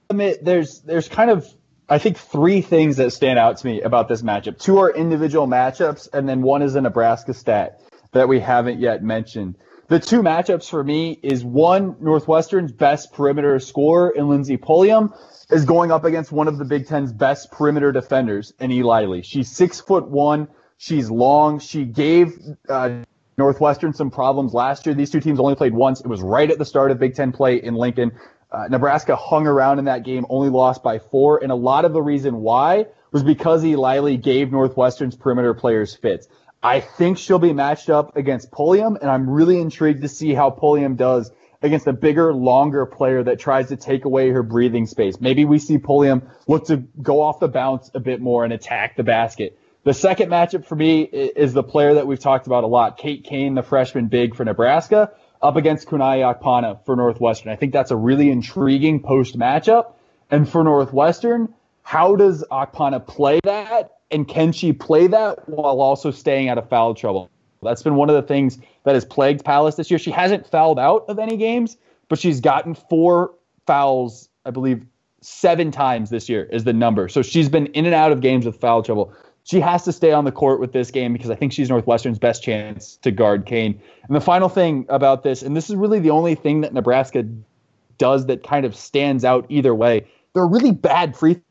I 0.09 0.13
mean, 0.13 0.35
there's 0.41 0.79
there's 0.79 1.09
kind 1.09 1.29
of 1.29 1.45
I 1.89 1.97
think 1.99 2.17
three 2.17 2.61
things 2.61 2.95
that 2.97 3.11
stand 3.11 3.37
out 3.37 3.57
to 3.57 3.67
me 3.67 3.81
about 3.81 4.07
this 4.07 4.21
matchup. 4.21 4.57
Two 4.59 4.77
are 4.77 4.91
individual 4.91 5.45
matchups, 5.45 6.07
and 6.13 6.27
then 6.27 6.41
one 6.41 6.61
is 6.61 6.75
a 6.75 6.81
Nebraska 6.81 7.33
stat 7.33 7.81
that 8.13 8.29
we 8.29 8.39
haven't 8.39 8.79
yet 8.79 9.03
mentioned. 9.03 9.57
The 9.89 9.99
two 9.99 10.21
matchups 10.21 10.69
for 10.69 10.83
me 10.83 11.17
is 11.23 11.45
one 11.45 11.95
Northwestern's 12.01 12.73
best 12.73 13.13
perimeter 13.13 13.57
scorer 13.59 14.09
in 14.09 14.27
Lindsey 14.27 14.57
Pulliam 14.57 15.13
is 15.49 15.63
going 15.63 15.91
up 15.91 16.03
against 16.03 16.29
one 16.29 16.49
of 16.49 16.57
the 16.57 16.65
Big 16.65 16.87
Ten's 16.87 17.13
best 17.13 17.51
perimeter 17.51 17.93
defenders 17.93 18.53
in 18.59 18.69
Eliely. 18.69 19.21
She's 19.21 19.49
six 19.49 19.79
foot 19.79 20.09
one. 20.09 20.49
She's 20.77 21.09
long. 21.09 21.59
She 21.59 21.85
gave 21.85 22.37
uh, 22.67 23.03
Northwestern 23.37 23.93
some 23.93 24.11
problems 24.11 24.53
last 24.53 24.85
year. 24.85 24.93
These 24.93 25.09
two 25.09 25.21
teams 25.21 25.39
only 25.39 25.55
played 25.55 25.73
once. 25.73 26.01
It 26.01 26.07
was 26.07 26.21
right 26.21 26.51
at 26.51 26.57
the 26.57 26.65
start 26.65 26.91
of 26.91 26.99
Big 26.99 27.15
Ten 27.15 27.31
play 27.31 27.55
in 27.55 27.73
Lincoln. 27.73 28.11
Uh, 28.51 28.65
Nebraska 28.69 29.15
hung 29.15 29.47
around 29.47 29.79
in 29.79 29.85
that 29.85 30.03
game, 30.03 30.25
only 30.29 30.49
lost 30.49 30.83
by 30.83 30.99
four, 30.99 31.41
and 31.41 31.51
a 31.51 31.55
lot 31.55 31.85
of 31.85 31.93
the 31.93 32.01
reason 32.01 32.37
why 32.37 32.87
was 33.11 33.23
because 33.23 33.63
Eliely 33.63 34.17
gave 34.17 34.51
Northwestern's 34.51 35.15
perimeter 35.15 35.53
players 35.53 35.95
fits. 35.95 36.27
I 36.67 36.81
think 36.81 37.17
she'll 37.17 37.39
be 37.39 37.53
matched 37.53 37.89
up 37.89 38.17
against 38.17 38.51
Pulliam, 38.51 38.97
and 38.99 39.09
I'm 39.09 39.29
really 39.29 39.61
intrigued 39.61 40.01
to 40.01 40.09
see 40.09 40.33
how 40.33 40.49
Pulliam 40.49 40.97
does 40.97 41.31
against 41.61 41.87
a 41.87 41.93
bigger, 41.93 42.33
longer 42.33 42.85
player 42.85 43.23
that 43.23 43.39
tries 43.39 43.69
to 43.69 43.77
take 43.77 44.03
away 44.03 44.31
her 44.31 44.43
breathing 44.43 44.85
space. 44.85 45.21
Maybe 45.21 45.45
we 45.45 45.59
see 45.59 45.77
Pulliam 45.77 46.29
look 46.45 46.65
to 46.65 46.83
go 47.01 47.21
off 47.21 47.39
the 47.39 47.47
bounce 47.47 47.89
a 47.93 48.01
bit 48.01 48.19
more 48.19 48.43
and 48.43 48.51
attack 48.51 48.97
the 48.97 49.03
basket. 49.03 49.57
The 49.85 49.93
second 49.93 50.29
matchup 50.29 50.65
for 50.65 50.75
me 50.75 51.03
is 51.03 51.53
the 51.53 51.63
player 51.63 51.93
that 51.93 52.05
we've 52.05 52.19
talked 52.19 52.47
about 52.47 52.65
a 52.65 52.67
lot, 52.67 52.97
Kate 52.97 53.23
Cain, 53.23 53.55
the 53.55 53.63
freshman 53.63 54.09
big 54.09 54.35
for 54.35 54.43
Nebraska, 54.43 55.11
up 55.41 55.55
against 55.55 55.87
Kunaiyi-Akpanah 55.87 56.83
for 56.85 56.97
Northwestern. 56.97 57.49
I 57.49 57.55
think 57.55 57.71
that's 57.71 57.91
a 57.91 57.95
really 57.95 58.29
intriguing 58.29 59.01
post 59.01 59.39
matchup. 59.39 59.93
And 60.29 60.49
for 60.49 60.65
Northwestern, 60.65 61.53
how 61.87 62.15
does 62.15 62.43
Akpanah 62.51 63.07
play 63.07 63.39
that? 63.43 63.97
and 64.11 64.27
can 64.27 64.51
she 64.51 64.73
play 64.73 65.07
that 65.07 65.47
while 65.49 65.81
also 65.81 66.11
staying 66.11 66.49
out 66.49 66.57
of 66.57 66.69
foul 66.69 66.93
trouble? 66.93 67.29
That's 67.63 67.83
been 67.83 67.95
one 67.95 68.09
of 68.09 68.15
the 68.15 68.21
things 68.21 68.59
that 68.83 68.93
has 68.93 69.03
plagued 69.03 69.43
Pallas 69.43 69.75
this 69.75 69.89
year. 69.89 69.97
She 69.97 70.11
hasn't 70.11 70.47
fouled 70.47 70.79
out 70.79 71.05
of 71.07 71.19
any 71.19 71.37
games, 71.37 71.77
but 72.07 72.19
she's 72.19 72.39
gotten 72.39 72.75
four 72.75 73.33
fouls, 73.65 74.29
I 74.45 74.51
believe, 74.51 74.85
seven 75.21 75.71
times 75.71 76.09
this 76.09 76.29
year 76.29 76.43
is 76.45 76.63
the 76.63 76.73
number. 76.73 77.09
So 77.09 77.21
she's 77.21 77.49
been 77.49 77.67
in 77.67 77.85
and 77.85 77.95
out 77.95 78.11
of 78.11 78.21
games 78.21 78.45
with 78.45 78.59
foul 78.59 78.83
trouble. 78.83 79.11
She 79.43 79.59
has 79.59 79.83
to 79.85 79.91
stay 79.91 80.11
on 80.11 80.25
the 80.25 80.31
court 80.31 80.59
with 80.59 80.73
this 80.73 80.91
game 80.91 81.13
because 81.13 81.29
I 81.29 81.35
think 81.35 81.51
she's 81.51 81.69
Northwestern's 81.69 82.19
best 82.19 82.43
chance 82.43 82.97
to 82.97 83.11
guard 83.11 83.45
Cain. 83.45 83.79
And 84.07 84.15
the 84.15 84.21
final 84.21 84.49
thing 84.49 84.85
about 84.89 85.23
this, 85.23 85.41
and 85.41 85.55
this 85.55 85.69
is 85.69 85.75
really 85.75 85.99
the 85.99 86.11
only 86.11 86.35
thing 86.35 86.61
that 86.61 86.73
Nebraska 86.73 87.25
does 87.97 88.27
that 88.27 88.43
kind 88.43 88.65
of 88.65 88.75
stands 88.75 89.25
out 89.25 89.45
either 89.49 89.73
way, 89.73 90.05
they're 90.33 90.45
really 90.45 90.71
bad 90.71 91.17
free 91.17 91.41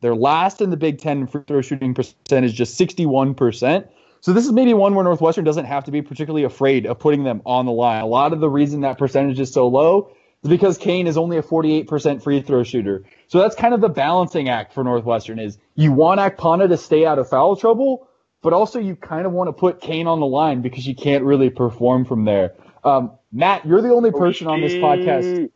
they're 0.00 0.14
last 0.14 0.60
in 0.60 0.70
the 0.70 0.76
Big 0.76 0.98
Ten 0.98 1.26
free 1.26 1.42
throw 1.46 1.60
shooting 1.60 1.94
percentage, 1.94 2.50
is 2.50 2.56
just 2.56 2.78
61%. 2.78 3.88
So 4.20 4.32
this 4.32 4.44
is 4.44 4.52
maybe 4.52 4.74
one 4.74 4.94
where 4.94 5.04
Northwestern 5.04 5.44
doesn't 5.44 5.64
have 5.64 5.84
to 5.84 5.90
be 5.90 6.02
particularly 6.02 6.44
afraid 6.44 6.86
of 6.86 6.98
putting 6.98 7.24
them 7.24 7.40
on 7.46 7.66
the 7.66 7.72
line. 7.72 8.02
A 8.02 8.06
lot 8.06 8.32
of 8.32 8.40
the 8.40 8.50
reason 8.50 8.82
that 8.82 8.98
percentage 8.98 9.40
is 9.40 9.52
so 9.52 9.66
low 9.68 10.10
is 10.42 10.50
because 10.50 10.76
Cain 10.76 11.06
is 11.06 11.16
only 11.16 11.38
a 11.38 11.42
48% 11.42 12.22
free 12.22 12.42
throw 12.42 12.62
shooter. 12.62 13.04
So 13.28 13.38
that's 13.38 13.56
kind 13.56 13.72
of 13.72 13.80
the 13.80 13.88
balancing 13.88 14.48
act 14.48 14.74
for 14.74 14.84
Northwestern 14.84 15.38
is 15.38 15.58
you 15.74 15.92
want 15.92 16.20
Akpanah 16.20 16.68
to 16.68 16.76
stay 16.76 17.06
out 17.06 17.18
of 17.18 17.28
foul 17.28 17.56
trouble, 17.56 18.08
but 18.42 18.52
also 18.52 18.78
you 18.78 18.94
kind 18.94 19.26
of 19.26 19.32
want 19.32 19.48
to 19.48 19.52
put 19.52 19.80
Cain 19.80 20.06
on 20.06 20.20
the 20.20 20.26
line 20.26 20.60
because 20.60 20.86
you 20.86 20.94
can't 20.94 21.24
really 21.24 21.50
perform 21.50 22.04
from 22.04 22.24
there. 22.24 22.54
Um, 22.84 23.12
Matt, 23.32 23.66
you're 23.66 23.82
the 23.82 23.92
only 23.92 24.10
person 24.10 24.46
on 24.46 24.60
this 24.60 24.72
podcast 24.74 25.50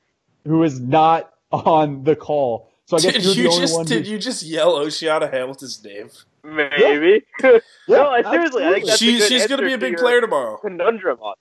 who 0.46 0.62
is 0.62 0.80
not 0.80 1.32
on 1.50 2.04
the 2.04 2.16
call 2.16 2.70
so 2.86 2.96
I 2.96 3.00
guess 3.00 3.12
did 3.12 3.36
you 3.36 3.50
just 3.50 3.86
did 3.86 4.06
you 4.06 4.18
just 4.18 4.42
yell 4.42 4.76
Oceana 4.76 5.28
Hamilton's 5.30 5.82
name? 5.82 6.10
Maybe. 6.44 7.24
Yeah. 7.42 7.58
no, 7.88 8.08
I 8.08 8.22
seriously, 8.22 8.64
I 8.64 8.72
think 8.74 8.86
that's 8.86 8.98
she, 8.98 9.20
she's 9.20 9.46
going 9.46 9.60
to 9.60 9.66
be 9.66 9.72
a 9.72 9.78
big 9.78 9.96
player 9.96 10.20
tomorrow. 10.20 10.58
Conundrum. 10.58 11.18
on. 11.20 11.34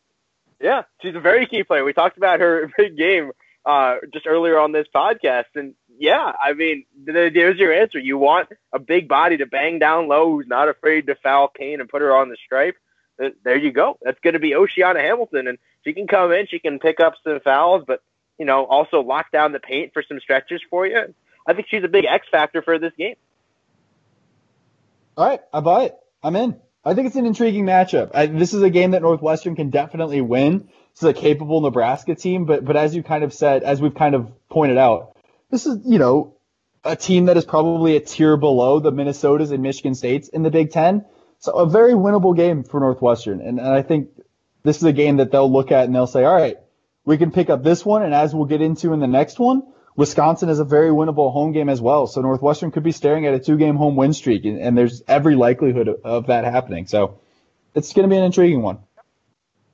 Yeah, 0.62 0.84
she's 1.02 1.16
a 1.16 1.20
very 1.20 1.46
key 1.46 1.64
player. 1.64 1.84
We 1.84 1.92
talked 1.92 2.18
about 2.18 2.40
her 2.40 2.72
big 2.78 2.96
game 2.96 3.32
uh, 3.66 3.96
just 4.14 4.26
earlier 4.26 4.58
on 4.58 4.72
this 4.72 4.88
podcast, 4.96 5.56
and 5.56 5.74
yeah, 6.00 6.32
I 6.42 6.54
mean, 6.54 6.86
there's 7.06 7.58
your 7.58 7.74
answer. 7.74 8.00
You 8.00 8.18
want 8.18 8.50
a 8.72 8.80
big 8.80 9.10
body 9.10 9.38
to 9.38 9.46
bang 9.46 9.80
down 9.80 10.08
low, 10.08 10.32
who's 10.32 10.48
not 10.48 10.70
afraid 10.70 11.08
to 11.08 11.16
foul 11.16 11.50
Cain 11.50 11.82
and 11.82 11.90
put 11.90 12.02
her 12.02 12.16
on 12.16 12.30
the 12.30 12.38
stripe. 12.46 12.78
There 13.18 13.58
you 13.58 13.72
go. 13.72 13.98
That's 14.02 14.20
going 14.22 14.34
to 14.34 14.40
be 14.40 14.56
Oceana 14.56 15.02
Hamilton, 15.02 15.48
and 15.48 15.58
she 15.84 15.94
can 15.94 16.08
come 16.08 16.32
in, 16.32 16.48
she 16.48 16.60
can 16.60 16.80
pick 16.80 17.00
up 17.00 17.16
some 17.24 17.42
fouls, 17.42 17.84
but 17.86 18.02
you 18.40 18.46
know, 18.46 18.66
also 18.66 19.02
lock 19.02 19.32
down 19.32 19.52
the 19.52 19.60
paint 19.60 19.94
for 19.94 20.02
some 20.02 20.20
stretches 20.20 20.62
for 20.70 20.88
you. 20.88 21.14
I 21.46 21.54
think 21.54 21.68
she's 21.70 21.84
a 21.84 21.88
big 21.88 22.06
X 22.06 22.26
factor 22.32 22.62
for 22.62 22.80
this 22.80 22.94
game. 22.98 23.16
All 25.18 25.28
right, 25.28 25.42
I 25.54 25.60
buy 25.60 25.84
it. 25.84 25.98
I'm 26.24 26.36
in. 26.36 26.60
I 26.86 26.94
think 26.94 27.08
it's 27.08 27.16
an 27.16 27.26
intriguing 27.26 27.66
matchup. 27.66 28.12
I, 28.14 28.26
this 28.26 28.54
is 28.54 28.62
a 28.62 28.70
game 28.70 28.92
that 28.92 29.02
Northwestern 29.02 29.56
can 29.56 29.70
definitely 29.70 30.22
win. 30.22 30.70
This 30.94 31.04
is 31.04 31.10
a 31.10 31.14
capable 31.14 31.62
Nebraska 31.62 32.16
team, 32.16 32.46
but 32.46 32.66
but 32.66 32.76
as 32.76 32.96
you 32.96 33.04
kind 33.04 33.24
of 33.24 33.34
said, 33.34 33.64
as 33.64 33.82
we've 33.82 33.96
kind 33.96 34.16
of 34.16 34.32
pointed 34.50 34.78
out, 34.78 35.16
this 35.50 35.66
is, 35.66 35.80
you 35.86 36.00
know, 36.00 36.36
a 36.84 36.96
team 36.96 37.26
that 37.26 37.38
is 37.38 37.46
probably 37.46 37.96
a 37.96 38.00
tier 38.00 38.38
below 38.38 38.80
the 38.80 38.92
Minnesotas 38.92 39.52
and 39.52 39.64
Michigan 39.64 39.96
States 39.96 40.28
in 40.28 40.44
the 40.44 40.50
Big 40.50 40.72
Ten. 40.72 41.06
So 41.40 41.54
a 41.54 41.66
very 41.66 41.94
winnable 41.94 42.36
game 42.36 42.64
for 42.64 42.80
Northwestern. 42.80 43.42
And, 43.42 43.60
and 43.60 43.68
I 43.68 43.82
think 43.82 44.10
this 44.64 44.78
is 44.78 44.84
a 44.84 44.94
game 44.94 45.18
that 45.18 45.32
they'll 45.32 45.52
look 45.52 45.72
at 45.72 45.86
and 45.86 45.96
they'll 45.96 46.08
say, 46.08 46.24
all 46.24 46.36
right, 46.36 46.58
we 47.06 47.18
can 47.18 47.32
pick 47.32 47.50
up 47.50 47.64
this 47.64 47.86
one. 47.86 48.04
And 48.04 48.14
as 48.14 48.34
we'll 48.34 48.46
get 48.46 48.62
into 48.62 48.94
in 48.94 49.00
the 49.00 49.08
next 49.08 49.40
one, 49.40 49.64
Wisconsin 49.96 50.50
is 50.50 50.60
a 50.60 50.64
very 50.64 50.90
winnable 50.90 51.32
home 51.32 51.52
game 51.52 51.70
as 51.70 51.82
well. 51.82 52.08
So 52.08 52.22
Northwestern 52.22 52.72
could 52.72 52.84
be 52.84 52.92
staring 52.92 53.26
at 53.28 53.34
a 53.34 53.40
two 53.40 53.58
game 53.58 53.76
home 53.76 53.96
win 53.96 54.14
streak. 54.14 54.46
And, 54.46 54.60
and 54.60 54.78
there's 54.78 55.02
every 55.08 55.36
likelihood 55.36 55.88
of, 55.88 56.02
of 56.04 56.28
that 56.28 56.46
happening. 56.46 56.88
So 56.88 57.20
it's 57.76 57.94
going 57.94 58.08
to 58.08 58.14
be 58.14 58.18
an 58.18 58.24
intriguing 58.24 58.62
one. 58.62 58.80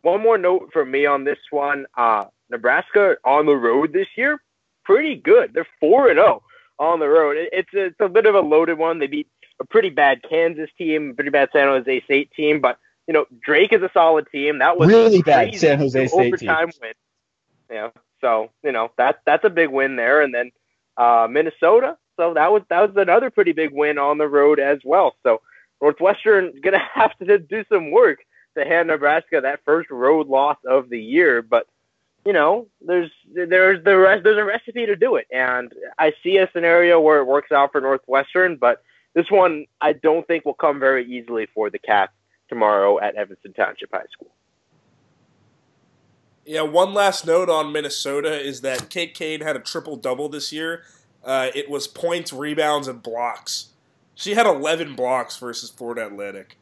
One 0.01 0.21
more 0.21 0.37
note 0.37 0.69
for 0.71 0.85
me 0.85 1.05
on 1.05 1.23
this 1.23 1.39
one. 1.51 1.85
Uh, 1.95 2.25
Nebraska 2.49 3.17
on 3.23 3.45
the 3.45 3.55
road 3.55 3.93
this 3.93 4.07
year, 4.15 4.41
pretty 4.83 5.15
good. 5.15 5.53
They're 5.53 5.67
4 5.79 6.09
and 6.09 6.17
0 6.17 6.41
on 6.79 6.99
the 6.99 7.07
road. 7.07 7.35
It's 7.51 7.73
a, 7.73 7.85
it's 7.85 7.99
a 7.99 8.09
bit 8.09 8.25
of 8.25 8.35
a 8.35 8.39
loaded 8.39 8.77
one. 8.77 8.99
They 8.99 9.07
beat 9.07 9.27
a 9.59 9.65
pretty 9.65 9.89
bad 9.89 10.21
Kansas 10.27 10.69
team, 10.77 11.11
a 11.11 11.13
pretty 11.13 11.29
bad 11.29 11.49
San 11.51 11.67
Jose 11.67 12.01
State 12.05 12.31
team, 12.31 12.61
but 12.61 12.77
you 13.07 13.13
know 13.13 13.25
Drake 13.43 13.73
is 13.73 13.81
a 13.81 13.89
solid 13.93 14.27
team. 14.31 14.59
That 14.59 14.77
was 14.77 14.87
really 14.87 15.21
bad 15.21 15.53
San 15.55 15.79
Jose 15.79 16.07
State 16.07 16.17
overtime 16.17 16.69
team. 16.69 16.79
win. 16.81 16.93
Yeah, 17.69 17.89
so 18.21 18.51
you 18.63 18.71
know 18.71 18.91
that 18.97 19.19
that's 19.25 19.43
a 19.43 19.49
big 19.49 19.69
win 19.69 19.95
there, 19.95 20.21
and 20.21 20.33
then 20.33 20.51
uh, 20.97 21.27
Minnesota. 21.29 21.97
So 22.17 22.33
that 22.33 22.51
was 22.51 22.63
that 22.69 22.81
was 22.81 22.91
another 22.95 23.29
pretty 23.29 23.53
big 23.53 23.71
win 23.71 23.97
on 23.97 24.17
the 24.17 24.27
road 24.27 24.59
as 24.59 24.79
well. 24.83 25.15
So 25.23 25.41
Northwestern 25.81 26.59
gonna 26.63 26.79
have 26.93 27.17
to 27.19 27.39
do 27.39 27.63
some 27.71 27.91
work 27.91 28.19
to 28.57 28.65
hand 28.65 28.87
Nebraska 28.87 29.41
that 29.41 29.61
first 29.65 29.89
road 29.89 30.27
loss 30.27 30.57
of 30.65 30.89
the 30.89 31.01
year, 31.01 31.41
but 31.41 31.67
you 32.25 32.33
know, 32.33 32.67
there's 32.81 33.11
there's 33.33 33.83
the 33.83 33.97
rest 33.97 34.23
there's 34.23 34.37
a 34.37 34.43
recipe 34.43 34.85
to 34.85 34.95
do 34.95 35.15
it, 35.15 35.27
and 35.31 35.71
I 35.97 36.13
see 36.21 36.37
a 36.37 36.49
scenario 36.51 36.99
where 36.99 37.19
it 37.19 37.25
works 37.25 37.51
out 37.51 37.71
for 37.71 37.81
Northwestern, 37.81 38.57
but 38.57 38.83
this 39.13 39.31
one 39.31 39.65
I 39.81 39.93
don't 39.93 40.27
think 40.27 40.45
will 40.45 40.53
come 40.53 40.79
very 40.79 41.05
easily 41.05 41.47
for 41.53 41.69
the 41.69 41.79
Cats 41.79 42.13
tomorrow 42.49 42.99
at 42.99 43.15
Evanston 43.15 43.53
Township 43.53 43.91
High 43.91 44.05
School. 44.11 44.31
Yeah, 46.49 46.61
one 46.61 46.93
last 46.93 47.27
note 47.27 47.49
on 47.49 47.71
Minnesota 47.71 48.39
is 48.39 48.61
that 48.61 48.89
Kate 48.89 49.13
Cain 49.13 49.41
had 49.41 49.55
a 49.55 49.59
triple 49.59 49.95
double 49.95 50.29
this 50.29 50.51
year. 50.51 50.83
Uh, 51.23 51.49
it 51.53 51.69
was 51.69 51.87
points, 51.87 52.33
rebounds, 52.33 52.87
and 52.87 53.03
blocks. 53.03 53.69
She 54.15 54.33
had 54.33 54.45
11 54.45 54.95
blocks 54.95 55.37
versus 55.37 55.69
Florida 55.69 56.07
Atlantic. 56.07 56.57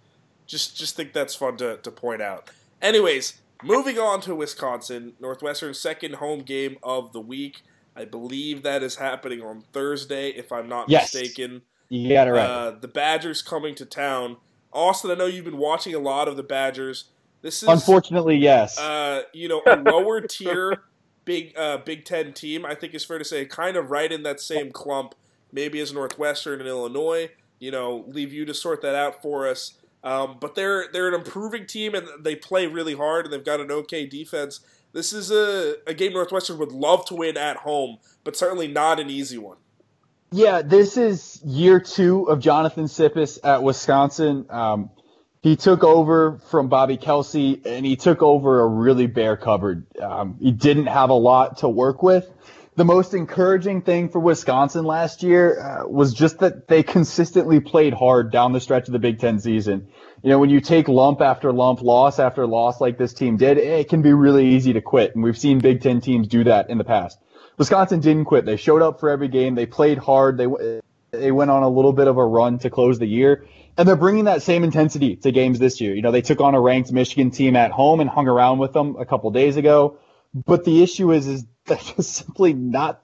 Just 0.45 0.75
just 0.75 0.95
think 0.95 1.13
that's 1.13 1.35
fun 1.35 1.57
to, 1.57 1.77
to 1.77 1.91
point 1.91 2.21
out. 2.21 2.49
Anyways, 2.81 3.39
Moving 3.63 3.97
on 3.97 4.21
to 4.21 4.35
Wisconsin, 4.35 5.13
Northwestern's 5.19 5.79
second 5.79 6.15
home 6.15 6.41
game 6.41 6.77
of 6.83 7.11
the 7.11 7.19
week. 7.19 7.63
I 7.95 8.05
believe 8.05 8.63
that 8.63 8.83
is 8.83 8.97
happening 8.97 9.41
on 9.41 9.63
Thursday, 9.73 10.29
if 10.29 10.51
I'm 10.51 10.69
not 10.69 10.89
yes. 10.89 11.13
mistaken. 11.13 11.63
You 11.89 12.09
got 12.09 12.27
it 12.27 12.31
right. 12.31 12.45
Uh, 12.45 12.71
the 12.71 12.87
Badgers 12.87 13.41
coming 13.41 13.73
to 13.75 13.85
town. 13.85 14.37
Austin, 14.71 15.09
I 15.09 15.15
know 15.15 15.25
you've 15.25 15.45
been 15.45 15.57
watching 15.57 15.95
a 15.95 15.99
lot 15.99 16.27
of 16.27 16.37
the 16.37 16.43
Badgers. 16.43 17.05
This 17.47 17.63
is 17.63 17.69
unfortunately 17.69 18.35
yes. 18.35 18.77
Uh, 18.77 19.21
you 19.31 19.47
know, 19.47 19.61
a 19.65 19.77
lower 19.77 20.19
tier 20.19 20.83
Big 21.23 21.57
uh, 21.57 21.77
Big 21.77 22.03
Ten 22.03 22.33
team. 22.33 22.65
I 22.65 22.75
think 22.75 22.93
is 22.93 23.05
fair 23.05 23.19
to 23.19 23.23
say, 23.23 23.45
kind 23.45 23.77
of 23.77 23.89
right 23.89 24.11
in 24.11 24.23
that 24.23 24.41
same 24.41 24.69
clump, 24.69 25.15
maybe 25.53 25.79
as 25.79 25.93
Northwestern 25.93 26.59
and 26.59 26.67
Illinois. 26.67 27.29
You 27.59 27.71
know, 27.71 28.03
leave 28.09 28.33
you 28.33 28.43
to 28.43 28.53
sort 28.53 28.81
that 28.81 28.95
out 28.95 29.21
for 29.21 29.47
us. 29.47 29.75
Um, 30.03 30.39
but 30.41 30.55
they're 30.55 30.87
they're 30.91 31.07
an 31.07 31.13
improving 31.13 31.65
team 31.65 31.95
and 31.95 32.05
they 32.19 32.35
play 32.35 32.67
really 32.67 32.95
hard 32.95 33.23
and 33.23 33.33
they've 33.33 33.45
got 33.45 33.61
an 33.61 33.71
okay 33.71 34.05
defense. 34.05 34.59
This 34.91 35.13
is 35.13 35.31
a, 35.31 35.75
a 35.87 35.93
game 35.93 36.11
Northwestern 36.11 36.57
would 36.57 36.73
love 36.73 37.05
to 37.05 37.15
win 37.15 37.37
at 37.37 37.55
home, 37.55 37.99
but 38.25 38.35
certainly 38.35 38.67
not 38.67 38.99
an 38.99 39.09
easy 39.09 39.37
one. 39.37 39.57
Yeah, 40.31 40.61
this 40.61 40.97
is 40.97 41.41
year 41.45 41.79
two 41.79 42.25
of 42.25 42.41
Jonathan 42.41 42.87
Tsipis 42.87 43.39
at 43.41 43.63
Wisconsin. 43.63 44.45
Um, 44.49 44.89
he 45.49 45.55
took 45.55 45.83
over 45.83 46.39
from 46.49 46.67
Bobby 46.67 46.97
Kelsey 46.97 47.61
and 47.65 47.85
he 47.85 47.95
took 47.95 48.21
over 48.21 48.61
a 48.61 48.67
really 48.67 49.07
bare 49.07 49.37
cupboard. 49.37 49.85
Um, 49.99 50.37
he 50.41 50.51
didn't 50.51 50.87
have 50.87 51.09
a 51.09 51.13
lot 51.13 51.57
to 51.59 51.69
work 51.69 52.03
with 52.03 52.29
the 52.77 52.85
most 52.85 53.15
encouraging 53.15 53.81
thing 53.81 54.07
for 54.07 54.19
Wisconsin 54.19 54.85
last 54.85 55.23
year 55.23 55.59
uh, 55.59 55.87
was 55.87 56.13
just 56.13 56.39
that 56.39 56.67
they 56.67 56.83
consistently 56.83 57.59
played 57.59 57.91
hard 57.91 58.31
down 58.31 58.53
the 58.53 58.59
stretch 58.59 58.87
of 58.87 58.93
the 58.93 58.99
Big 58.99 59.19
Ten 59.19 59.39
season. 59.39 59.87
You 60.21 60.29
know, 60.29 60.39
when 60.39 60.51
you 60.51 60.61
take 60.61 60.87
lump 60.87 61.19
after 61.19 61.51
lump, 61.51 61.81
loss 61.81 62.19
after 62.19 62.45
loss 62.45 62.79
like 62.79 62.99
this 62.99 63.13
team 63.13 63.35
did, 63.35 63.57
it 63.57 63.89
can 63.89 64.03
be 64.03 64.13
really 64.13 64.49
easy 64.49 64.73
to 64.73 64.81
quit. 64.81 65.15
And 65.15 65.23
we've 65.23 65.37
seen 65.37 65.57
Big 65.57 65.81
Ten 65.81 66.01
teams 66.01 66.27
do 66.27 66.43
that 66.43 66.69
in 66.69 66.77
the 66.77 66.83
past. 66.83 67.19
Wisconsin 67.57 67.99
didn't 67.99 68.25
quit. 68.25 68.45
They 68.45 68.57
showed 68.57 68.83
up 68.83 68.99
for 68.99 69.09
every 69.09 69.27
game. 69.27 69.55
They 69.55 69.65
played 69.65 69.97
hard. 69.97 70.37
They, 70.37 70.47
they 71.09 71.31
went 71.31 71.49
on 71.49 71.63
a 71.63 71.69
little 71.69 71.93
bit 71.93 72.07
of 72.07 72.17
a 72.17 72.25
run 72.25 72.59
to 72.59 72.69
close 72.69 72.99
the 72.99 73.07
year. 73.07 73.47
And 73.77 73.87
they're 73.87 73.95
bringing 73.95 74.25
that 74.25 74.41
same 74.41 74.63
intensity 74.63 75.15
to 75.17 75.31
games 75.31 75.59
this 75.59 75.79
year. 75.79 75.93
You 75.93 76.01
know, 76.01 76.11
they 76.11 76.21
took 76.21 76.41
on 76.41 76.55
a 76.55 76.59
ranked 76.59 76.91
Michigan 76.91 77.29
team 77.29 77.55
at 77.55 77.71
home 77.71 77.99
and 77.99 78.09
hung 78.09 78.27
around 78.27 78.57
with 78.57 78.73
them 78.73 78.95
a 78.97 79.05
couple 79.05 79.29
days 79.31 79.55
ago. 79.55 79.99
But 80.33 80.65
the 80.65 80.81
issue 80.81 81.11
is, 81.11 81.27
is 81.27 81.45
they're 81.65 81.77
just 81.77 82.13
simply 82.13 82.53
not 82.53 83.03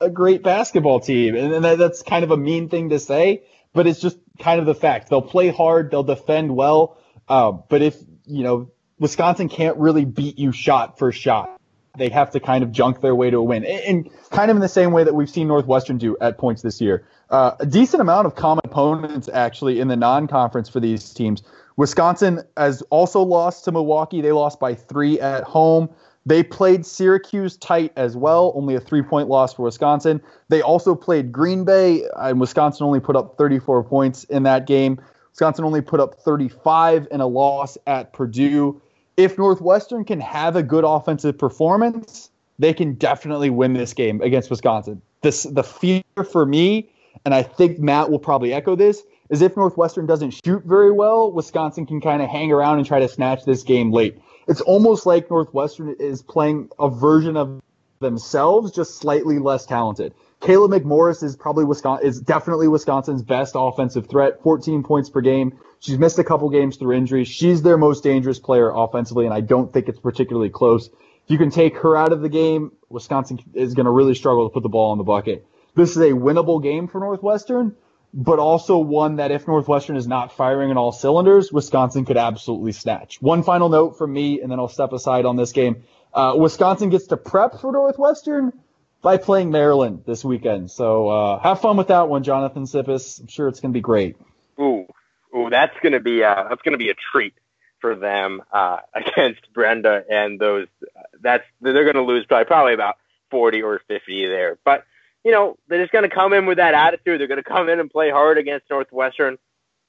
a 0.00 0.10
great 0.10 0.42
basketball 0.42 1.00
team. 1.00 1.34
And 1.36 1.64
that's 1.64 2.02
kind 2.02 2.24
of 2.24 2.30
a 2.30 2.36
mean 2.36 2.68
thing 2.68 2.90
to 2.90 2.98
say, 2.98 3.44
but 3.72 3.86
it's 3.86 4.00
just 4.00 4.18
kind 4.38 4.60
of 4.60 4.66
the 4.66 4.74
fact. 4.74 5.08
They'll 5.08 5.22
play 5.22 5.48
hard, 5.48 5.90
they'll 5.90 6.02
defend 6.02 6.54
well. 6.54 6.98
Uh, 7.28 7.52
but 7.52 7.82
if, 7.82 7.96
you 8.26 8.42
know, 8.42 8.70
Wisconsin 8.98 9.48
can't 9.48 9.76
really 9.78 10.04
beat 10.04 10.38
you 10.38 10.52
shot 10.52 10.98
for 10.98 11.10
shot. 11.12 11.60
They 11.98 12.08
have 12.08 12.30
to 12.30 12.40
kind 12.40 12.64
of 12.64 12.72
junk 12.72 13.00
their 13.02 13.14
way 13.14 13.30
to 13.30 13.36
a 13.36 13.42
win. 13.42 13.64
And 13.64 14.08
kind 14.30 14.50
of 14.50 14.56
in 14.56 14.62
the 14.62 14.68
same 14.68 14.92
way 14.92 15.04
that 15.04 15.14
we've 15.14 15.28
seen 15.28 15.48
Northwestern 15.48 15.98
do 15.98 16.16
at 16.20 16.38
points 16.38 16.62
this 16.62 16.80
year. 16.80 17.06
Uh, 17.30 17.52
a 17.60 17.66
decent 17.66 18.00
amount 18.00 18.26
of 18.26 18.34
common 18.34 18.62
opponents 18.64 19.28
actually 19.32 19.78
in 19.78 19.88
the 19.88 19.96
non 19.96 20.26
conference 20.26 20.68
for 20.68 20.80
these 20.80 21.12
teams. 21.12 21.42
Wisconsin 21.76 22.42
has 22.56 22.82
also 22.90 23.22
lost 23.22 23.64
to 23.64 23.72
Milwaukee. 23.72 24.20
They 24.20 24.32
lost 24.32 24.60
by 24.60 24.74
three 24.74 25.20
at 25.20 25.44
home. 25.44 25.88
They 26.24 26.42
played 26.42 26.86
Syracuse 26.86 27.56
tight 27.56 27.92
as 27.96 28.16
well, 28.16 28.52
only 28.54 28.74
a 28.74 28.80
three 28.80 29.02
point 29.02 29.28
loss 29.28 29.54
for 29.54 29.62
Wisconsin. 29.62 30.22
They 30.48 30.62
also 30.62 30.94
played 30.94 31.32
Green 31.32 31.64
Bay, 31.64 32.04
and 32.16 32.40
Wisconsin 32.40 32.86
only 32.86 33.00
put 33.00 33.16
up 33.16 33.36
34 33.36 33.84
points 33.84 34.24
in 34.24 34.44
that 34.44 34.66
game. 34.66 35.00
Wisconsin 35.32 35.64
only 35.64 35.80
put 35.80 35.98
up 35.98 36.14
35 36.20 37.08
in 37.10 37.20
a 37.20 37.26
loss 37.26 37.76
at 37.86 38.12
Purdue. 38.12 38.80
If 39.16 39.38
Northwestern 39.38 40.04
can 40.04 40.20
have 40.20 40.56
a 40.56 40.62
good 40.62 40.84
offensive 40.84 41.38
performance, 41.38 42.30
they 42.58 42.72
can 42.72 42.94
definitely 42.94 43.50
win 43.50 43.74
this 43.74 43.92
game 43.92 44.20
against 44.22 44.50
Wisconsin. 44.50 45.02
This 45.20 45.44
the 45.44 45.62
fear 45.62 46.02
for 46.30 46.46
me, 46.46 46.88
and 47.24 47.34
I 47.34 47.42
think 47.42 47.78
Matt 47.78 48.10
will 48.10 48.18
probably 48.18 48.52
echo 48.52 48.74
this, 48.74 49.02
is 49.30 49.42
if 49.42 49.56
Northwestern 49.56 50.06
doesn't 50.06 50.32
shoot 50.44 50.62
very 50.64 50.92
well, 50.92 51.30
Wisconsin 51.30 51.86
can 51.86 52.00
kind 52.00 52.22
of 52.22 52.28
hang 52.28 52.52
around 52.52 52.78
and 52.78 52.86
try 52.86 53.00
to 53.00 53.08
snatch 53.08 53.44
this 53.44 53.62
game 53.62 53.92
late 53.92 54.18
it's 54.48 54.60
almost 54.60 55.06
like 55.06 55.30
Northwestern 55.30 55.94
is 55.98 56.22
playing 56.22 56.68
a 56.78 56.88
version 56.88 57.36
of 57.36 57.60
themselves, 58.02 58.72
just 58.72 58.98
slightly 58.98 59.38
less 59.38 59.64
talented. 59.64 60.12
Cayla 60.42 60.68
McMorris 60.68 61.22
is 61.22 61.36
probably 61.36 61.64
Wisconsin 61.64 62.06
is 62.06 62.20
definitely 62.20 62.66
Wisconsin's 62.68 63.22
best 63.22 63.54
offensive 63.56 64.08
threat, 64.08 64.42
14 64.42 64.82
points 64.82 65.08
per 65.08 65.20
game. 65.20 65.58
She's 65.78 65.98
missed 65.98 66.18
a 66.18 66.24
couple 66.24 66.50
games 66.50 66.76
through 66.76 66.96
injury. 66.96 67.24
She's 67.24 67.62
their 67.62 67.78
most 67.78 68.02
dangerous 68.02 68.38
player 68.38 68.70
offensively, 68.74 69.24
and 69.24 69.32
I 69.32 69.40
don't 69.40 69.72
think 69.72 69.88
it's 69.88 70.00
particularly 70.00 70.50
close. 70.50 70.88
If 70.88 71.30
you 71.30 71.38
can 71.38 71.50
take 71.50 71.76
her 71.78 71.96
out 71.96 72.12
of 72.12 72.20
the 72.20 72.28
game, 72.28 72.72
Wisconsin 72.88 73.38
is 73.54 73.74
going 73.74 73.86
to 73.86 73.92
really 73.92 74.14
struggle 74.14 74.48
to 74.48 74.52
put 74.52 74.64
the 74.64 74.68
ball 74.68 74.92
in 74.92 74.98
the 74.98 75.04
bucket. 75.04 75.46
This 75.74 75.90
is 75.92 75.98
a 75.98 76.10
winnable 76.10 76.62
game 76.62 76.88
for 76.88 76.98
Northwestern, 76.98 77.76
but 78.12 78.38
also 78.38 78.78
one 78.78 79.16
that 79.16 79.30
if 79.30 79.46
Northwestern 79.46 79.96
is 79.96 80.06
not 80.06 80.32
firing 80.32 80.70
on 80.70 80.76
all 80.76 80.92
cylinders, 80.92 81.52
Wisconsin 81.52 82.04
could 82.04 82.16
absolutely 82.16 82.72
snatch. 82.72 83.22
One 83.22 83.42
final 83.42 83.68
note 83.68 83.96
from 83.96 84.12
me, 84.12 84.40
and 84.40 84.50
then 84.50 84.58
I'll 84.58 84.68
step 84.68 84.92
aside 84.92 85.24
on 85.24 85.36
this 85.36 85.52
game. 85.52 85.84
Uh, 86.12 86.34
Wisconsin 86.36 86.90
gets 86.90 87.06
to 87.08 87.16
prep 87.16 87.60
for 87.60 87.72
Northwestern 87.72 88.52
by 89.00 89.16
playing 89.16 89.50
Maryland 89.50 90.04
this 90.06 90.24
weekend. 90.24 90.70
So 90.70 91.08
uh, 91.08 91.38
have 91.40 91.60
fun 91.60 91.76
with 91.76 91.88
that 91.88 92.08
one, 92.08 92.22
Jonathan 92.22 92.64
Tsipis. 92.64 93.20
I'm 93.20 93.26
sure 93.26 93.48
it's 93.48 93.60
going 93.60 93.72
to 93.72 93.76
be 93.76 93.82
great. 93.82 94.16
Ooh, 94.58 94.86
ooh, 95.36 95.50
that's 95.50 95.74
going 95.82 95.92
to 95.92 96.00
be 96.00 96.22
uh, 96.22 96.48
that's 96.48 96.62
going 96.62 96.72
to 96.72 96.78
be 96.78 96.90
a 96.90 96.94
treat 97.12 97.34
for 97.80 97.96
them 97.96 98.42
uh, 98.52 98.78
against 98.94 99.52
Brenda 99.52 100.04
and 100.08 100.38
those. 100.38 100.68
That's 101.20 101.44
they're 101.60 101.84
going 101.84 101.96
to 101.96 102.02
lose 102.02 102.26
probably 102.26 102.46
probably 102.46 102.74
about 102.74 102.96
40 103.30 103.62
or 103.62 103.80
50 103.88 104.26
there, 104.26 104.58
but 104.64 104.84
you 105.24 105.30
know, 105.30 105.56
they're 105.68 105.80
just 105.80 105.92
going 105.92 106.08
to 106.08 106.14
come 106.14 106.32
in 106.32 106.46
with 106.46 106.58
that 106.58 106.74
attitude. 106.74 107.20
They're 107.20 107.28
going 107.28 107.42
to 107.42 107.48
come 107.48 107.68
in 107.68 107.78
and 107.78 107.90
play 107.90 108.10
hard 108.10 108.38
against 108.38 108.68
Northwestern. 108.68 109.38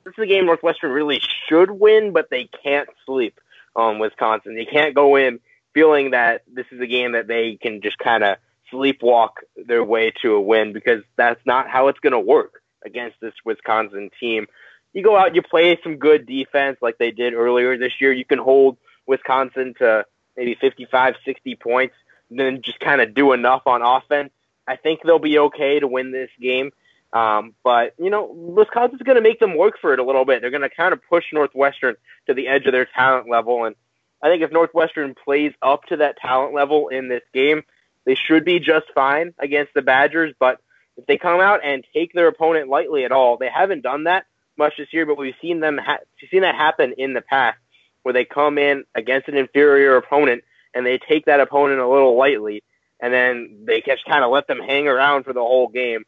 This 0.04 0.14
is 0.18 0.24
a 0.24 0.28
game 0.28 0.46
Northwestern 0.46 0.92
really 0.92 1.22
should 1.48 1.72
win, 1.72 2.12
but 2.14 2.30
they 2.30 2.50
can't 2.64 2.90
sleep 3.06 3.40
on 3.76 4.00
Wisconsin. 4.00 4.56
They 4.56 4.66
can't 4.66 4.94
go 4.94 5.16
in 5.16 5.40
feeling 5.74 6.12
that 6.12 6.44
this 6.52 6.66
is 6.72 6.80
a 6.80 6.88
game 6.88 7.14
that 7.14 7.28
they 7.28 7.58
can 7.62 7.82
just 7.82 7.98
kind 7.98 8.24
of 8.24 8.38
sleepwalk 8.72 9.30
their 9.56 9.84
way 9.84 10.12
to 10.22 10.34
a 10.34 10.42
win 10.42 10.74
because 10.74 11.04
that's 11.16 11.40
not 11.46 11.70
how 11.70 11.88
it's 11.88 12.00
going 12.00 12.14
to 12.14 12.20
work 12.20 12.62
against 12.86 13.20
this 13.22 13.34
Wisconsin 13.46 14.10
team. 14.20 14.48
You 14.94 15.04
go 15.04 15.18
out, 15.18 15.36
you 15.36 15.42
play 15.42 15.80
some 15.84 15.98
good 15.98 16.26
defense 16.26 16.78
like 16.82 16.98
they 16.98 17.12
did 17.12 17.34
earlier 17.34 17.78
this 17.78 17.94
year. 18.00 18.12
You 18.12 18.26
can 18.26 18.40
hold 18.40 18.78
Wisconsin 19.08 19.74
to 19.80 20.06
maybe 20.38 20.56
55, 20.60 21.16
60 21.26 21.56
points, 21.56 21.96
and 22.30 22.40
then 22.40 22.62
just 22.64 22.80
kind 22.80 23.02
of 23.02 23.14
do 23.14 23.34
enough 23.34 23.64
on 23.66 23.82
offense 23.82 24.32
I 24.68 24.76
think 24.76 25.02
they'll 25.04 25.20
be 25.20 25.40
okay 25.40 25.80
to 25.80 25.88
win 25.88 26.12
this 26.12 26.30
game. 26.42 26.72
Um, 27.12 27.54
but 27.64 27.94
you 28.00 28.10
know, 28.10 28.32
Wisconsin's 28.34 29.02
going 29.04 29.18
to 29.18 29.22
make 29.22 29.40
them 29.40 29.58
work 29.58 29.76
for 29.80 29.94
it 29.94 30.00
a 30.00 30.04
little 30.04 30.26
bit. 30.26 30.42
They're 30.42 30.50
going 30.50 30.62
to 30.62 30.70
kind 30.70 30.94
of 30.94 31.02
push 31.08 31.26
Northwestern 31.32 31.96
to 32.28 32.34
the 32.34 32.48
edge 32.48 32.66
of 32.66 32.72
their 32.72 32.86
talent 32.86 33.30
level, 33.30 33.66
and 33.66 33.76
I 34.24 34.30
think 34.30 34.42
if 34.42 34.54
Northwestern 34.54 35.16
plays 35.16 35.52
up 35.62 35.84
to 35.90 35.98
that 35.98 36.18
talent 36.18 36.56
level 36.56 36.88
in 36.88 37.10
this 37.10 37.24
game, 37.34 37.64
they 38.06 38.16
should 38.16 38.46
be 38.46 38.60
just 38.60 38.86
fine 38.96 39.34
against 39.38 39.74
the 39.74 39.82
Badgers. 39.82 40.34
But 40.40 40.60
if 40.96 41.06
they 41.06 41.18
come 41.18 41.42
out 41.42 41.60
and 41.64 41.84
take 41.94 42.14
their 42.14 42.28
opponent 42.30 42.70
lightly 42.70 43.04
at 43.04 43.12
all, 43.12 43.38
they 43.38 43.50
haven't 43.54 43.84
done 43.84 44.06
that 44.06 44.26
much 44.58 44.76
this 44.78 44.94
year, 44.94 45.06
but 45.06 45.18
we've 45.18 45.36
seen 45.42 45.60
them 45.60 45.78
ha- 45.78 46.00
seen 46.32 46.42
that 46.42 46.56
happen 46.56 46.94
in 46.98 47.14
the 47.14 47.22
past, 47.22 47.58
where 48.04 48.14
they 48.14 48.24
come 48.24 48.58
in 48.58 48.86
against 48.96 49.28
an 49.28 49.36
inferior 49.36 49.98
opponent 49.98 50.44
and 50.74 50.86
they 50.86 50.98
take 50.98 51.26
that 51.26 51.42
opponent 51.42 51.82
a 51.82 51.88
little 51.88 52.18
lightly, 52.18 52.64
and 53.02 53.14
then 53.14 53.66
they 53.66 53.82
just 53.82 54.06
kind 54.06 54.24
of 54.24 54.32
let 54.32 54.48
them 54.48 54.60
hang 54.60 54.88
around 54.88 55.24
for 55.24 55.34
the 55.34 55.42
whole 55.42 55.68
game. 55.68 56.04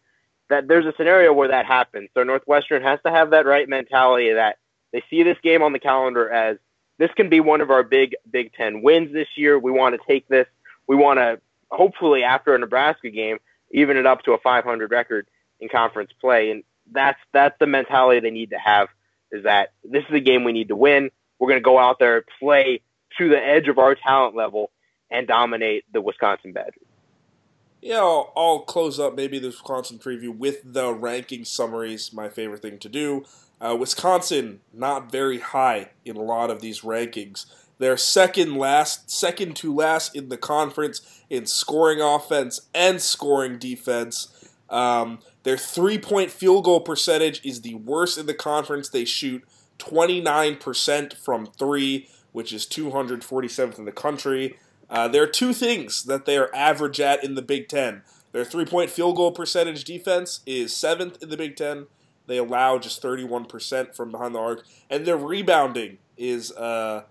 That 0.49 0.67
there's 0.67 0.85
a 0.85 0.93
scenario 0.95 1.33
where 1.33 1.49
that 1.49 1.65
happens. 1.65 2.09
So 2.13 2.23
Northwestern 2.23 2.81
has 2.83 2.99
to 3.05 3.11
have 3.11 3.31
that 3.31 3.45
right 3.45 3.67
mentality 3.67 4.33
that 4.33 4.57
they 4.93 5.03
see 5.09 5.23
this 5.23 5.37
game 5.43 5.63
on 5.63 5.73
the 5.73 5.79
calendar 5.79 6.29
as 6.29 6.57
this 6.97 7.11
can 7.15 7.29
be 7.29 7.39
one 7.39 7.61
of 7.61 7.71
our 7.71 7.83
big 7.83 8.15
Big 8.29 8.53
Ten 8.53 8.81
wins 8.81 9.11
this 9.13 9.27
year. 9.35 9.57
We 9.59 9.71
want 9.71 9.99
to 9.99 10.07
take 10.07 10.27
this. 10.27 10.47
We 10.87 10.95
want 10.95 11.19
to 11.19 11.39
hopefully 11.69 12.23
after 12.23 12.55
a 12.55 12.59
Nebraska 12.59 13.09
game 13.09 13.39
even 13.71 13.97
it 13.97 14.05
up 14.05 14.23
to 14.23 14.33
a 14.33 14.37
500 14.37 14.91
record 14.91 15.27
in 15.59 15.69
conference 15.69 16.11
play, 16.19 16.51
and 16.51 16.63
that's 16.91 17.19
that's 17.33 17.57
the 17.59 17.67
mentality 17.67 18.19
they 18.19 18.31
need 18.31 18.51
to 18.51 18.59
have. 18.59 18.89
Is 19.31 19.43
that 19.43 19.73
this 19.83 20.03
is 20.07 20.15
a 20.15 20.19
game 20.19 20.43
we 20.43 20.53
need 20.53 20.69
to 20.69 20.75
win. 20.75 21.09
We're 21.39 21.49
going 21.49 21.59
to 21.59 21.63
go 21.63 21.77
out 21.77 21.99
there, 21.99 22.23
play 22.39 22.81
to 23.17 23.29
the 23.29 23.37
edge 23.37 23.67
of 23.67 23.77
our 23.77 23.95
talent 23.95 24.35
level, 24.35 24.71
and 25.11 25.27
dominate 25.27 25.83
the 25.91 25.99
Wisconsin 25.99 26.53
Badgers. 26.53 26.83
Yeah, 27.81 27.97
I'll, 27.97 28.31
I'll 28.35 28.59
close 28.59 28.99
up 28.99 29.15
maybe 29.15 29.37
the 29.37 29.49
Wisconsin 29.49 29.99
preview 29.99 30.35
with 30.35 30.61
the 30.63 30.93
ranking 30.93 31.43
summaries. 31.43 32.13
My 32.13 32.29
favorite 32.29 32.61
thing 32.61 32.79
to 32.79 32.89
do. 32.89 33.25
Uh, 33.59 33.75
Wisconsin 33.79 34.59
not 34.73 35.11
very 35.11 35.39
high 35.39 35.91
in 36.03 36.15
a 36.15 36.21
lot 36.21 36.49
of 36.49 36.61
these 36.61 36.81
rankings. 36.81 37.45
They're 37.77 37.97
second 37.97 38.55
last, 38.55 39.09
second 39.11 39.55
to 39.57 39.73
last 39.73 40.15
in 40.15 40.29
the 40.29 40.37
conference 40.37 41.23
in 41.29 41.45
scoring 41.45 42.01
offense 42.01 42.61
and 42.73 43.01
scoring 43.01 43.57
defense. 43.57 44.49
Um, 44.69 45.19
their 45.43 45.57
three 45.57 45.97
point 45.97 46.31
field 46.31 46.65
goal 46.65 46.79
percentage 46.79 47.45
is 47.45 47.61
the 47.61 47.75
worst 47.75 48.17
in 48.17 48.25
the 48.25 48.33
conference. 48.33 48.89
They 48.89 49.05
shoot 49.05 49.43
29% 49.79 51.17
from 51.17 51.45
three, 51.45 52.07
which 52.31 52.53
is 52.53 52.65
247th 52.65 53.77
in 53.77 53.85
the 53.85 53.91
country. 53.91 54.57
Uh, 54.89 55.07
there 55.07 55.23
are 55.23 55.27
two 55.27 55.53
things 55.53 56.03
that 56.03 56.25
they 56.25 56.37
are 56.37 56.53
average 56.53 56.99
at 56.99 57.23
in 57.23 57.35
the 57.35 57.41
Big 57.41 57.67
Ten. 57.67 58.03
Their 58.31 58.45
three 58.45 58.65
point 58.65 58.89
field 58.89 59.15
goal 59.15 59.31
percentage 59.31 59.83
defense 59.83 60.41
is 60.45 60.75
seventh 60.75 61.21
in 61.21 61.29
the 61.29 61.37
Big 61.37 61.55
Ten. 61.55 61.87
They 62.27 62.37
allow 62.37 62.77
just 62.77 63.01
31% 63.01 63.95
from 63.95 64.11
behind 64.11 64.35
the 64.35 64.39
arc. 64.39 64.65
And 64.89 65.05
their 65.05 65.17
rebounding 65.17 65.99
is 66.17 66.51
uh, 66.53 67.03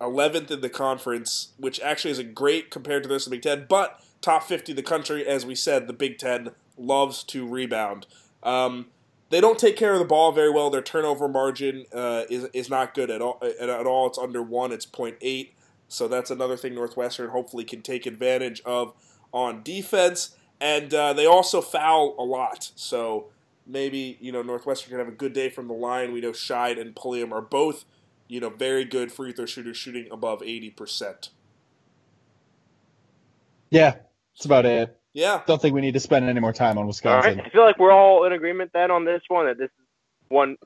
11th 0.00 0.50
in 0.50 0.60
the 0.60 0.68
conference, 0.68 1.48
which 1.58 1.80
actually 1.80 2.12
isn't 2.12 2.34
great 2.34 2.70
compared 2.70 3.02
to 3.02 3.08
the 3.08 3.14
rest 3.14 3.26
of 3.26 3.30
the 3.30 3.36
Big 3.36 3.42
Ten, 3.42 3.66
but 3.68 4.02
top 4.20 4.44
50 4.44 4.72
in 4.72 4.76
the 4.76 4.82
country. 4.82 5.26
As 5.26 5.44
we 5.44 5.54
said, 5.54 5.86
the 5.86 5.92
Big 5.92 6.18
Ten 6.18 6.50
loves 6.76 7.22
to 7.24 7.46
rebound. 7.46 8.06
Um, 8.42 8.86
they 9.30 9.40
don't 9.40 9.58
take 9.58 9.76
care 9.76 9.92
of 9.92 9.98
the 9.98 10.04
ball 10.04 10.32
very 10.32 10.50
well. 10.50 10.70
Their 10.70 10.82
turnover 10.82 11.28
margin 11.28 11.86
uh, 11.92 12.24
is, 12.28 12.44
is 12.52 12.68
not 12.68 12.94
good 12.94 13.10
at 13.10 13.22
all. 13.22 13.40
At 13.60 13.86
all, 13.86 14.08
it's 14.08 14.18
under 14.18 14.42
one. 14.42 14.72
It's 14.72 14.86
0.8. 14.86 15.50
So 15.88 16.08
that's 16.08 16.30
another 16.30 16.56
thing 16.56 16.74
Northwestern 16.74 17.30
hopefully 17.30 17.64
can 17.64 17.82
take 17.82 18.06
advantage 18.06 18.60
of 18.64 18.92
on 19.32 19.62
defense. 19.62 20.36
And 20.60 20.92
uh, 20.92 21.12
they 21.12 21.26
also 21.26 21.60
foul 21.60 22.14
a 22.18 22.24
lot. 22.24 22.70
So 22.74 23.26
maybe 23.66 24.18
you 24.20 24.32
know 24.32 24.42
Northwestern 24.42 24.90
can 24.90 24.98
have 24.98 25.08
a 25.08 25.12
good 25.12 25.32
day 25.32 25.48
from 25.48 25.68
the 25.68 25.74
line. 25.74 26.12
We 26.12 26.20
know 26.20 26.32
Scheid 26.32 26.80
and 26.80 26.94
Pulliam 26.94 27.32
are 27.32 27.42
both 27.42 27.84
you 28.30 28.38
know, 28.38 28.48
very 28.48 28.84
good 28.84 29.10
free 29.10 29.32
throw 29.32 29.44
shooters 29.44 29.76
shooting 29.76 30.06
above 30.12 30.40
80%. 30.40 31.30
Yeah, 33.70 33.96
that's 34.34 34.44
about 34.44 34.66
it. 34.66 34.96
Yeah. 35.12 35.42
Don't 35.46 35.60
think 35.60 35.74
we 35.74 35.80
need 35.80 35.94
to 35.94 36.00
spend 36.00 36.28
any 36.28 36.38
more 36.38 36.52
time 36.52 36.78
on 36.78 36.86
Wisconsin. 36.86 37.40
I 37.40 37.50
feel 37.50 37.62
like 37.62 37.78
we're 37.80 37.92
all 37.92 38.24
in 38.24 38.32
agreement 38.32 38.70
then 38.72 38.92
on 38.92 39.04
this 39.04 39.22
one 39.26 39.46
that 39.46 39.58
this 39.58 39.66
is 39.66 39.86
one 40.28 40.56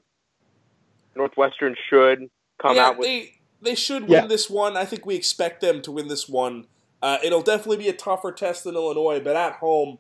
Northwestern 1.17 1.75
should 1.89 2.29
come 2.61 2.77
yeah, 2.77 2.89
out 2.89 2.99
with. 2.99 3.07
They, 3.07 3.39
they 3.63 3.75
should 3.75 4.03
win 4.03 4.11
Yeah. 4.11 4.27
this 4.27 4.51
one. 4.51 4.77
I 4.77 4.85
think 4.85 5.07
we 5.07 5.15
expect 5.15 5.63
them 5.63 5.81
to 5.83 5.93
win 5.93 6.09
this 6.09 6.29
one. 6.29 6.67
Uh, 7.01 7.17
it'll 7.25 7.43
definitely 7.43 7.79
be 7.79 7.89
a 7.89 7.95
tougher 7.95 8.31
test 8.31 8.65
than 8.65 8.75
Illinois, 8.75 9.21
but 9.21 9.37
at 9.37 9.55
home, 9.55 9.99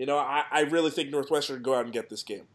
you 0.00 0.06
know, 0.06 0.16
I, 0.16 0.44
I 0.50 0.60
really 0.60 0.90
think 0.90 1.10
Northwestern 1.10 1.60
go 1.60 1.74
out 1.74 1.84
and 1.84 1.92
get 1.92 2.08
this 2.08 2.22
game. 2.22 2.46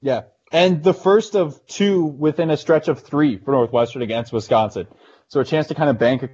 Yeah. 0.00 0.22
And 0.50 0.82
the 0.82 0.92
first 0.92 1.36
of 1.36 1.64
two 1.68 2.02
within 2.04 2.50
a 2.50 2.56
stretch 2.56 2.88
of 2.88 2.98
three 2.98 3.38
for 3.38 3.52
Northwestern 3.52 4.02
against 4.02 4.32
Wisconsin. 4.32 4.88
So 5.28 5.38
a 5.38 5.44
chance 5.44 5.68
to 5.68 5.76
kind 5.76 5.90
of 5.90 6.00
bank 6.00 6.24
a 6.24 6.30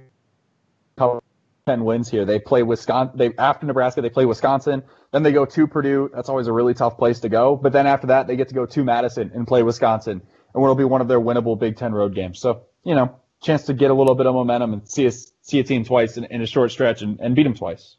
couple 0.97 1.21
10 1.67 1.85
wins 1.85 2.09
here. 2.09 2.25
They 2.25 2.39
play 2.39 2.63
Wisconsin, 2.63 3.15
they, 3.15 3.31
after 3.37 3.67
Nebraska, 3.67 4.01
they 4.01 4.09
play 4.09 4.25
Wisconsin. 4.25 4.81
Then 5.11 5.21
they 5.21 5.31
go 5.31 5.45
to 5.45 5.67
Purdue. 5.67 6.09
That's 6.15 6.29
always 6.29 6.47
a 6.47 6.51
really 6.51 6.73
tough 6.73 6.97
place 6.97 7.19
to 7.19 7.29
go. 7.29 7.55
But 7.55 7.71
then 7.71 7.85
after 7.85 8.07
that, 8.07 8.25
they 8.25 8.35
get 8.35 8.47
to 8.47 8.55
go 8.55 8.65
to 8.65 8.83
Madison 8.83 9.29
and 9.35 9.45
play 9.45 9.61
Wisconsin. 9.61 10.13
And 10.55 10.63
it'll 10.63 10.73
be 10.73 10.83
one 10.83 11.01
of 11.01 11.07
their 11.07 11.21
winnable 11.21 11.59
Big 11.59 11.77
Ten 11.77 11.93
road 11.93 12.15
games. 12.15 12.39
So, 12.39 12.63
you 12.83 12.95
know, 12.95 13.15
chance 13.39 13.65
to 13.65 13.75
get 13.75 13.91
a 13.91 13.93
little 13.93 14.15
bit 14.15 14.25
of 14.25 14.33
momentum 14.33 14.73
and 14.73 14.89
see 14.89 15.05
a, 15.05 15.11
see 15.11 15.59
a 15.59 15.63
team 15.63 15.85
twice 15.85 16.17
in, 16.17 16.23
in 16.25 16.41
a 16.41 16.47
short 16.47 16.71
stretch 16.71 17.03
and, 17.03 17.19
and 17.19 17.35
beat 17.35 17.43
them 17.43 17.53
twice. 17.53 17.97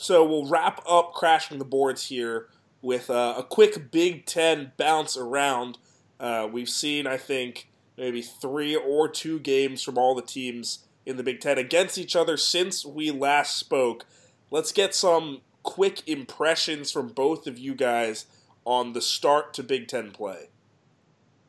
So 0.00 0.24
we'll 0.24 0.46
wrap 0.46 0.80
up 0.88 1.12
crashing 1.12 1.58
the 1.58 1.64
boards 1.64 2.06
here 2.06 2.46
with 2.80 3.10
uh, 3.10 3.34
a 3.36 3.42
quick 3.42 3.90
Big 3.90 4.26
Ten 4.26 4.70
bounce 4.76 5.16
around. 5.16 5.76
Uh, 6.20 6.48
we've 6.50 6.68
seen, 6.68 7.08
I 7.08 7.16
think, 7.16 7.68
maybe 7.96 8.22
three 8.22 8.76
or 8.76 9.08
two 9.08 9.40
games 9.40 9.82
from 9.82 9.98
all 9.98 10.14
the 10.14 10.22
teams 10.22 10.86
in 11.04 11.16
the 11.16 11.24
Big 11.24 11.40
Ten 11.40 11.58
against 11.58 11.98
each 11.98 12.14
other 12.14 12.36
since 12.36 12.86
we 12.86 13.10
last 13.10 13.56
spoke. 13.56 14.06
Let's 14.52 14.70
get 14.70 14.94
some 14.94 15.40
quick 15.64 16.08
impressions 16.08 16.92
from 16.92 17.08
both 17.08 17.48
of 17.48 17.58
you 17.58 17.74
guys 17.74 18.26
on 18.64 18.92
the 18.92 19.02
start 19.02 19.52
to 19.54 19.64
Big 19.64 19.88
Ten 19.88 20.12
play. 20.12 20.50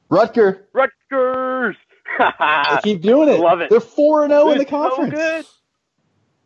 Rutger, 0.09 0.61
Rutgers! 0.73 1.75
they 2.17 2.79
keep 2.81 3.01
doing 3.03 3.29
it. 3.29 3.39
Love 3.39 3.61
it. 3.61 3.69
They're 3.69 3.79
4 3.79 4.23
and 4.23 4.31
0 4.31 4.49
in 4.49 4.57
the 4.57 4.63
It's 4.63 4.71
so 4.71 5.58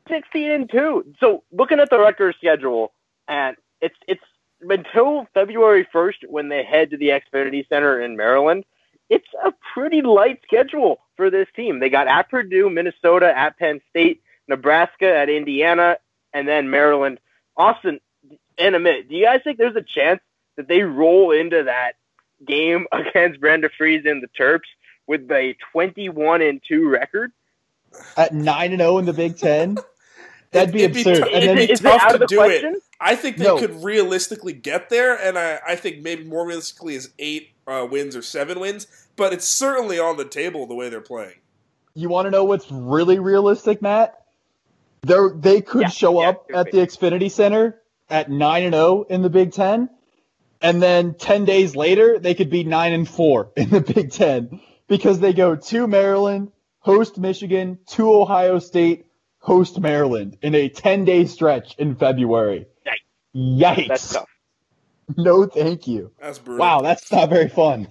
16 0.08 0.52
and 0.52 0.70
2. 0.70 1.16
So 1.20 1.44
looking 1.52 1.80
at 1.80 1.90
the 1.90 2.00
Rutgers 2.00 2.36
schedule, 2.38 2.94
and 3.28 3.56
it's 3.82 3.96
it's 4.08 4.24
until 4.62 5.28
February 5.34 5.88
1st 5.94 6.28
when 6.30 6.50
they 6.50 6.64
head 6.64 6.92
to 6.92 6.98
the 6.98 7.10
Xfinity 7.10 7.68
Center 7.68 8.02
in 8.02 8.16
Maryland, 8.16 8.66
it's 9.10 9.28
a 9.46 9.54
pretty 9.74 10.02
light 10.02 10.40
schedule 10.44 11.00
for 11.16 11.30
this 11.30 11.48
team. 11.56 11.80
They 11.80 11.90
got 11.90 12.08
at 12.08 12.30
Purdue, 12.30 12.70
Minnesota, 12.70 13.38
at 13.38 13.58
Penn 13.58 13.82
State, 13.90 14.22
Nebraska, 14.48 15.16
at 15.16 15.30
Indiana, 15.30 15.98
and 16.34 16.48
then 16.48 16.70
Maryland. 16.70 17.20
Austin, 17.56 18.00
in 18.58 18.76
a 18.76 18.80
minute, 18.80 19.10
do 19.10 19.16
you 19.16 19.26
guys 19.26 19.42
think 19.44 19.58
there's 19.58 19.76
a 19.76 19.82
chance 19.84 20.22
that 20.56 20.68
they 20.68 20.82
roll 20.82 21.32
into 21.32 21.64
that 21.64 21.94
game 22.46 22.88
against 22.92 23.40
Brenda 23.40 23.70
Frese 23.70 24.10
and 24.10 24.24
the 24.24 24.30
Terps 24.40 24.62
with 25.08 25.30
a 25.32 25.56
21 25.72 26.42
and 26.42 26.62
2 26.68 26.90
record? 26.90 27.32
At 28.18 28.34
9 28.34 28.72
and 28.72 28.82
0 28.82 28.98
in 29.00 29.06
the 29.06 29.14
Big 29.14 29.38
Ten. 29.38 29.78
That'd 30.54 30.74
be 30.74 30.84
It'd 30.84 30.94
be 30.94 31.02
absurd. 31.02 31.20
tough- 31.20 31.30
and 31.34 31.44
it'd 31.44 31.58
be 31.58 31.72
is 31.74 31.80
it 31.80 31.84
tough 31.84 32.02
out 32.02 32.08
to 32.10 32.14
of 32.16 32.20
the 32.22 32.28
do 32.28 32.42
it. 32.44 32.84
I 33.00 33.16
think 33.16 33.38
they 33.38 33.46
No. 33.46 33.58
could 33.58 33.84
realistically 33.84 34.54
get 34.54 34.90
there, 34.90 35.16
and 35.16 35.38
I, 35.38 35.60
I 35.68 35.76
think 35.76 36.02
maybe 36.02 36.24
more 36.24 36.46
realistically 36.48 36.96
is 36.96 37.10
eight 37.20 37.50
uh, 37.68 37.86
wins 37.90 38.16
or 38.16 38.22
seven 38.22 38.60
wins, 38.60 38.88
but 39.16 39.34
it's 39.34 39.48
certainly 39.48 40.00
on 40.00 40.18
the 40.18 40.26
table 40.26 40.66
the 40.68 40.76
way 40.76 40.90
they're 40.90 41.02
playing. 41.02 41.36
You 41.96 42.10
want 42.10 42.26
to 42.28 42.32
know 42.32 42.44
what's 42.44 42.72
really 42.72 43.20
realistic, 43.20 43.82
Matt? 43.82 44.20
They 45.02 45.16
they 45.36 45.62
could 45.62 45.82
Yeah, 45.84 45.88
show 45.90 46.22
yeah, 46.22 46.30
up 46.30 46.46
at 46.54 46.72
the 46.72 46.78
Xfinity 46.78 47.30
Center 47.30 47.82
at 48.10 48.30
nine 48.32 48.64
and 48.64 48.74
zero 48.74 49.06
in 49.10 49.22
the 49.22 49.30
Big 49.30 49.52
Ten, 49.52 49.90
and 50.62 50.82
then 50.82 51.14
ten 51.16 51.44
days 51.46 51.76
later 51.76 52.20
they 52.20 52.34
could 52.36 52.50
be 52.50 52.64
nine 52.64 52.94
and 52.94 53.08
four 53.08 53.52
in 53.58 53.70
the 53.70 53.82
Big 53.82 54.12
Ten 54.12 54.62
because 54.88 55.20
they 55.20 55.34
go 55.34 55.56
to 55.56 55.88
Maryland, 55.88 56.52
host 56.80 57.18
Michigan, 57.18 57.80
to 57.88 58.14
Ohio 58.14 58.60
State, 58.60 59.06
host 59.44 59.78
Maryland 59.80 60.38
in 60.42 60.56
a 60.56 60.70
ten 60.70 61.04
day 61.06 61.26
stretch 61.26 61.76
in 61.78 61.96
February. 61.96 62.66
Yikes! 63.36 63.88
That's 63.90 64.14
tough. 64.14 64.30
No, 65.18 65.46
thank 65.46 65.86
you. 65.88 66.12
That's 66.22 66.40
brutal. 66.40 66.60
Wow, 66.66 66.82
that's 66.82 67.12
not 67.12 67.30
very 67.30 67.50
fun. 67.50 67.88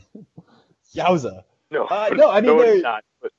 Yowza. 0.95 1.43
No, 1.71 1.85
Uh, 1.85 2.11
no, 2.15 2.31
I 2.31 2.41
mean, 2.41 2.47
no, 2.57 2.59
they're- 2.63 2.75
it's 2.75 2.83
not. 2.83 3.05
But 3.21 3.33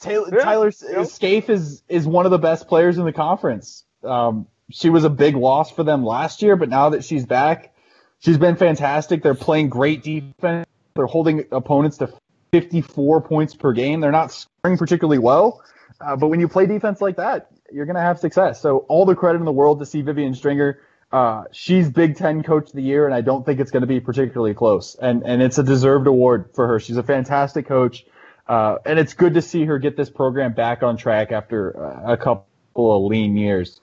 Taylor, 0.00 0.28
Yeah, 0.32 0.44
Tyler 0.44 0.72
yeah. 0.90 1.04
Scaife 1.04 1.48
is 1.50 1.82
is 1.88 2.06
one 2.06 2.24
of 2.26 2.30
the 2.32 2.38
best 2.38 2.66
players 2.68 2.98
in 2.98 3.04
the 3.04 3.12
conference. 3.12 3.84
Um, 4.02 4.46
she 4.70 4.90
was 4.90 5.04
a 5.04 5.10
big 5.10 5.36
loss 5.36 5.70
for 5.70 5.82
them 5.84 6.04
last 6.04 6.42
year, 6.42 6.56
but 6.56 6.68
now 6.68 6.90
that 6.90 7.04
she's 7.04 7.24
back, 7.26 7.74
she's 8.18 8.38
been 8.38 8.56
fantastic. 8.56 9.22
They're 9.22 9.34
playing 9.34 9.68
great 9.68 10.02
defense. 10.02 10.66
They're 10.94 11.06
holding 11.06 11.44
opponents 11.52 11.98
to 11.98 12.12
54 12.52 13.20
points 13.22 13.54
per 13.54 13.72
game. 13.72 14.00
They're 14.00 14.12
not 14.12 14.30
scoring 14.32 14.78
particularly 14.78 15.18
well, 15.18 15.62
Uh, 16.00 16.16
but 16.16 16.28
when 16.28 16.40
you 16.40 16.48
play 16.48 16.66
defense 16.66 17.00
like 17.00 17.16
that, 17.16 17.50
you're 17.72 17.86
going 17.86 17.96
to 17.96 18.02
have 18.02 18.18
success. 18.18 18.60
So 18.60 18.78
all 18.88 19.06
the 19.06 19.14
credit 19.14 19.38
in 19.38 19.44
the 19.44 19.52
world 19.52 19.78
to 19.80 19.86
C. 19.86 20.02
Vivian 20.02 20.34
Stringer. 20.34 20.80
Uh, 21.12 21.44
she's 21.52 21.88
Big 21.88 22.16
Ten 22.16 22.42
Coach 22.42 22.68
of 22.68 22.72
the 22.72 22.82
Year, 22.82 23.06
and 23.06 23.14
I 23.14 23.20
don't 23.20 23.46
think 23.46 23.60
it's 23.60 23.70
going 23.70 23.82
to 23.82 23.86
be 23.86 24.00
particularly 24.00 24.54
close. 24.54 24.96
And 24.96 25.22
and 25.24 25.42
it's 25.42 25.58
a 25.58 25.62
deserved 25.62 26.08
award 26.08 26.50
for 26.54 26.66
her. 26.66 26.80
She's 26.80 26.96
a 26.96 27.04
fantastic 27.04 27.66
coach, 27.66 28.04
uh, 28.48 28.76
and 28.84 28.98
it's 28.98 29.14
good 29.14 29.34
to 29.34 29.42
see 29.42 29.64
her 29.64 29.78
get 29.78 29.96
this 29.96 30.10
program 30.10 30.54
back 30.54 30.82
on 30.82 30.96
track 30.96 31.30
after 31.30 31.86
uh, 31.86 32.12
a 32.14 32.16
couple 32.16 32.46
of 32.76 33.04
lean 33.04 33.36
years. 33.36 33.80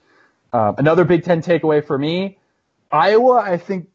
Uh, 0.52 0.74
another 0.78 1.06
Big 1.06 1.24
Ten 1.24 1.42
takeaway 1.42 1.86
for 1.86 1.98
me, 1.98 2.38
Iowa. 2.92 3.36
I 3.36 3.56
think 3.56 3.88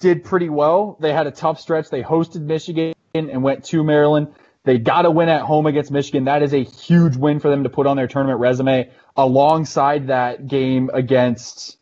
did 0.00 0.24
pretty 0.24 0.48
well. 0.48 0.96
They 0.98 1.12
had 1.12 1.26
a 1.26 1.30
tough 1.30 1.60
stretch. 1.60 1.88
They 1.90 2.02
hosted 2.02 2.42
Michigan 2.42 2.94
and 3.14 3.42
went 3.42 3.64
to 3.66 3.84
Maryland. 3.84 4.34
They 4.66 4.78
got 4.78 5.02
to 5.02 5.12
win 5.12 5.28
at 5.28 5.42
home 5.42 5.66
against 5.66 5.92
Michigan. 5.92 6.24
That 6.24 6.42
is 6.42 6.52
a 6.52 6.64
huge 6.64 7.16
win 7.16 7.38
for 7.38 7.48
them 7.48 7.62
to 7.62 7.70
put 7.70 7.86
on 7.86 7.96
their 7.96 8.08
tournament 8.08 8.40
resume. 8.40 8.90
Alongside 9.16 10.08
that 10.08 10.48
game 10.48 10.90
against 10.92 11.78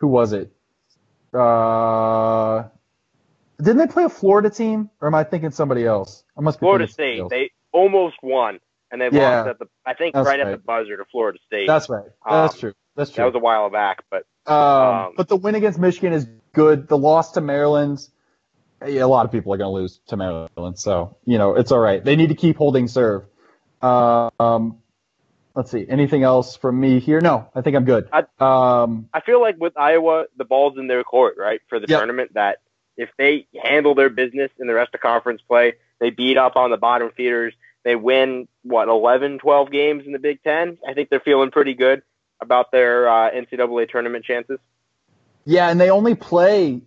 who 0.00 0.08
was 0.08 0.34
it? 0.34 0.52
Uh, 1.32 2.64
didn't 3.56 3.78
they 3.78 3.86
play 3.86 4.04
a 4.04 4.10
Florida 4.10 4.50
team, 4.50 4.90
or 5.00 5.08
am 5.08 5.14
I 5.14 5.24
thinking 5.24 5.50
somebody 5.50 5.86
else? 5.86 6.24
I 6.36 6.42
must 6.42 6.60
be 6.60 6.64
Florida 6.64 6.86
State. 6.86 7.22
They 7.30 7.52
almost 7.72 8.16
won, 8.22 8.60
and 8.90 9.00
they 9.00 9.08
yeah, 9.10 9.38
lost 9.38 9.48
at 9.48 9.58
the 9.58 9.66
I 9.86 9.94
think 9.94 10.14
right, 10.14 10.26
right, 10.26 10.40
at 10.40 10.50
the 10.50 10.58
buzzer 10.58 10.98
to 10.98 11.06
Florida 11.10 11.38
State. 11.46 11.66
That's 11.66 11.88
right. 11.88 12.04
That's 12.28 12.54
um, 12.54 12.60
true. 12.60 12.72
That's 12.96 13.10
true. 13.10 13.22
That 13.22 13.26
was 13.26 13.34
a 13.34 13.38
while 13.38 13.70
back, 13.70 14.04
but 14.10 14.26
um, 14.46 14.56
um, 14.56 15.12
but 15.16 15.28
the 15.28 15.36
win 15.36 15.54
against 15.54 15.78
Michigan 15.78 16.12
is 16.12 16.28
good. 16.52 16.86
The 16.86 16.98
loss 16.98 17.32
to 17.32 17.40
Maryland, 17.40 17.98
yeah, 17.98 18.15
a 18.82 19.04
lot 19.04 19.26
of 19.26 19.32
people 19.32 19.52
are 19.52 19.56
going 19.56 19.68
to 19.68 19.74
lose 19.74 20.00
to 20.08 20.16
Maryland, 20.16 20.78
so 20.78 21.16
you 21.24 21.38
know 21.38 21.54
it's 21.54 21.72
all 21.72 21.78
right. 21.78 22.02
They 22.04 22.16
need 22.16 22.28
to 22.28 22.34
keep 22.34 22.56
holding 22.56 22.88
serve. 22.88 23.24
Um, 23.82 24.78
let's 25.54 25.70
see. 25.70 25.86
Anything 25.88 26.22
else 26.22 26.56
from 26.56 26.78
me 26.78 27.00
here? 27.00 27.20
No, 27.20 27.48
I 27.54 27.62
think 27.62 27.76
I'm 27.76 27.84
good. 27.84 28.08
I, 28.12 28.20
um, 28.38 29.08
I 29.12 29.20
feel 29.20 29.40
like 29.40 29.56
with 29.58 29.76
Iowa, 29.76 30.26
the 30.36 30.44
ball's 30.44 30.78
in 30.78 30.86
their 30.86 31.04
court, 31.04 31.36
right, 31.38 31.60
for 31.68 31.80
the 31.80 31.86
yep. 31.88 32.00
tournament. 32.00 32.34
That 32.34 32.58
if 32.96 33.10
they 33.18 33.46
handle 33.62 33.94
their 33.94 34.10
business 34.10 34.50
in 34.58 34.66
the 34.66 34.74
rest 34.74 34.94
of 34.94 35.00
conference 35.00 35.42
play, 35.46 35.74
they 35.98 36.10
beat 36.10 36.36
up 36.36 36.56
on 36.56 36.70
the 36.70 36.76
bottom 36.76 37.10
feeders. 37.16 37.54
They 37.84 37.94
win 37.94 38.48
what 38.62 38.88
11, 38.88 39.38
12 39.38 39.70
games 39.70 40.06
in 40.06 40.12
the 40.12 40.18
Big 40.18 40.42
Ten. 40.42 40.78
I 40.86 40.92
think 40.92 41.08
they're 41.08 41.20
feeling 41.20 41.52
pretty 41.52 41.74
good 41.74 42.02
about 42.40 42.72
their 42.72 43.08
uh, 43.08 43.30
NCAA 43.30 43.88
tournament 43.88 44.24
chances. 44.24 44.58
Yeah, 45.44 45.70
and 45.70 45.80
they 45.80 45.90
only 45.90 46.16
play. 46.16 46.82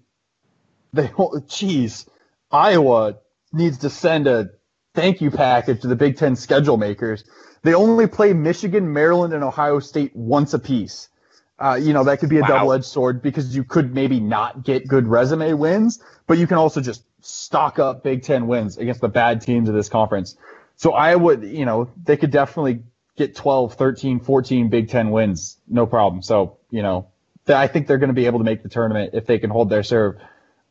They, 0.93 1.09
all 1.17 1.39
geez, 1.47 2.07
Iowa 2.51 3.17
needs 3.53 3.79
to 3.79 3.89
send 3.89 4.27
a 4.27 4.49
thank 4.95 5.21
you 5.21 5.31
package 5.31 5.81
to 5.81 5.87
the 5.87 5.95
Big 5.95 6.17
Ten 6.17 6.35
schedule 6.35 6.77
makers 6.77 7.23
they 7.61 7.73
only 7.73 8.07
play 8.07 8.33
Michigan, 8.33 8.93
Maryland, 8.93 9.33
and 9.33 9.43
Ohio 9.43 9.79
State 9.79 10.15
once 10.15 10.53
apiece. 10.53 11.09
Uh, 11.57 11.77
you 11.81 11.91
know, 11.91 12.05
that 12.05 12.19
could 12.19 12.29
be 12.29 12.37
a 12.37 12.41
wow. 12.41 12.47
double-edged 12.47 12.85
sword 12.85 13.21
because 13.21 13.53
you 13.53 13.65
could 13.65 13.93
maybe 13.93 14.19
not 14.19 14.63
get 14.63 14.87
good 14.87 15.07
resume 15.07 15.53
wins, 15.53 16.01
but 16.25 16.37
you 16.37 16.47
can 16.47 16.57
also 16.57 16.79
just 16.79 17.03
stock 17.21 17.79
up 17.79 18.01
Big 18.03 18.23
Ten 18.23 18.47
wins 18.47 18.77
against 18.77 19.01
the 19.01 19.09
bad 19.09 19.41
teams 19.41 19.67
of 19.67 19.75
this 19.75 19.89
conference. 19.89 20.37
So 20.77 20.93
I 20.93 21.13
would, 21.13 21.43
you 21.43 21.65
know, 21.65 21.89
they 22.01 22.15
could 22.15 22.31
definitely 22.31 22.83
get 23.17 23.35
12, 23.35 23.73
13, 23.73 24.21
14 24.21 24.69
Big 24.69 24.87
Ten 24.87 25.11
wins, 25.11 25.57
no 25.67 25.85
problem. 25.85 26.21
So, 26.21 26.57
you 26.71 26.81
know, 26.81 27.09
I 27.45 27.67
think 27.67 27.87
they're 27.87 27.97
going 27.97 28.09
to 28.09 28.13
be 28.13 28.27
able 28.27 28.39
to 28.39 28.45
make 28.45 28.63
the 28.63 28.69
tournament 28.69 29.11
if 29.13 29.25
they 29.25 29.39
can 29.39 29.49
hold 29.49 29.69
their 29.69 29.83
serve. 29.83 30.15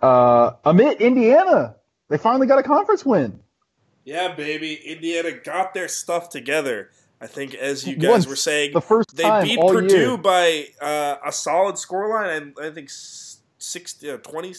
Uh, 0.00 0.52
Amit, 0.64 1.00
Indiana, 1.00 1.76
they 2.08 2.18
finally 2.18 2.46
got 2.46 2.58
a 2.58 2.62
conference 2.62 3.04
win. 3.04 3.40
Yeah, 4.04 4.34
baby. 4.34 4.74
Indiana 4.74 5.32
got 5.32 5.74
their 5.74 5.88
stuff 5.88 6.30
together. 6.30 6.90
I 7.20 7.26
think, 7.26 7.54
as 7.54 7.86
you 7.86 7.96
guys 7.96 8.10
Once, 8.10 8.26
were 8.26 8.36
saying, 8.36 8.72
the 8.72 8.80
first 8.80 9.16
they 9.16 9.42
beat 9.42 9.60
Purdue 9.60 9.96
year. 9.96 10.16
by 10.16 10.66
uh, 10.80 11.16
a 11.26 11.32
solid 11.32 11.74
scoreline, 11.74 12.36
and 12.36 12.56
I 12.62 12.70
think 12.70 12.88
60, 12.90 14.10
uh, 14.10 14.16
20, 14.18 14.54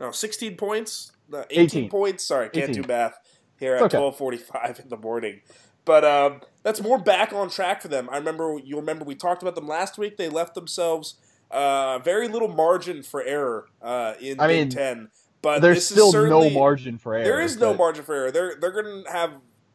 no, 0.00 0.10
16 0.10 0.56
points, 0.56 1.12
uh, 1.32 1.44
18, 1.48 1.64
18, 1.64 1.90
points. 1.90 2.26
Sorry, 2.26 2.48
can't 2.48 2.70
18. 2.70 2.82
do 2.82 2.88
math 2.88 3.18
here 3.58 3.76
at 3.76 3.82
okay. 3.82 3.96
12:45 3.96 4.80
in 4.80 4.88
the 4.88 4.96
morning. 4.96 5.40
But 5.84 6.04
um, 6.04 6.40
that's 6.62 6.80
more 6.80 6.98
back 6.98 7.32
on 7.32 7.48
track 7.50 7.82
for 7.82 7.88
them. 7.88 8.08
I 8.10 8.16
remember 8.16 8.58
you 8.62 8.76
remember 8.76 9.04
we 9.04 9.14
talked 9.14 9.42
about 9.42 9.54
them 9.54 9.68
last 9.68 9.96
week. 9.96 10.16
They 10.16 10.28
left 10.28 10.54
themselves 10.54 11.14
uh, 11.52 11.98
very 11.98 12.28
little 12.28 12.48
margin 12.48 13.02
for 13.02 13.22
error 13.22 13.66
uh, 13.80 14.14
in 14.20 14.40
I 14.40 14.46
Big 14.48 14.58
mean, 14.58 14.68
Ten. 14.70 15.08
But 15.42 15.60
there's 15.60 15.86
still 15.86 16.12
no 16.12 16.48
margin 16.50 16.98
for 16.98 17.14
error. 17.14 17.24
There 17.24 17.40
is 17.40 17.56
no 17.56 17.74
margin 17.74 18.04
for 18.04 18.14
error. 18.14 18.30
They're 18.30 18.56
they're 18.60 18.72
going 18.72 19.04
to 19.04 19.10
have 19.10 19.34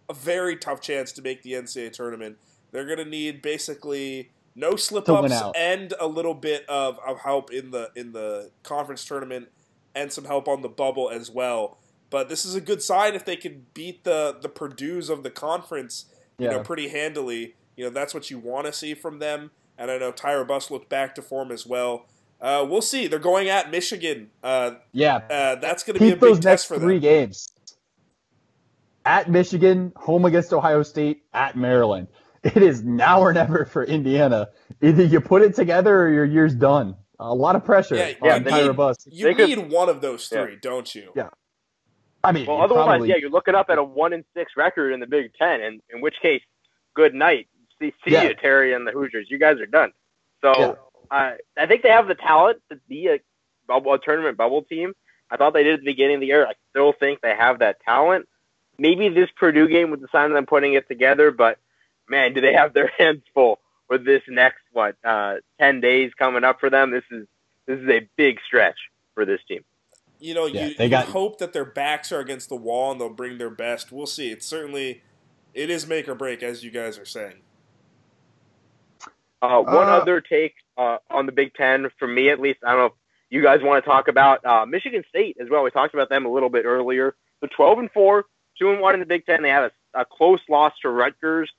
a 0.09 0.13
very 0.13 0.55
tough 0.55 0.81
chance 0.81 1.11
to 1.13 1.21
make 1.21 1.43
the 1.43 1.53
NCAA 1.53 1.91
tournament. 1.91 2.37
They're 2.71 2.85
going 2.85 2.99
to 2.99 3.05
need 3.05 3.41
basically 3.41 4.31
no 4.55 4.75
slip 4.75 5.07
ups 5.07 5.33
and 5.55 5.93
a 5.99 6.07
little 6.07 6.33
bit 6.33 6.67
of, 6.67 6.99
of 7.05 7.19
help 7.19 7.51
in 7.51 7.71
the 7.71 7.91
in 7.95 8.13
the 8.13 8.51
conference 8.63 9.05
tournament 9.05 9.49
and 9.93 10.11
some 10.11 10.25
help 10.25 10.47
on 10.47 10.61
the 10.61 10.69
bubble 10.69 11.09
as 11.09 11.29
well. 11.29 11.77
But 12.09 12.29
this 12.29 12.45
is 12.45 12.55
a 12.55 12.61
good 12.61 12.81
sign 12.81 13.13
if 13.13 13.25
they 13.25 13.35
can 13.35 13.65
beat 13.73 14.03
the 14.03 14.37
the 14.41 14.49
Purdue's 14.49 15.09
of 15.09 15.23
the 15.23 15.29
conference, 15.29 16.05
you 16.37 16.45
yeah. 16.45 16.53
know, 16.53 16.59
pretty 16.61 16.87
handily. 16.87 17.55
You 17.75 17.85
know, 17.85 17.89
that's 17.91 18.13
what 18.13 18.31
you 18.31 18.39
want 18.39 18.65
to 18.65 18.73
see 18.73 18.93
from 18.93 19.19
them. 19.19 19.51
And 19.77 19.91
I 19.91 19.97
know 19.97 20.11
Tyra 20.11 20.47
Buss 20.47 20.71
looked 20.71 20.89
back 20.89 21.15
to 21.15 21.21
form 21.21 21.51
as 21.51 21.65
well. 21.65 22.07
Uh, 22.39 22.65
we'll 22.67 22.81
see. 22.81 23.07
They're 23.07 23.19
going 23.19 23.49
at 23.49 23.71
Michigan. 23.71 24.29
Uh, 24.43 24.75
yeah, 24.91 25.17
uh, 25.29 25.55
that's 25.55 25.83
going 25.83 25.95
to 25.95 25.99
be 25.99 26.11
a 26.11 26.15
big 26.15 26.41
test 26.41 26.67
for 26.67 26.75
them. 26.75 26.87
Three 26.87 26.99
games 26.99 27.51
at 29.07 29.29
Michigan, 29.29 29.93
home 29.95 30.25
against 30.25 30.51
Ohio 30.53 30.83
State, 30.83 31.23
at 31.33 31.55
Maryland. 31.55 32.07
It 32.43 32.57
is 32.57 32.83
now 32.83 33.21
or 33.21 33.33
never 33.33 33.65
for 33.65 33.83
Indiana. 33.83 34.49
Either 34.81 35.03
you 35.03 35.21
put 35.21 35.41
it 35.41 35.55
together 35.55 36.03
or 36.03 36.11
your 36.11 36.25
year's 36.25 36.53
done. 36.53 36.95
A 37.19 37.33
lot 37.33 37.55
of 37.55 37.65
pressure 37.65 37.95
yeah, 37.95 38.13
yeah, 38.21 38.35
on 38.35 38.43
Tyra 38.43 38.75
Buss. 38.75 38.97
You 39.09 39.33
need 39.33 39.55
could, 39.55 39.71
one 39.71 39.89
of 39.89 40.01
those 40.01 40.27
three, 40.27 40.51
yeah. 40.51 40.57
don't 40.61 40.93
you? 40.93 41.11
Yeah. 41.15 41.29
I 42.23 42.31
mean, 42.31 42.45
well, 42.45 42.61
otherwise, 42.61 42.85
probably, 42.85 43.09
yeah, 43.09 43.15
you're 43.15 43.31
looking 43.31 43.55
up 43.55 43.67
at 43.69 43.77
a 43.77 43.83
one 43.83 44.13
and 44.13 44.23
six 44.35 44.51
record 44.55 44.91
in 44.93 44.99
the 44.99 45.07
Big 45.07 45.31
Ten, 45.33 45.61
and 45.61 45.81
in 45.89 46.01
which 46.01 46.15
case, 46.21 46.41
good 46.93 47.13
night. 47.13 47.47
See, 47.79 47.93
see 48.03 48.11
yeah. 48.11 48.23
you, 48.23 48.35
Teri 48.35 48.75
and 48.75 48.87
the 48.87 48.91
Hoosiers. 48.91 49.27
You 49.29 49.37
guys 49.37 49.59
are 49.59 49.65
done. 49.65 49.91
So 50.41 50.77
uh, 51.11 51.31
I 51.57 51.65
think 51.67 51.83
they 51.83 51.89
have 51.89 52.07
the 52.07 52.15
talent 52.15 52.59
to 52.69 52.79
be 52.87 53.07
a 53.07 53.19
bubble, 53.67 53.93
a 53.93 53.99
tournament 53.99 54.37
bubble 54.37 54.63
team. 54.63 54.93
I 55.29 55.37
thought 55.37 55.53
they 55.53 55.63
did 55.63 55.75
at 55.75 55.79
the 55.81 55.85
beginning 55.85 56.15
of 56.15 56.21
the 56.21 56.27
year. 56.27 56.45
I 56.45 56.53
still 56.71 56.93
think 56.93 57.21
they 57.21 57.35
have 57.35 57.59
that 57.59 57.81
talent. 57.81 58.27
Maybe 58.77 59.09
this 59.09 59.29
Purdue 59.35 59.67
game 59.67 59.91
was 59.91 59.99
the 59.99 60.07
sign 60.11 60.27
of 60.27 60.33
them 60.33 60.45
putting 60.45 60.73
it 60.73 60.87
together, 60.87 61.31
but 61.31 61.57
man, 62.07 62.33
do 62.33 62.41
they 62.41 62.53
have 62.53 62.73
their 62.73 62.91
hands 62.97 63.23
full 63.33 63.59
with 63.89 64.05
this 64.05 64.21
next 64.27 64.61
what 64.71 64.95
uh, 65.03 65.35
ten 65.59 65.81
days 65.81 66.11
coming 66.17 66.43
up 66.43 66.59
for 66.59 66.69
them? 66.69 66.91
This 66.91 67.03
is 67.11 67.27
this 67.65 67.79
is 67.79 67.89
a 67.89 68.07
big 68.15 68.39
stretch 68.45 68.77
for 69.13 69.25
this 69.25 69.41
team. 69.47 69.63
You 70.19 70.33
know, 70.33 70.45
yeah, 70.45 70.67
you, 70.67 70.75
they 70.75 70.89
got... 70.89 71.07
hope 71.09 71.37
that 71.39 71.53
their 71.53 71.65
backs 71.65 72.11
are 72.11 72.19
against 72.19 72.49
the 72.49 72.55
wall 72.55 72.91
and 72.91 72.99
they'll 72.99 73.09
bring 73.09 73.37
their 73.37 73.49
best. 73.49 73.91
We'll 73.91 74.07
see. 74.07 74.31
It's 74.31 74.45
certainly 74.45 75.03
it 75.53 75.69
is 75.69 75.87
make 75.87 76.07
or 76.07 76.15
break, 76.15 76.41
as 76.41 76.63
you 76.63 76.71
guys 76.71 76.97
are 76.97 77.05
saying. 77.05 77.41
Uh, 79.41 79.61
one 79.61 79.87
uh, 79.87 79.97
other 79.97 80.21
take 80.21 80.55
uh, 80.77 80.97
on 81.09 81.25
the 81.25 81.31
Big 81.31 81.53
Ten, 81.53 81.89
for 81.99 82.07
me 82.07 82.29
at 82.29 82.39
least, 82.39 82.59
I 82.65 82.71
don't 82.71 82.79
know 82.79 82.85
if 82.87 82.93
you 83.29 83.43
guys 83.43 83.61
want 83.61 83.83
to 83.83 83.89
talk 83.89 84.07
about 84.07 84.45
uh, 84.45 84.65
Michigan 84.65 85.03
State 85.09 85.37
as 85.39 85.49
well. 85.49 85.63
We 85.63 85.71
talked 85.71 85.93
about 85.93 86.09
them 86.09 86.25
a 86.25 86.31
little 86.31 86.49
bit 86.49 86.65
earlier. 86.65 87.15
The 87.41 87.47
12 87.47 87.79
and 87.79 87.91
4, 87.91 88.25
2 88.59 88.71
and 88.71 88.81
1 88.81 88.93
in 88.95 88.99
the 88.99 89.05
Big 89.05 89.25
Ten. 89.25 89.43
They 89.43 89.49
have 89.49 89.71
a, 89.93 90.01
a 90.01 90.05
close 90.05 90.39
loss 90.49 90.73
to 90.81 90.89
Rutgers. 90.89 91.51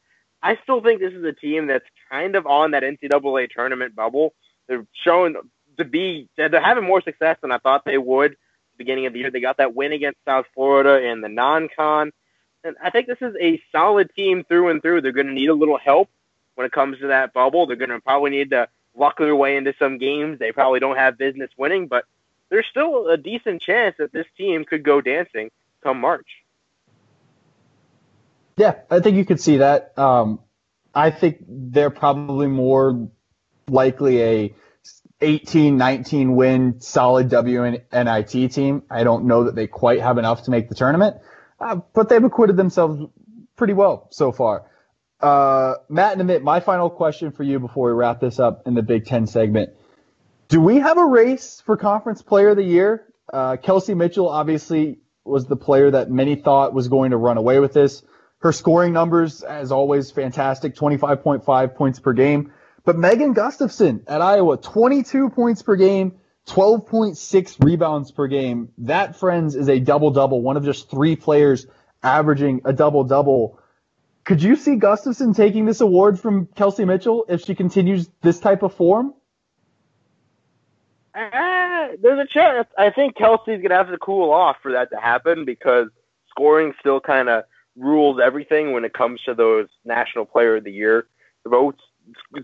I 0.42 0.58
still 0.62 0.80
think 0.80 1.00
this 1.00 1.12
is 1.12 1.24
a 1.24 1.32
team 1.32 1.66
that's 1.66 1.84
kind 2.10 2.36
of 2.36 2.46
on 2.46 2.72
that 2.72 2.82
NCAA 2.82 3.50
tournament 3.50 3.94
bubble. 3.94 4.34
They're 4.68 4.86
showing 5.04 5.36
to 5.78 5.84
be, 5.84 6.28
they're 6.36 6.60
having 6.60 6.84
more 6.84 7.02
success 7.02 7.36
than 7.40 7.52
I 7.52 7.58
thought 7.58 7.84
they 7.84 7.98
would 7.98 8.36
beginning 8.78 9.06
of 9.06 9.12
the 9.12 9.18
year. 9.18 9.30
They 9.30 9.40
got 9.40 9.58
that 9.58 9.74
win 9.74 9.92
against 9.92 10.18
South 10.24 10.46
Florida 10.54 11.04
in 11.04 11.20
the 11.20 11.28
non-con. 11.28 12.12
And 12.64 12.76
I 12.82 12.90
think 12.90 13.06
this 13.06 13.18
is 13.20 13.34
a 13.40 13.60
solid 13.70 14.10
team 14.14 14.44
through 14.44 14.68
and 14.68 14.80
through. 14.80 15.02
They're 15.02 15.12
going 15.12 15.26
to 15.26 15.32
need 15.32 15.50
a 15.50 15.54
little 15.54 15.78
help 15.78 16.08
when 16.58 16.66
it 16.66 16.72
comes 16.72 16.98
to 16.98 17.06
that 17.06 17.32
bubble. 17.32 17.68
They're 17.68 17.76
going 17.76 17.90
to 17.90 18.00
probably 18.00 18.32
need 18.32 18.50
to 18.50 18.66
luck 18.96 19.18
their 19.18 19.36
way 19.36 19.56
into 19.56 19.74
some 19.78 19.96
games. 19.96 20.40
They 20.40 20.50
probably 20.50 20.80
don't 20.80 20.96
have 20.96 21.16
business 21.16 21.50
winning, 21.56 21.86
but 21.86 22.04
there's 22.50 22.66
still 22.68 23.06
a 23.06 23.16
decent 23.16 23.62
chance 23.62 23.94
that 24.00 24.12
this 24.12 24.26
team 24.36 24.64
could 24.64 24.82
go 24.82 25.00
dancing 25.00 25.50
come 25.84 26.00
March. 26.00 26.26
Yeah, 28.56 28.74
I 28.90 28.98
think 28.98 29.16
you 29.16 29.24
could 29.24 29.40
see 29.40 29.58
that. 29.58 29.96
Um, 29.96 30.40
I 30.92 31.12
think 31.12 31.44
they're 31.46 31.90
probably 31.90 32.48
more 32.48 33.08
likely 33.68 34.20
a 34.20 34.54
18, 35.20 35.76
19 35.76 36.34
win 36.34 36.80
solid 36.80 37.28
WNIT 37.28 38.52
team. 38.52 38.82
I 38.90 39.04
don't 39.04 39.26
know 39.26 39.44
that 39.44 39.54
they 39.54 39.68
quite 39.68 40.00
have 40.00 40.18
enough 40.18 40.42
to 40.44 40.50
make 40.50 40.68
the 40.68 40.74
tournament, 40.74 41.18
uh, 41.60 41.76
but 41.94 42.08
they've 42.08 42.24
acquitted 42.24 42.56
themselves 42.56 43.00
pretty 43.54 43.74
well 43.74 44.08
so 44.10 44.32
far. 44.32 44.64
Uh, 45.20 45.74
Matt 45.88 46.18
and 46.18 46.28
Amit, 46.28 46.42
my 46.42 46.60
final 46.60 46.90
question 46.90 47.32
for 47.32 47.42
you 47.42 47.58
before 47.58 47.88
we 47.88 47.92
wrap 47.94 48.20
this 48.20 48.38
up 48.38 48.66
in 48.66 48.74
the 48.74 48.82
Big 48.82 49.06
Ten 49.06 49.26
segment. 49.26 49.70
Do 50.48 50.60
we 50.60 50.78
have 50.78 50.96
a 50.96 51.04
race 51.04 51.62
for 51.64 51.76
Conference 51.76 52.22
Player 52.22 52.50
of 52.50 52.56
the 52.56 52.62
Year? 52.62 53.04
Uh, 53.32 53.56
Kelsey 53.56 53.94
Mitchell 53.94 54.28
obviously 54.28 54.98
was 55.24 55.46
the 55.46 55.56
player 55.56 55.90
that 55.90 56.10
many 56.10 56.36
thought 56.36 56.72
was 56.72 56.88
going 56.88 57.10
to 57.10 57.16
run 57.16 57.36
away 57.36 57.58
with 57.58 57.72
this. 57.72 58.02
Her 58.38 58.52
scoring 58.52 58.92
numbers, 58.92 59.42
as 59.42 59.72
always, 59.72 60.10
fantastic 60.10 60.74
25.5 60.76 61.74
points 61.74 61.98
per 61.98 62.12
game. 62.12 62.52
But 62.84 62.96
Megan 62.96 63.32
Gustafson 63.32 64.04
at 64.06 64.22
Iowa, 64.22 64.56
22 64.56 65.30
points 65.30 65.62
per 65.62 65.76
game, 65.76 66.12
12.6 66.46 67.62
rebounds 67.62 68.12
per 68.12 68.26
game. 68.28 68.70
That, 68.78 69.16
friends, 69.16 69.54
is 69.54 69.68
a 69.68 69.80
double 69.80 70.12
double, 70.12 70.40
one 70.40 70.56
of 70.56 70.64
just 70.64 70.90
three 70.90 71.16
players 71.16 71.66
averaging 72.02 72.62
a 72.64 72.72
double 72.72 73.04
double. 73.04 73.57
Could 74.28 74.42
you 74.42 74.56
see 74.56 74.76
Gustafson 74.76 75.32
taking 75.32 75.64
this 75.64 75.80
award 75.80 76.20
from 76.20 76.48
Kelsey 76.54 76.84
Mitchell 76.84 77.24
if 77.30 77.46
she 77.46 77.54
continues 77.54 78.10
this 78.20 78.38
type 78.38 78.62
of 78.62 78.74
form? 78.74 79.14
Uh, 81.14 81.96
there's 82.02 82.20
a 82.20 82.26
chance. 82.26 82.68
I 82.76 82.90
think 82.90 83.16
Kelsey's 83.16 83.62
gonna 83.62 83.76
have 83.76 83.88
to 83.88 83.96
cool 83.96 84.30
off 84.30 84.56
for 84.62 84.72
that 84.72 84.90
to 84.90 84.98
happen 84.98 85.46
because 85.46 85.88
scoring 86.28 86.74
still 86.78 87.00
kind 87.00 87.30
of 87.30 87.44
rules 87.74 88.20
everything 88.22 88.72
when 88.72 88.84
it 88.84 88.92
comes 88.92 89.22
to 89.22 89.32
those 89.32 89.68
National 89.86 90.26
Player 90.26 90.56
of 90.56 90.64
the 90.64 90.72
Year 90.72 91.06
votes. 91.46 91.80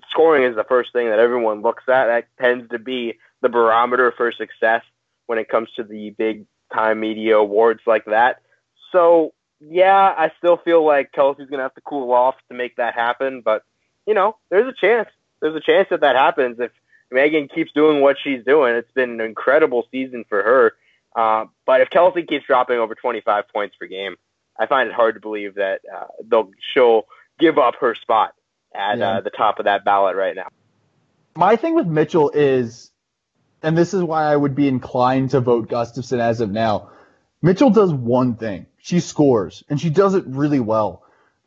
Scoring 0.09 0.45
is 0.45 0.57
the 0.57 0.65
first 0.65 0.91
thing 0.95 1.11
that 1.11 1.19
everyone 1.19 1.61
looks 1.61 1.85
at. 1.87 2.07
That 2.07 2.29
tends 2.41 2.67
to 2.71 2.79
be 2.79 3.19
the 3.43 3.51
barometer 3.51 4.11
for 4.17 4.33
success 4.33 4.81
when 5.27 5.39
it 5.39 5.51
comes 5.51 5.69
to 5.77 5.85
the 5.85 6.15
big 6.17 6.47
time 6.73 7.01
media 7.01 7.37
awards 7.37 7.83
like 7.87 8.07
that. 8.07 8.41
So 8.91 9.35
yeah, 9.69 10.15
I 10.17 10.31
still 10.39 10.57
feel 10.57 10.85
like 10.85 11.13
Kelsey's 11.13 11.49
gonna 11.49 11.63
have 11.63 11.75
to 11.75 11.81
cool 11.81 12.13
off 12.13 12.37
to 12.49 12.55
make 12.55 12.77
that 12.77 12.95
happen. 12.95 13.41
But 13.41 13.65
you 14.07 14.15
know, 14.15 14.37
there's 14.51 14.69
a 14.69 14.77
chance. 14.79 15.09
There's 15.41 15.57
a 15.57 15.61
chance 15.61 15.89
that 15.91 16.01
that 16.01 16.17
happens 16.17 16.59
if 16.61 16.71
Megan 17.11 17.49
keeps 17.49 17.73
doing 17.73 18.01
what 18.01 18.17
she's 18.23 18.45
doing. 18.45 18.75
It's 18.75 18.91
been 18.93 19.11
an 19.11 19.21
incredible 19.21 19.87
season 19.91 20.25
for 20.29 20.43
her. 20.43 20.73
Uh, 21.15 21.47
but 21.65 21.81
if 21.81 21.91
Kelsey 21.91 22.25
keeps 22.25 22.47
dropping 22.47 22.79
over 22.79 22.95
25 22.95 23.49
points 23.49 23.77
per 23.77 23.87
game, 23.87 24.17
I 24.59 24.67
find 24.67 24.89
it 24.89 24.95
hard 24.95 25.15
to 25.15 25.21
believe 25.21 25.55
that 25.57 25.81
uh, 25.93 26.07
they'll 26.27 26.51
she'll 26.73 27.07
give 27.39 27.59
up 27.59 27.77
her 27.81 27.95
spot 27.95 28.35
at 28.75 28.99
yeah. 28.99 29.09
uh, 29.09 29.21
the 29.21 29.31
top 29.31 29.59
of 29.59 29.67
that 29.67 29.85
ballot 29.85 30.17
right 30.17 30.35
now. 30.35 30.49
My 31.37 31.57
thing 31.57 31.75
with 31.75 31.87
Mitchell 31.87 32.31
is, 32.31 32.91
and 33.63 33.77
this 33.77 33.95
is 33.95 34.03
why 34.03 34.25
I 34.25 34.37
would 34.37 34.55
be 34.55 34.69
inclined 34.69 35.31
to 35.31 35.41
vote 35.41 35.69
Gustafson 35.69 36.21
as 36.21 36.41
of 36.41 36.51
now. 36.51 36.91
Mitchell 37.45 37.69
does 37.69 37.93
one 37.93 38.37
thing. 38.37 38.65
She 38.79 39.01
scores, 39.01 39.65
and 39.69 39.79
she 39.79 39.91
does 39.91 40.15
it 40.15 40.25
really 40.27 40.61
well. 40.61 41.03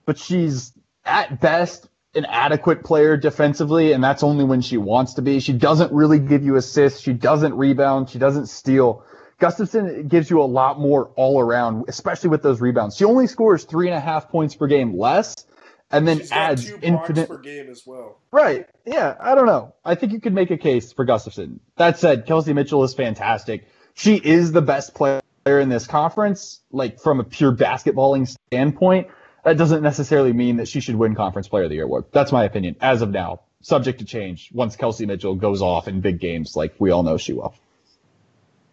But 0.06 0.20
she's 0.20 0.72
at 1.04 1.42
best 1.42 1.90
an 2.14 2.26
adequate 2.26 2.84
player 2.84 3.18
defensively, 3.18 3.94
and 3.94 4.04
that's 4.04 4.22
only 4.22 4.46
when 4.46 4.62
she 4.62 4.78
wants 4.78 5.16
to 5.16 5.24
be. 5.24 5.40
She 5.40 5.54
doesn't 5.54 5.92
really 5.92 6.20
give 6.20 6.44
you 6.44 6.56
assists. 6.56 7.02
She 7.02 7.14
doesn't 7.14 7.56
rebound. 7.56 8.12
She 8.12 8.20
doesn't 8.20 8.46
steal. 8.46 9.04
Gustafson 9.40 10.08
gives 10.08 10.30
you 10.30 10.40
a 10.40 10.46
lot 10.46 10.80
more 10.80 11.12
all 11.16 11.40
around, 11.40 11.86
especially 11.88 12.30
with 12.30 12.44
those 12.44 12.62
rebounds. 12.62 12.96
She 12.96 13.04
only 13.04 13.26
scores 13.26 13.64
three 13.64 13.88
and 13.88 13.98
a 13.98 14.00
half 14.00 14.30
points 14.30 14.54
per 14.54 14.68
game 14.68 14.96
less, 14.96 15.48
and 15.90 16.08
then 16.08 16.20
She's 16.20 16.32
adds 16.32 16.72
infinite 16.84 17.28
per 17.28 17.40
game 17.40 17.72
as 17.72 17.88
well. 17.88 18.20
Right? 18.30 18.68
Yeah, 18.86 19.16
I 19.20 19.34
don't 19.34 19.48
know. 19.48 19.74
I 19.84 19.96
think 19.96 20.12
you 20.12 20.20
could 20.20 20.34
make 20.34 20.52
a 20.52 20.58
case 20.58 20.94
for 20.94 21.06
Gustafson. 21.06 21.60
That 21.78 21.98
said, 21.98 22.28
Kelsey 22.28 22.54
Mitchell 22.54 22.84
is 22.84 22.94
fantastic. 22.94 23.68
She 23.96 24.16
is 24.16 24.52
the 24.52 24.62
best 24.62 24.94
player 24.94 25.22
in 25.60 25.70
this 25.70 25.88
conference, 25.88 26.62
like 26.72 27.00
from 27.00 27.20
a 27.20 27.24
pure 27.24 27.52
basketballing 27.52 28.28
standpoint 28.48 29.08
that 29.48 29.58
doesn't 29.58 29.82
necessarily 29.82 30.34
mean 30.34 30.58
that 30.58 30.68
she 30.68 30.82
should 30.82 30.96
win 30.96 31.16
Conference 31.16 31.48
Player 31.48 31.64
of 31.64 31.70
the 31.70 31.76
Year 31.76 31.86
award. 31.86 32.04
That's 32.12 32.34
my 32.34 32.44
opinion 32.44 32.76
as 32.82 33.02
of 33.02 33.12
now, 33.12 33.40
subject 33.62 34.00
to 34.00 34.06
change 34.06 34.50
once 34.54 34.76
Kelsey 34.76 35.06
Mitchell 35.06 35.36
goes 35.36 35.62
off 35.62 35.88
in 35.88 36.02
big 36.02 36.20
games, 36.20 36.58
like 36.58 36.76
we 36.80 36.92
all 36.92 37.02
know 37.02 37.16
she 37.16 37.32
will. 37.32 37.56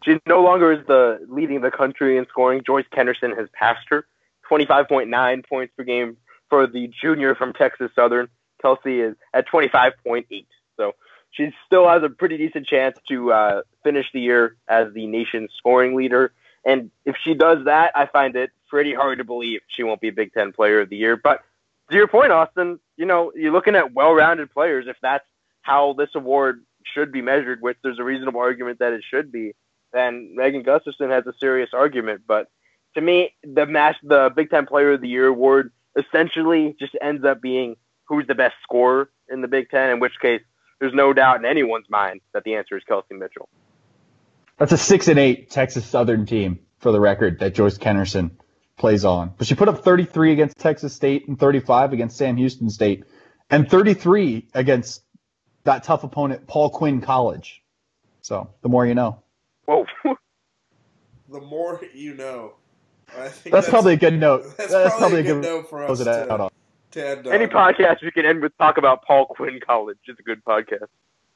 She 0.04 0.18
no 0.26 0.42
longer 0.42 0.72
is 0.72 0.84
the 0.88 1.24
leading 1.28 1.60
the 1.60 1.70
country 1.70 2.18
in 2.18 2.26
scoring. 2.26 2.62
Joyce 2.66 2.86
Kennerson 2.92 3.38
has 3.38 3.48
passed 3.52 3.86
her, 3.90 4.04
25.9 4.50 5.48
points 5.48 5.72
per 5.76 5.84
game 5.84 6.16
for 6.50 6.66
the 6.66 6.90
junior 7.00 7.36
from 7.36 7.52
Texas 7.52 7.92
Southern. 7.94 8.26
Kelsey 8.60 9.00
is 9.00 9.14
at 9.32 9.46
25.8, 9.46 10.46
so 10.76 10.92
she 11.30 11.50
still 11.66 11.88
has 11.88 12.02
a 12.02 12.08
pretty 12.08 12.36
decent 12.36 12.66
chance 12.66 12.98
to 13.08 13.32
uh, 13.32 13.62
finish 13.84 14.06
the 14.12 14.20
year 14.20 14.56
as 14.66 14.92
the 14.92 15.06
nation's 15.06 15.50
scoring 15.56 15.94
leader. 15.94 16.32
And 16.64 16.90
if 17.04 17.16
she 17.22 17.34
does 17.34 17.64
that, 17.66 17.92
I 17.94 18.06
find 18.06 18.36
it 18.36 18.50
pretty 18.68 18.94
hard 18.94 19.18
to 19.18 19.24
believe 19.24 19.60
she 19.68 19.82
won't 19.82 20.00
be 20.00 20.10
Big 20.10 20.32
Ten 20.32 20.52
Player 20.52 20.80
of 20.80 20.88
the 20.88 20.96
Year. 20.96 21.16
But 21.16 21.42
to 21.90 21.96
your 21.96 22.08
point, 22.08 22.32
Austin, 22.32 22.80
you 22.96 23.04
know, 23.04 23.32
you're 23.34 23.52
looking 23.52 23.76
at 23.76 23.92
well-rounded 23.92 24.50
players. 24.52 24.86
If 24.88 24.96
that's 25.02 25.26
how 25.62 25.92
this 25.92 26.10
award 26.14 26.64
should 26.84 27.12
be 27.12 27.22
measured, 27.22 27.60
which 27.60 27.76
there's 27.82 27.98
a 27.98 28.04
reasonable 28.04 28.40
argument 28.40 28.78
that 28.78 28.92
it 28.92 29.04
should 29.08 29.30
be, 29.30 29.54
then 29.92 30.34
Megan 30.34 30.62
Gustafson 30.62 31.10
has 31.10 31.26
a 31.26 31.34
serious 31.38 31.70
argument. 31.72 32.22
But 32.26 32.48
to 32.94 33.00
me, 33.00 33.34
the 33.42 33.66
match, 33.66 33.96
the 34.02 34.30
Big 34.34 34.50
Ten 34.50 34.66
Player 34.66 34.92
of 34.92 35.00
the 35.00 35.08
Year 35.08 35.26
award 35.26 35.72
essentially 35.96 36.74
just 36.78 36.96
ends 37.00 37.24
up 37.24 37.40
being 37.40 37.76
who's 38.06 38.26
the 38.26 38.34
best 38.34 38.54
scorer 38.62 39.10
in 39.30 39.40
the 39.40 39.48
Big 39.48 39.70
Ten. 39.70 39.90
In 39.90 40.00
which 40.00 40.18
case, 40.20 40.42
there's 40.80 40.94
no 40.94 41.12
doubt 41.12 41.38
in 41.38 41.44
anyone's 41.44 41.88
mind 41.88 42.20
that 42.32 42.44
the 42.44 42.54
answer 42.54 42.76
is 42.76 42.84
Kelsey 42.84 43.14
Mitchell. 43.14 43.48
That's 44.58 44.72
a 44.72 44.78
six 44.78 45.08
and 45.08 45.18
eight 45.18 45.50
Texas 45.50 45.84
Southern 45.84 46.26
team 46.26 46.60
for 46.78 46.92
the 46.92 47.00
record 47.00 47.40
that 47.40 47.54
Joyce 47.54 47.78
Kennerson 47.78 48.30
plays 48.76 49.04
on. 49.04 49.32
But 49.36 49.46
she 49.46 49.54
put 49.54 49.68
up 49.68 49.84
33 49.84 50.32
against 50.32 50.58
Texas 50.58 50.94
State 50.94 51.28
and 51.28 51.38
35 51.38 51.92
against 51.92 52.16
Sam 52.16 52.36
Houston 52.36 52.70
State 52.70 53.04
and 53.50 53.68
33 53.68 54.48
against 54.54 55.02
that 55.64 55.84
tough 55.84 56.04
opponent, 56.04 56.46
Paul 56.46 56.70
Quinn 56.70 57.00
College. 57.00 57.62
So 58.20 58.50
the 58.62 58.68
more 58.68 58.86
you 58.86 58.94
know. 58.94 59.22
Whoa. 59.66 59.86
the 61.28 61.40
more 61.40 61.80
you 61.94 62.14
know. 62.14 62.54
That's, 63.16 63.40
that's, 63.42 63.68
probably 63.68 63.94
a 63.94 63.96
good 63.96 64.18
note. 64.18 64.44
That's, 64.56 64.72
that's 64.72 64.96
probably, 64.96 64.98
probably, 64.98 65.20
a 65.20 65.22
good, 65.22 65.42
good 65.42 65.48
note 65.48 65.70
for 65.70 65.84
us. 65.84 65.98
To, 65.98 66.50
to 66.92 67.08
end, 67.08 67.26
uh, 67.26 67.30
Any 67.30 67.46
podcast 67.46 68.02
we 68.02 68.10
can 68.10 68.24
end 68.24 68.40
with 68.40 68.56
talk 68.58 68.78
about 68.78 69.04
Paul 69.04 69.26
Quinn 69.26 69.60
College 69.64 69.98
is 70.08 70.16
a 70.18 70.22
good 70.22 70.44
podcast. 70.44 70.88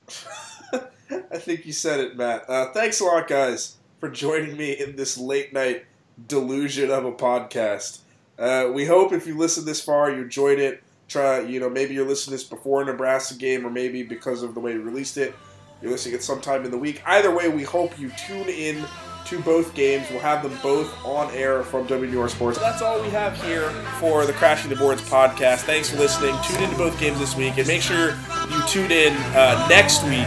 I 1.10 1.38
think 1.38 1.66
you 1.66 1.72
said 1.72 2.00
it, 2.00 2.16
Matt. 2.16 2.48
Uh, 2.48 2.72
thanks 2.72 3.00
a 3.00 3.04
lot, 3.04 3.28
guys, 3.28 3.76
for 3.98 4.10
joining 4.10 4.56
me 4.56 4.72
in 4.72 4.96
this 4.96 5.16
late 5.18 5.52
night 5.52 5.86
delusion 6.26 6.90
of 6.90 7.04
a 7.04 7.12
podcast. 7.12 8.00
Uh, 8.38 8.70
we 8.72 8.84
hope 8.84 9.12
if 9.12 9.26
you 9.26 9.36
listen 9.36 9.64
this 9.64 9.82
far, 9.82 10.10
you 10.10 10.22
enjoyed 10.22 10.58
it. 10.58 10.82
Try, 11.08 11.40
you 11.40 11.58
know, 11.58 11.70
maybe 11.70 11.94
you're 11.94 12.06
listening 12.06 12.32
this 12.32 12.44
before 12.44 12.82
a 12.82 12.84
Nebraska 12.84 13.34
game, 13.34 13.66
or 13.66 13.70
maybe 13.70 14.02
because 14.02 14.42
of 14.42 14.54
the 14.54 14.60
way 14.60 14.74
we 14.74 14.80
released 14.80 15.16
it, 15.16 15.34
you're 15.80 15.90
listening 15.90 16.14
it 16.16 16.22
sometime 16.22 16.64
in 16.64 16.70
the 16.70 16.78
week. 16.78 17.02
Either 17.06 17.34
way, 17.34 17.48
we 17.48 17.62
hope 17.62 17.98
you 17.98 18.10
tune 18.26 18.48
in 18.48 18.84
to 19.28 19.40
both 19.40 19.74
games. 19.74 20.06
We'll 20.10 20.20
have 20.20 20.42
them 20.42 20.58
both 20.62 21.04
on 21.04 21.30
air 21.34 21.62
from 21.62 21.86
WNUR 21.86 22.30
Sports. 22.30 22.58
That's 22.58 22.80
all 22.82 23.00
we 23.02 23.10
have 23.10 23.40
here 23.42 23.70
for 24.00 24.24
the 24.26 24.32
Crashing 24.32 24.70
the 24.70 24.76
Boards 24.76 25.02
podcast. 25.02 25.60
Thanks 25.60 25.90
for 25.90 25.98
listening. 25.98 26.34
Tune 26.44 26.62
in 26.62 26.70
to 26.70 26.76
both 26.76 26.98
games 26.98 27.18
this 27.18 27.36
week, 27.36 27.58
and 27.58 27.66
make 27.66 27.82
sure 27.82 28.16
you 28.50 28.62
tune 28.66 28.90
in 28.90 29.14
uh, 29.34 29.66
next 29.68 30.02
week 30.04 30.26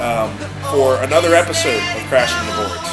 um, 0.00 0.36
for 0.70 0.96
another 1.02 1.34
episode 1.34 1.82
of 1.96 2.08
Crashing 2.08 2.46
the 2.50 2.68
Boards. 2.68 2.91